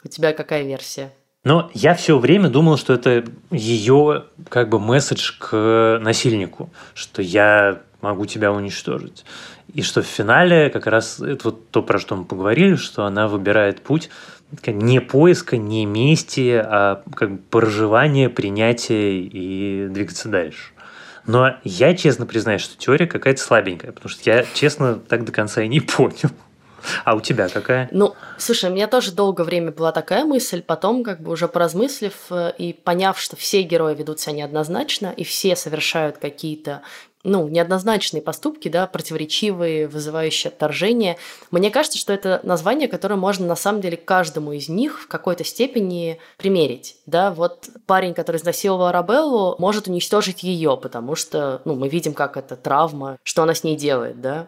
У 0.05 0.09
тебя 0.09 0.33
какая 0.33 0.65
версия? 0.65 1.13
Но 1.45 1.71
я 1.75 1.95
все 1.95 2.19
время 2.19 2.49
думал, 2.49 2.77
что 2.77 2.95
это 2.95 3.25
ее 3.51 4.25
как 4.49 4.71
бы 4.71 4.79
месседж 4.79 5.33
к 5.39 5.99
насильнику, 6.01 6.71
что 6.95 7.21
я 7.23 7.83
могу 8.01 8.27
тебя 8.27 8.53
уничтожить. 8.53 9.25
И 9.75 9.83
что 9.83 10.03
в 10.03 10.07
финале 10.07 10.71
как 10.71 10.87
раз 10.87 11.21
это 11.21 11.51
вот 11.51 11.69
то, 11.71 11.83
про 11.83 11.99
что 11.99 12.17
мы 12.17 12.25
поговорили, 12.25 12.77
что 12.77 13.05
она 13.05 13.29
выбирает 13.29 13.83
путь 13.83 14.09
не 14.67 15.01
поиска, 15.01 15.57
не 15.57 15.85
мести, 15.85 16.63
а 16.65 17.03
как 17.15 17.33
бы 17.33 17.39
проживания, 17.51 18.29
принятия 18.29 19.19
и 19.19 19.89
двигаться 19.89 20.29
дальше. 20.29 20.71
Но 21.27 21.57
я 21.65 21.95
честно 21.95 22.27
признаюсь, 22.27 22.61
что 22.63 22.77
теория 22.77 23.07
какая-то 23.07 23.41
слабенькая, 23.41 23.93
потому 23.93 24.11
что 24.11 24.31
я, 24.31 24.45
честно, 24.55 24.97
так 24.97 25.25
до 25.25 25.33
конца 25.33 25.63
и 25.63 25.69
не 25.69 25.81
понял. 25.81 26.31
А 27.05 27.15
у 27.15 27.21
тебя 27.21 27.49
какая? 27.49 27.89
Ну, 27.93 28.15
слушай, 28.37 28.71
у 28.71 28.75
меня 28.75 28.87
тоже 28.87 29.13
долгое 29.13 29.45
время 29.45 29.73
была 29.73 29.91
такая 29.91 30.27
мысль, 30.27 30.61
потом, 30.61 31.03
как 31.03 31.23
бы 31.23 31.33
уже 31.33 31.49
поразмыслив 31.49 32.13
э, 32.29 32.53
и 32.59 32.75
поняв, 32.75 33.19
что 33.19 33.37
все 33.37 33.63
герои 33.63 33.95
ведут 33.95 34.21
себя 34.21 34.35
неоднозначно, 34.35 35.07
и 35.17 35.25
все 35.25 35.57
совершают 35.57 36.19
какие-то 36.19 36.83
ну, 37.25 37.49
неоднозначные 37.49 38.23
поступки, 38.23 38.69
да, 38.69 38.87
противоречивые, 38.87 39.89
вызывающие 39.89 40.51
отторжение. 40.51 41.17
Мне 41.51 41.71
кажется, 41.71 41.99
что 41.99 42.13
это 42.13 42.41
название, 42.45 42.87
которое 42.87 43.17
можно 43.17 43.47
на 43.47 43.57
самом 43.57 43.81
деле 43.81 43.97
каждому 43.97 44.53
из 44.53 44.69
них 44.69 45.01
в 45.01 45.09
какой-то 45.09 45.43
степени 45.43 46.19
примерить. 46.37 46.97
Да, 47.07 47.33
вот 47.33 47.71
парень, 47.87 48.15
который 48.15 48.37
изнасиловал 48.37 48.87
Арабеллу, 48.87 49.57
может 49.59 49.89
уничтожить 49.89 50.43
ее, 50.43 50.77
потому 50.77 51.17
что, 51.17 51.63
ну, 51.65 51.75
мы 51.75 51.89
видим, 51.89 52.13
как 52.13 52.37
это 52.37 52.57
травма, 52.57 53.19
что 53.23 53.43
она 53.43 53.55
с 53.55 53.65
ней 53.65 53.77
делает, 53.77 54.21
да 54.21 54.47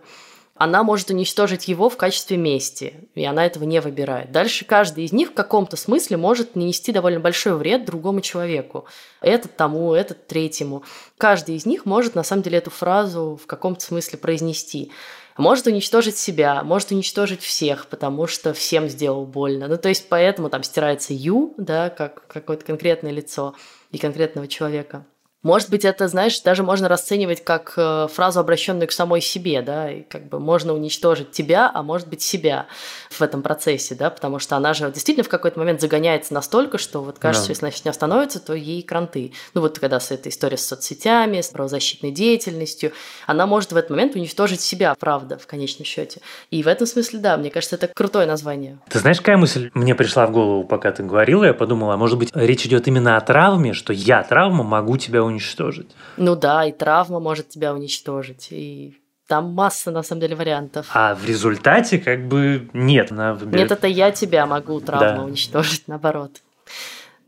она 0.56 0.82
может 0.82 1.10
уничтожить 1.10 1.68
его 1.68 1.88
в 1.90 1.96
качестве 1.96 2.36
мести, 2.36 3.08
и 3.14 3.24
она 3.24 3.44
этого 3.44 3.64
не 3.64 3.80
выбирает. 3.80 4.32
Дальше 4.32 4.64
каждый 4.64 5.04
из 5.04 5.12
них 5.12 5.30
в 5.30 5.34
каком-то 5.34 5.76
смысле 5.76 6.16
может 6.16 6.56
нанести 6.56 6.92
довольно 6.92 7.20
большой 7.20 7.56
вред 7.56 7.84
другому 7.84 8.22
человеку. 8.22 8.86
Этот 9.20 9.56
тому, 9.56 9.92
этот 9.92 10.26
третьему. 10.26 10.82
Каждый 11.18 11.56
из 11.56 11.66
них 11.66 11.84
может 11.84 12.14
на 12.14 12.22
самом 12.22 12.42
деле 12.42 12.58
эту 12.58 12.70
фразу 12.70 13.38
в 13.42 13.46
каком-то 13.46 13.84
смысле 13.84 14.18
произнести. 14.18 14.92
Может 15.36 15.66
уничтожить 15.66 16.16
себя, 16.16 16.62
может 16.62 16.90
уничтожить 16.90 17.42
всех, 17.42 17.88
потому 17.88 18.26
что 18.26 18.54
всем 18.54 18.88
сделал 18.88 19.26
больно. 19.26 19.68
Ну, 19.68 19.76
то 19.76 19.90
есть 19.90 20.08
поэтому 20.08 20.48
там 20.48 20.62
стирается 20.62 21.12
«ю», 21.12 21.52
да, 21.58 21.90
как 21.90 22.26
какое-то 22.26 22.64
конкретное 22.64 23.12
лицо 23.12 23.54
и 23.90 23.98
конкретного 23.98 24.48
человека. 24.48 25.04
Может 25.46 25.70
быть, 25.70 25.84
это, 25.84 26.08
знаешь, 26.08 26.40
даже 26.40 26.64
можно 26.64 26.88
расценивать 26.88 27.44
как 27.44 27.74
э, 27.76 28.08
фразу, 28.12 28.40
обращенную 28.40 28.88
к 28.88 28.90
самой 28.90 29.20
себе, 29.20 29.62
да, 29.62 29.88
и 29.92 30.02
как 30.02 30.28
бы 30.28 30.40
можно 30.40 30.74
уничтожить 30.74 31.30
тебя, 31.30 31.70
а 31.72 31.84
может 31.84 32.08
быть 32.08 32.20
себя 32.20 32.66
в 33.10 33.22
этом 33.22 33.42
процессе, 33.42 33.94
да, 33.94 34.10
потому 34.10 34.40
что 34.40 34.56
она 34.56 34.74
же 34.74 34.90
действительно 34.90 35.22
в 35.22 35.28
какой-то 35.28 35.60
момент 35.60 35.80
загоняется 35.80 36.34
настолько, 36.34 36.78
что 36.78 37.00
вот 37.00 37.20
кажется, 37.20 37.46
да. 37.46 37.52
если 37.52 37.64
она 37.64 37.70
сейчас 37.70 37.84
не 37.84 37.90
остановится, 37.92 38.40
то 38.40 38.54
ей 38.54 38.82
кранты. 38.82 39.34
Ну 39.54 39.60
вот 39.60 39.78
когда 39.78 40.00
с 40.00 40.10
этой 40.10 40.30
историей 40.30 40.58
с 40.58 40.66
соцсетями, 40.66 41.40
с 41.40 41.50
правозащитной 41.50 42.10
деятельностью, 42.10 42.90
она 43.28 43.46
может 43.46 43.70
в 43.70 43.76
этот 43.76 43.90
момент 43.90 44.16
уничтожить 44.16 44.60
себя, 44.60 44.96
правда, 44.98 45.38
в 45.38 45.46
конечном 45.46 45.84
счете. 45.84 46.22
И 46.50 46.64
в 46.64 46.66
этом 46.66 46.88
смысле, 46.88 47.20
да, 47.20 47.36
мне 47.36 47.50
кажется, 47.50 47.76
это 47.76 47.86
крутое 47.86 48.26
название. 48.26 48.80
Ты 48.88 48.98
знаешь, 48.98 49.18
какая 49.18 49.36
мысль 49.36 49.70
мне 49.74 49.94
пришла 49.94 50.26
в 50.26 50.32
голову, 50.32 50.64
пока 50.64 50.90
ты 50.90 51.04
говорила? 51.04 51.44
Я 51.44 51.54
подумала, 51.54 51.94
а 51.94 51.96
может 51.96 52.18
быть, 52.18 52.30
речь 52.34 52.66
идет 52.66 52.88
именно 52.88 53.16
о 53.16 53.20
травме, 53.20 53.74
что 53.74 53.92
я 53.92 54.24
травма 54.24 54.64
могу 54.64 54.96
тебя 54.96 55.22
уничтожить 55.22 55.35
уничтожить. 55.36 55.90
Ну 56.16 56.36
да, 56.36 56.64
и 56.64 56.72
травма 56.72 57.20
может 57.20 57.48
тебя 57.48 57.72
уничтожить, 57.74 58.48
и 58.50 58.96
там 59.26 59.52
масса, 59.52 59.90
на 59.90 60.02
самом 60.02 60.20
деле, 60.20 60.36
вариантов. 60.36 60.86
А 60.92 61.14
в 61.14 61.24
результате 61.26 61.98
как 61.98 62.26
бы 62.26 62.68
нет. 62.72 63.10
Она 63.12 63.34
выбирает... 63.34 63.70
Нет, 63.70 63.78
это 63.78 63.86
я 63.86 64.10
тебя 64.10 64.46
могу 64.46 64.80
травму 64.80 65.16
да. 65.18 65.24
уничтожить, 65.24 65.84
наоборот. 65.86 66.42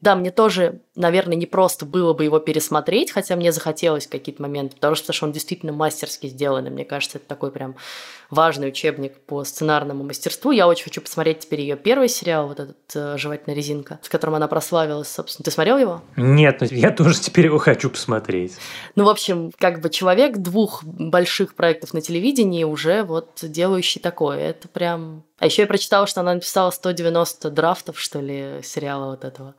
Да, 0.00 0.14
мне 0.14 0.30
тоже, 0.30 0.80
наверное, 0.98 1.36
не 1.36 1.46
просто 1.46 1.86
было 1.86 2.12
бы 2.12 2.24
его 2.24 2.38
пересмотреть, 2.40 3.12
хотя 3.12 3.36
мне 3.36 3.52
захотелось 3.52 4.06
какие-то 4.06 4.42
моменты, 4.42 4.74
потому 4.74 4.94
что, 4.94 5.12
что 5.12 5.26
он 5.26 5.32
действительно 5.32 5.72
мастерски 5.72 6.26
сделан, 6.26 6.66
и 6.66 6.70
мне 6.70 6.84
кажется, 6.84 7.18
это 7.18 7.26
такой 7.26 7.50
прям 7.50 7.76
важный 8.30 8.68
учебник 8.68 9.18
по 9.20 9.44
сценарному 9.44 10.04
мастерству. 10.04 10.50
Я 10.50 10.66
очень 10.66 10.84
хочу 10.84 11.00
посмотреть 11.00 11.40
теперь 11.40 11.60
ее 11.62 11.76
первый 11.76 12.08
сериал, 12.08 12.48
вот 12.48 12.60
этот 12.60 12.76
э, 12.94 13.16
«Жевательная 13.16 13.56
резинка», 13.56 14.00
с 14.02 14.08
которым 14.08 14.34
она 14.34 14.48
прославилась, 14.48 15.08
собственно. 15.08 15.44
Ты 15.44 15.50
смотрел 15.50 15.78
его? 15.78 16.02
Нет, 16.16 16.60
но 16.60 16.66
я 16.70 16.90
тоже 16.90 17.20
теперь 17.20 17.46
его 17.46 17.58
хочу 17.58 17.88
посмотреть. 17.88 18.58
Ну, 18.96 19.04
в 19.04 19.08
общем, 19.08 19.52
как 19.58 19.80
бы 19.80 19.88
человек 19.88 20.38
двух 20.38 20.84
больших 20.84 21.54
проектов 21.54 21.94
на 21.94 22.02
телевидении 22.02 22.64
уже 22.64 23.02
вот 23.04 23.38
делающий 23.42 24.00
такое. 24.00 24.38
Это 24.40 24.68
прям... 24.68 25.24
А 25.38 25.46
еще 25.46 25.62
я 25.62 25.68
прочитала, 25.68 26.06
что 26.06 26.20
она 26.20 26.34
написала 26.34 26.70
190 26.70 27.50
драфтов, 27.50 27.98
что 27.98 28.20
ли, 28.20 28.60
сериала 28.62 29.10
вот 29.10 29.24
этого. 29.24 29.54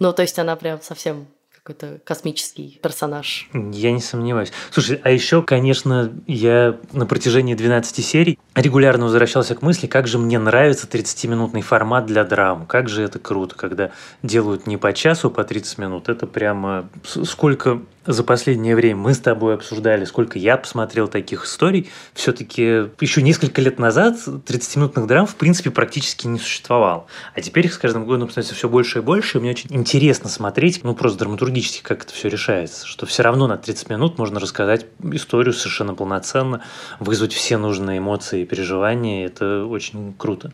Ну, 0.00 0.12
то 0.12 0.22
есть 0.22 0.38
она 0.38 0.56
прям 0.56 0.80
совсем 0.82 1.28
какой-то 1.62 2.00
космический 2.04 2.80
персонаж. 2.82 3.48
Я 3.52 3.92
не 3.92 4.00
сомневаюсь. 4.00 4.50
Слушай, 4.70 4.98
а 5.04 5.10
еще, 5.10 5.42
конечно, 5.42 6.10
я 6.26 6.78
на 6.92 7.04
протяжении 7.04 7.54
12 7.54 8.04
серий 8.04 8.38
регулярно 8.54 9.04
возвращался 9.04 9.54
к 9.54 9.62
мысли, 9.62 9.86
как 9.86 10.06
же 10.06 10.18
мне 10.18 10.38
нравится 10.38 10.86
30-минутный 10.86 11.60
формат 11.60 12.06
для 12.06 12.24
драм. 12.24 12.66
Как 12.66 12.88
же 12.88 13.02
это 13.02 13.18
круто, 13.18 13.54
когда 13.56 13.90
делают 14.22 14.66
не 14.66 14.78
по 14.78 14.92
часу, 14.94 15.30
по 15.30 15.44
30 15.44 15.78
минут. 15.78 16.08
Это 16.08 16.26
прямо 16.26 16.88
сколько 17.04 17.82
за 18.06 18.24
последнее 18.24 18.74
время 18.74 18.96
мы 18.96 19.14
с 19.14 19.18
тобой 19.18 19.54
обсуждали, 19.54 20.04
сколько 20.04 20.38
я 20.38 20.56
посмотрел 20.56 21.08
таких 21.08 21.44
историй. 21.44 21.90
Все-таки 22.14 22.88
еще 23.00 23.22
несколько 23.22 23.60
лет 23.60 23.78
назад 23.78 24.16
30-минутных 24.26 25.06
драм 25.06 25.26
в 25.26 25.36
принципе 25.36 25.70
практически 25.70 26.26
не 26.26 26.38
существовало. 26.38 27.06
А 27.34 27.40
теперь 27.40 27.66
их 27.66 27.74
с 27.74 27.78
каждым 27.78 28.06
годом 28.06 28.30
становится 28.30 28.54
все 28.54 28.68
больше 28.68 28.98
и 28.98 29.02
больше. 29.02 29.38
И 29.38 29.40
мне 29.40 29.50
очень 29.50 29.72
интересно 29.74 30.28
смотреть, 30.30 30.82
ну 30.82 30.94
просто 30.94 31.18
драматургически, 31.18 31.82
как 31.82 32.04
это 32.04 32.14
все 32.14 32.28
решается. 32.28 32.86
Что 32.86 33.06
все 33.06 33.22
равно 33.22 33.46
на 33.46 33.58
30 33.58 33.90
минут 33.90 34.18
можно 34.18 34.40
рассказать 34.40 34.86
историю 35.12 35.52
совершенно 35.52 35.94
полноценно, 35.94 36.62
вызвать 36.98 37.32
все 37.32 37.58
нужные 37.58 37.98
эмоции 37.98 38.42
и 38.42 38.46
переживания. 38.46 39.26
Это 39.26 39.66
очень 39.66 40.14
круто. 40.16 40.52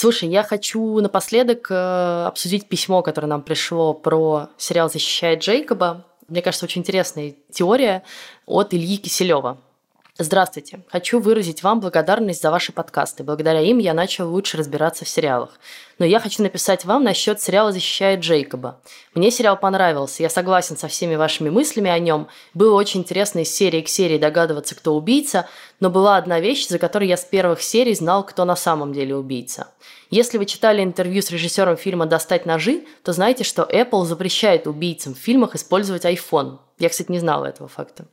Слушай, 0.00 0.28
я 0.28 0.44
хочу 0.44 1.00
напоследок 1.00 1.72
э, 1.72 2.24
обсудить 2.24 2.68
письмо, 2.68 3.02
которое 3.02 3.26
нам 3.26 3.42
пришло 3.42 3.94
про 3.94 4.48
сериал 4.56 4.88
«Защищает 4.88 5.42
Джейкоба». 5.42 6.06
Мне 6.28 6.40
кажется, 6.40 6.66
очень 6.66 6.82
интересная 6.82 7.34
теория 7.50 8.04
от 8.46 8.72
Ильи 8.74 8.98
Киселева. 8.98 9.58
Здравствуйте. 10.20 10.80
Хочу 10.88 11.20
выразить 11.20 11.62
вам 11.62 11.78
благодарность 11.78 12.42
за 12.42 12.50
ваши 12.50 12.72
подкасты. 12.72 13.22
Благодаря 13.22 13.60
им 13.60 13.78
я 13.78 13.94
начал 13.94 14.28
лучше 14.28 14.56
разбираться 14.56 15.04
в 15.04 15.08
сериалах. 15.08 15.50
Но 16.00 16.04
я 16.04 16.18
хочу 16.18 16.42
написать 16.42 16.84
вам 16.84 17.04
насчет 17.04 17.40
сериала 17.40 17.70
«Защищает 17.70 18.18
Джейкоба». 18.18 18.80
Мне 19.14 19.30
сериал 19.30 19.56
понравился, 19.56 20.24
я 20.24 20.28
согласен 20.28 20.76
со 20.76 20.88
всеми 20.88 21.14
вашими 21.14 21.50
мыслями 21.50 21.88
о 21.88 22.00
нем. 22.00 22.26
Было 22.52 22.74
очень 22.74 23.02
интересно 23.02 23.40
из 23.40 23.54
серии 23.54 23.80
к 23.80 23.88
серии 23.88 24.18
догадываться, 24.18 24.74
кто 24.74 24.96
убийца, 24.96 25.48
но 25.78 25.88
была 25.88 26.16
одна 26.16 26.40
вещь, 26.40 26.66
за 26.66 26.80
которой 26.80 27.06
я 27.06 27.16
с 27.16 27.24
первых 27.24 27.62
серий 27.62 27.94
знал, 27.94 28.26
кто 28.26 28.44
на 28.44 28.56
самом 28.56 28.92
деле 28.92 29.14
убийца. 29.14 29.68
Если 30.10 30.36
вы 30.36 30.46
читали 30.46 30.82
интервью 30.82 31.22
с 31.22 31.30
режиссером 31.30 31.76
фильма 31.76 32.06
«Достать 32.06 32.44
ножи», 32.44 32.82
то 33.04 33.12
знаете, 33.12 33.44
что 33.44 33.62
Apple 33.62 34.04
запрещает 34.04 34.66
убийцам 34.66 35.14
в 35.14 35.18
фильмах 35.18 35.54
использовать 35.54 36.04
iPhone. 36.04 36.58
Я, 36.80 36.88
кстати, 36.88 37.12
не 37.12 37.20
знала 37.20 37.46
этого 37.46 37.68
факта. 37.68 38.06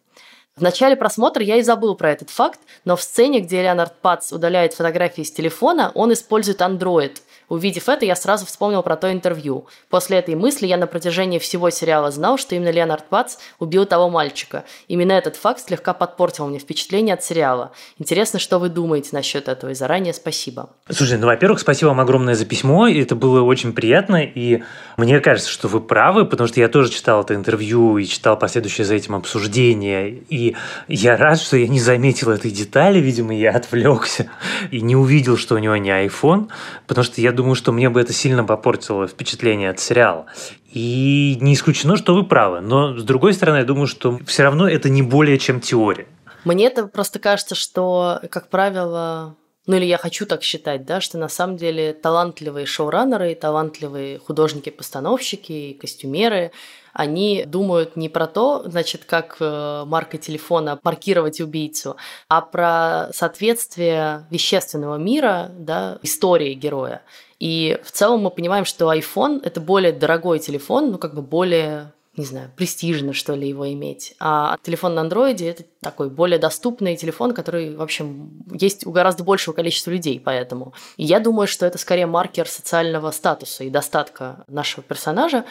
В 0.57 0.61
начале 0.61 0.95
просмотра 0.95 1.43
я 1.43 1.57
и 1.57 1.61
забыл 1.61 1.95
про 1.95 2.11
этот 2.11 2.29
факт, 2.29 2.61
но 2.85 2.95
в 2.95 3.01
сцене, 3.03 3.41
где 3.41 3.61
Леонард 3.61 3.99
Пац 3.99 4.31
удаляет 4.31 4.73
фотографии 4.73 5.23
с 5.23 5.31
телефона, 5.31 5.91
он 5.95 6.13
использует 6.13 6.61
Android– 6.61 7.17
Увидев 7.49 7.89
это, 7.89 8.05
я 8.05 8.15
сразу 8.15 8.45
вспомнил 8.45 8.81
про 8.83 8.95
то 8.95 9.11
интервью. 9.11 9.67
После 9.89 10.17
этой 10.17 10.35
мысли 10.35 10.67
я 10.67 10.77
на 10.77 10.87
протяжении 10.87 11.39
всего 11.39 11.69
сериала 11.69 12.11
знал, 12.11 12.37
что 12.37 12.55
именно 12.55 12.71
Леонард 12.71 13.05
Пац 13.05 13.37
убил 13.59 13.85
того 13.85 14.09
мальчика. 14.09 14.65
Именно 14.87 15.13
этот 15.13 15.35
факт 15.35 15.61
слегка 15.61 15.93
подпортил 15.93 16.47
мне 16.47 16.59
впечатление 16.59 17.13
от 17.13 17.23
сериала. 17.23 17.71
Интересно, 17.99 18.39
что 18.39 18.59
вы 18.59 18.69
думаете 18.69 19.09
насчет 19.13 19.47
этого, 19.47 19.71
и 19.71 19.75
заранее 19.75 20.13
спасибо. 20.13 20.69
Слушай, 20.89 21.17
ну, 21.17 21.27
во-первых, 21.27 21.59
спасибо 21.59 21.89
вам 21.89 21.99
огромное 21.99 22.35
за 22.35 22.45
письмо, 22.45 22.87
это 22.87 23.15
было 23.15 23.41
очень 23.41 23.73
приятно, 23.73 24.23
и 24.23 24.63
мне 24.97 25.19
кажется, 25.19 25.49
что 25.49 25.67
вы 25.67 25.81
правы, 25.81 26.25
потому 26.25 26.47
что 26.47 26.59
я 26.59 26.67
тоже 26.67 26.91
читал 26.91 27.21
это 27.21 27.35
интервью 27.35 27.97
и 27.97 28.05
читал 28.05 28.37
последующее 28.37 28.85
за 28.85 28.95
этим 28.95 29.15
обсуждение, 29.15 30.09
и 30.29 30.55
я 30.87 31.17
рад, 31.17 31.39
что 31.39 31.57
я 31.57 31.67
не 31.67 31.79
заметил 31.79 32.31
этой 32.31 32.51
детали, 32.51 32.99
видимо, 32.99 33.35
я 33.35 33.51
отвлекся 33.51 34.29
и 34.71 34.81
не 34.81 34.95
увидел, 34.95 35.37
что 35.37 35.55
у 35.55 35.57
него 35.57 35.75
не 35.77 35.89
iPhone, 35.89 36.49
потому 36.87 37.05
что 37.05 37.21
я 37.21 37.31
думаю, 37.35 37.55
что 37.55 37.71
мне 37.71 37.89
бы 37.89 38.01
это 38.01 38.13
сильно 38.13 38.43
попортило 38.43 39.07
впечатление 39.07 39.69
от 39.69 39.79
сериала. 39.79 40.25
И 40.71 41.37
не 41.41 41.53
исключено, 41.53 41.97
что 41.97 42.15
вы 42.15 42.25
правы. 42.25 42.61
Но, 42.61 42.97
с 42.97 43.03
другой 43.03 43.33
стороны, 43.33 43.57
я 43.57 43.65
думаю, 43.65 43.87
что 43.87 44.19
все 44.25 44.43
равно 44.43 44.67
это 44.67 44.89
не 44.89 45.01
более 45.01 45.37
чем 45.37 45.61
теория. 45.61 46.07
Мне 46.43 46.67
это 46.67 46.87
просто 46.87 47.19
кажется, 47.19 47.55
что, 47.55 48.19
как 48.29 48.49
правило, 48.49 49.35
ну 49.67 49.77
или 49.77 49.85
я 49.85 49.97
хочу 49.97 50.25
так 50.25 50.43
считать, 50.43 50.85
да, 50.85 51.01
что 51.01 51.17
на 51.17 51.27
самом 51.27 51.57
деле 51.57 51.93
талантливые 51.93 52.65
шоураннеры, 52.65 53.33
талантливые 53.33 54.19
художники-постановщики 54.19 55.51
и 55.51 55.73
костюмеры, 55.73 56.51
они 56.93 57.43
думают 57.45 57.97
не 57.97 58.07
про 58.07 58.27
то, 58.27 58.63
значит, 58.67 59.05
как 59.05 59.37
э, 59.39 59.83
марка 59.85 60.17
телефона 60.17 60.79
маркировать 60.83 61.41
убийцу, 61.41 61.97
а 62.29 62.41
про 62.41 63.09
соответствие 63.11 64.27
вещественного 64.29 64.95
мира, 64.95 65.51
да, 65.57 65.99
истории 66.03 66.53
героя. 66.53 67.01
И 67.39 67.79
в 67.83 67.91
целом 67.91 68.21
мы 68.21 68.31
понимаем, 68.31 68.65
что 68.65 68.93
iPhone– 68.93 69.41
это 69.43 69.59
более 69.59 69.91
дорогой 69.91 70.39
телефон, 70.39 70.91
ну, 70.91 70.97
как 70.97 71.13
бы 71.13 71.21
более 71.21 71.93
не 72.17 72.25
знаю, 72.25 72.49
престижно, 72.55 73.13
что 73.13 73.33
ли, 73.33 73.47
его 73.49 73.71
иметь. 73.73 74.15
А 74.19 74.57
телефон 74.63 74.95
на 74.95 75.01
андроиде– 75.01 75.49
это 75.49 75.63
такой 75.81 76.09
более 76.09 76.39
доступный 76.39 76.95
телефон, 76.95 77.33
который, 77.33 77.75
в 77.75 77.81
общем, 77.81 78.43
есть 78.51 78.87
у 78.87 78.91
гораздо 78.91 79.23
большего 79.23 79.53
количества 79.53 79.91
людей, 79.91 80.21
поэтому. 80.23 80.73
И 80.95 81.03
я 81.03 81.19
думаю, 81.19 81.47
что 81.47 81.65
это 81.65 81.77
скорее 81.77 82.05
маркер 82.05 82.47
социального 82.47 83.11
статуса 83.11 83.65
и 83.65 83.69
достатка 83.69 84.45
нашего 84.47 84.81
персонажа, 84.81 85.43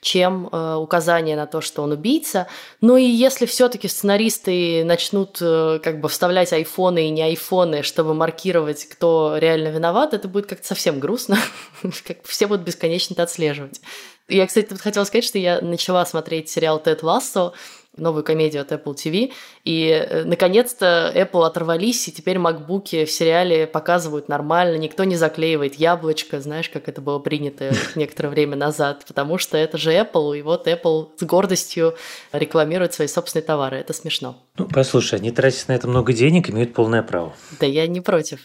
чем 0.00 0.48
э, 0.50 0.74
указание 0.76 1.36
на 1.36 1.46
то, 1.46 1.60
что 1.60 1.82
он 1.82 1.92
убийца. 1.92 2.46
Ну 2.80 2.96
и 2.96 3.04
если 3.04 3.44
все 3.46 3.68
таки 3.68 3.88
сценаристы 3.88 4.84
начнут 4.84 5.38
э, 5.40 5.80
как 5.82 6.00
бы 6.00 6.08
вставлять 6.08 6.52
айфоны 6.52 7.08
и 7.08 7.10
не 7.10 7.22
айфоны, 7.22 7.82
чтобы 7.82 8.14
маркировать, 8.14 8.84
кто 8.84 9.36
реально 9.38 9.68
виноват, 9.68 10.14
это 10.14 10.28
будет 10.28 10.46
как-то 10.46 10.66
совсем 10.66 11.00
грустно. 11.00 11.36
Все 12.24 12.46
будут 12.46 12.64
бесконечно 12.64 13.14
это 13.14 13.24
отслеживать. 13.24 13.80
Я, 14.28 14.46
кстати, 14.46 14.66
тут 14.66 14.80
хотела 14.80 15.04
сказать, 15.04 15.24
что 15.24 15.38
я 15.38 15.60
начала 15.60 16.06
смотреть 16.06 16.48
сериал 16.48 16.80
«Тед 16.80 17.02
Лассо», 17.02 17.54
новую 17.96 18.24
комедию 18.24 18.62
от 18.62 18.72
Apple 18.72 18.94
TV. 18.94 19.32
И, 19.64 19.88
э, 19.88 20.24
наконец-то, 20.24 21.12
Apple 21.14 21.44
оторвались, 21.44 22.08
и 22.08 22.12
теперь 22.12 22.38
макбуки 22.38 23.04
в 23.04 23.10
сериале 23.10 23.66
показывают 23.66 24.28
нормально, 24.28 24.76
никто 24.76 25.04
не 25.04 25.16
заклеивает 25.16 25.74
яблочко, 25.74 26.40
знаешь, 26.40 26.68
как 26.70 26.88
это 26.88 27.00
было 27.00 27.18
принято 27.18 27.72
некоторое 27.94 28.30
время 28.30 28.56
назад, 28.56 29.04
потому 29.06 29.38
что 29.38 29.58
это 29.58 29.78
же 29.78 29.92
Apple, 29.92 30.38
и 30.38 30.42
вот 30.42 30.66
Apple 30.66 31.10
с 31.18 31.22
гордостью 31.22 31.94
рекламирует 32.32 32.94
свои 32.94 33.08
собственные 33.08 33.44
товары. 33.44 33.76
Это 33.76 33.92
смешно. 33.92 34.42
Ну, 34.56 34.68
послушай, 34.68 35.18
они 35.18 35.30
тратят 35.30 35.68
на 35.68 35.72
это 35.72 35.86
много 35.88 36.12
денег, 36.12 36.50
имеют 36.50 36.72
полное 36.72 37.02
право. 37.02 37.34
Да 37.60 37.66
я 37.66 37.86
не 37.86 38.00
против. 38.00 38.40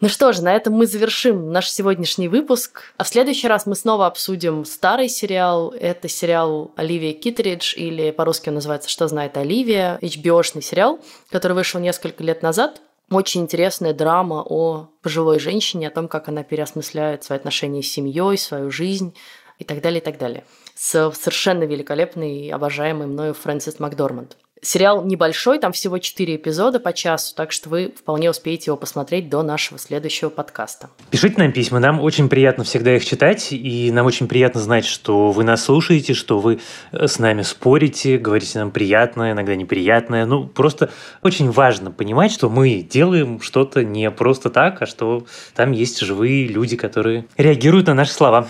Ну 0.00 0.08
что 0.08 0.32
же, 0.32 0.44
на 0.44 0.54
этом 0.54 0.74
мы 0.74 0.86
завершим 0.86 1.50
наш 1.50 1.68
сегодняшний 1.68 2.28
выпуск. 2.28 2.82
А 2.96 3.02
в 3.02 3.08
следующий 3.08 3.48
раз 3.48 3.66
мы 3.66 3.74
снова 3.74 4.06
обсудим 4.06 4.64
старый 4.64 5.08
сериал. 5.08 5.74
Это 5.76 6.06
сериал 6.06 6.70
Оливия 6.76 7.12
Китридж, 7.14 7.74
или 7.76 8.12
по-русски 8.12 8.48
он 8.48 8.54
называется 8.54 8.88
«Что 8.88 9.08
знает 9.08 9.36
Оливия», 9.36 9.98
HBO-шный 10.00 10.62
сериал, 10.62 11.00
который 11.30 11.54
вышел 11.54 11.80
несколько 11.80 12.22
лет 12.22 12.44
назад. 12.44 12.80
Очень 13.10 13.40
интересная 13.40 13.92
драма 13.92 14.44
о 14.46 14.88
пожилой 15.02 15.40
женщине, 15.40 15.88
о 15.88 15.90
том, 15.90 16.06
как 16.06 16.28
она 16.28 16.44
переосмысляет 16.44 17.24
свои 17.24 17.36
отношения 17.36 17.82
с 17.82 17.90
семьей, 17.90 18.38
свою 18.38 18.70
жизнь 18.70 19.16
и 19.58 19.64
так 19.64 19.80
далее, 19.80 20.00
и 20.00 20.04
так 20.04 20.16
далее. 20.16 20.44
С 20.76 21.10
совершенно 21.10 21.64
великолепной 21.64 22.46
и 22.46 22.50
обожаемой 22.50 23.08
мною 23.08 23.34
Фрэнсис 23.34 23.80
Макдорманд. 23.80 24.36
Сериал 24.60 25.04
небольшой, 25.04 25.58
там 25.58 25.72
всего 25.72 25.98
4 25.98 26.36
эпизода 26.36 26.80
по 26.80 26.92
часу, 26.92 27.34
так 27.34 27.52
что 27.52 27.68
вы 27.68 27.92
вполне 27.96 28.30
успеете 28.30 28.70
его 28.70 28.76
посмотреть 28.76 29.28
до 29.28 29.42
нашего 29.42 29.78
следующего 29.78 30.30
подкаста. 30.30 30.90
Пишите 31.10 31.36
нам 31.38 31.52
письма, 31.52 31.78
нам 31.78 32.00
очень 32.00 32.28
приятно 32.28 32.64
всегда 32.64 32.96
их 32.96 33.04
читать, 33.04 33.48
и 33.52 33.90
нам 33.92 34.06
очень 34.06 34.26
приятно 34.26 34.60
знать, 34.60 34.84
что 34.84 35.30
вы 35.30 35.44
нас 35.44 35.64
слушаете, 35.64 36.14
что 36.14 36.38
вы 36.38 36.60
э, 36.92 37.06
с 37.06 37.18
нами 37.18 37.42
спорите, 37.42 38.18
говорите 38.18 38.58
нам 38.58 38.70
приятное, 38.70 39.32
иногда 39.32 39.54
неприятное. 39.54 40.26
Ну, 40.26 40.46
просто 40.46 40.90
очень 41.22 41.50
важно 41.50 41.90
понимать, 41.90 42.32
что 42.32 42.48
мы 42.48 42.80
делаем 42.80 43.40
что-то 43.40 43.84
не 43.84 44.10
просто 44.10 44.50
так, 44.50 44.82
а 44.82 44.86
что 44.86 45.26
там 45.54 45.72
есть 45.72 46.00
живые 46.00 46.46
люди, 46.48 46.76
которые 46.76 47.26
реагируют 47.36 47.86
на 47.86 47.94
наши 47.94 48.12
слова. 48.12 48.48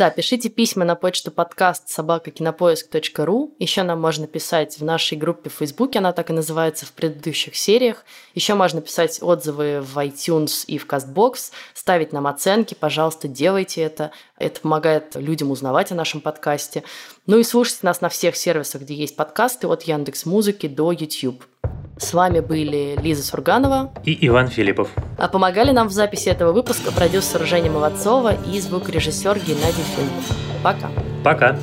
Да, 0.00 0.08
пишите 0.08 0.48
письма 0.48 0.86
на 0.86 0.94
почту 0.94 1.30
подкаст 1.30 1.90
собакакинопоиск.ру. 1.90 3.54
Еще 3.58 3.82
нам 3.82 4.00
можно 4.00 4.26
писать 4.26 4.78
в 4.78 4.82
нашей 4.82 5.18
группе 5.18 5.50
в 5.50 5.52
Фейсбуке, 5.52 5.98
она 5.98 6.14
так 6.14 6.30
и 6.30 6.32
называется 6.32 6.86
в 6.86 6.92
предыдущих 6.92 7.54
сериях. 7.54 8.06
Еще 8.34 8.54
можно 8.54 8.80
писать 8.80 9.18
отзывы 9.20 9.82
в 9.82 9.98
iTunes 9.98 10.64
и 10.66 10.78
в 10.78 10.86
CastBox, 10.86 11.52
ставить 11.74 12.14
нам 12.14 12.26
оценки, 12.28 12.72
пожалуйста, 12.72 13.28
делайте 13.28 13.82
это. 13.82 14.10
Это 14.38 14.62
помогает 14.62 15.16
людям 15.16 15.50
узнавать 15.50 15.92
о 15.92 15.96
нашем 15.96 16.22
подкасте. 16.22 16.82
Ну 17.26 17.38
и 17.38 17.44
слушайте 17.44 17.80
нас 17.82 18.00
на 18.00 18.08
всех 18.08 18.36
сервисах, 18.36 18.80
где 18.80 18.94
есть 18.94 19.16
подкасты, 19.16 19.66
от 19.66 19.82
Яндекс 19.82 20.24
Музыки 20.24 20.66
до 20.66 20.92
YouTube. 20.92 21.44
С 22.00 22.14
вами 22.14 22.40
были 22.40 22.98
Лиза 23.00 23.22
Сурганова 23.22 23.92
и 24.04 24.26
Иван 24.26 24.48
Филиппов. 24.48 24.88
А 25.18 25.28
помогали 25.28 25.70
нам 25.70 25.88
в 25.88 25.92
записи 25.92 26.30
этого 26.30 26.52
выпуска 26.52 26.90
продюсер 26.90 27.46
Женя 27.46 27.70
Молодцова 27.70 28.34
и 28.34 28.58
звукорежиссер 28.58 29.38
Геннадий 29.38 29.84
Финков. 29.94 30.36
Пока. 30.62 30.90
Пока. 31.22 31.58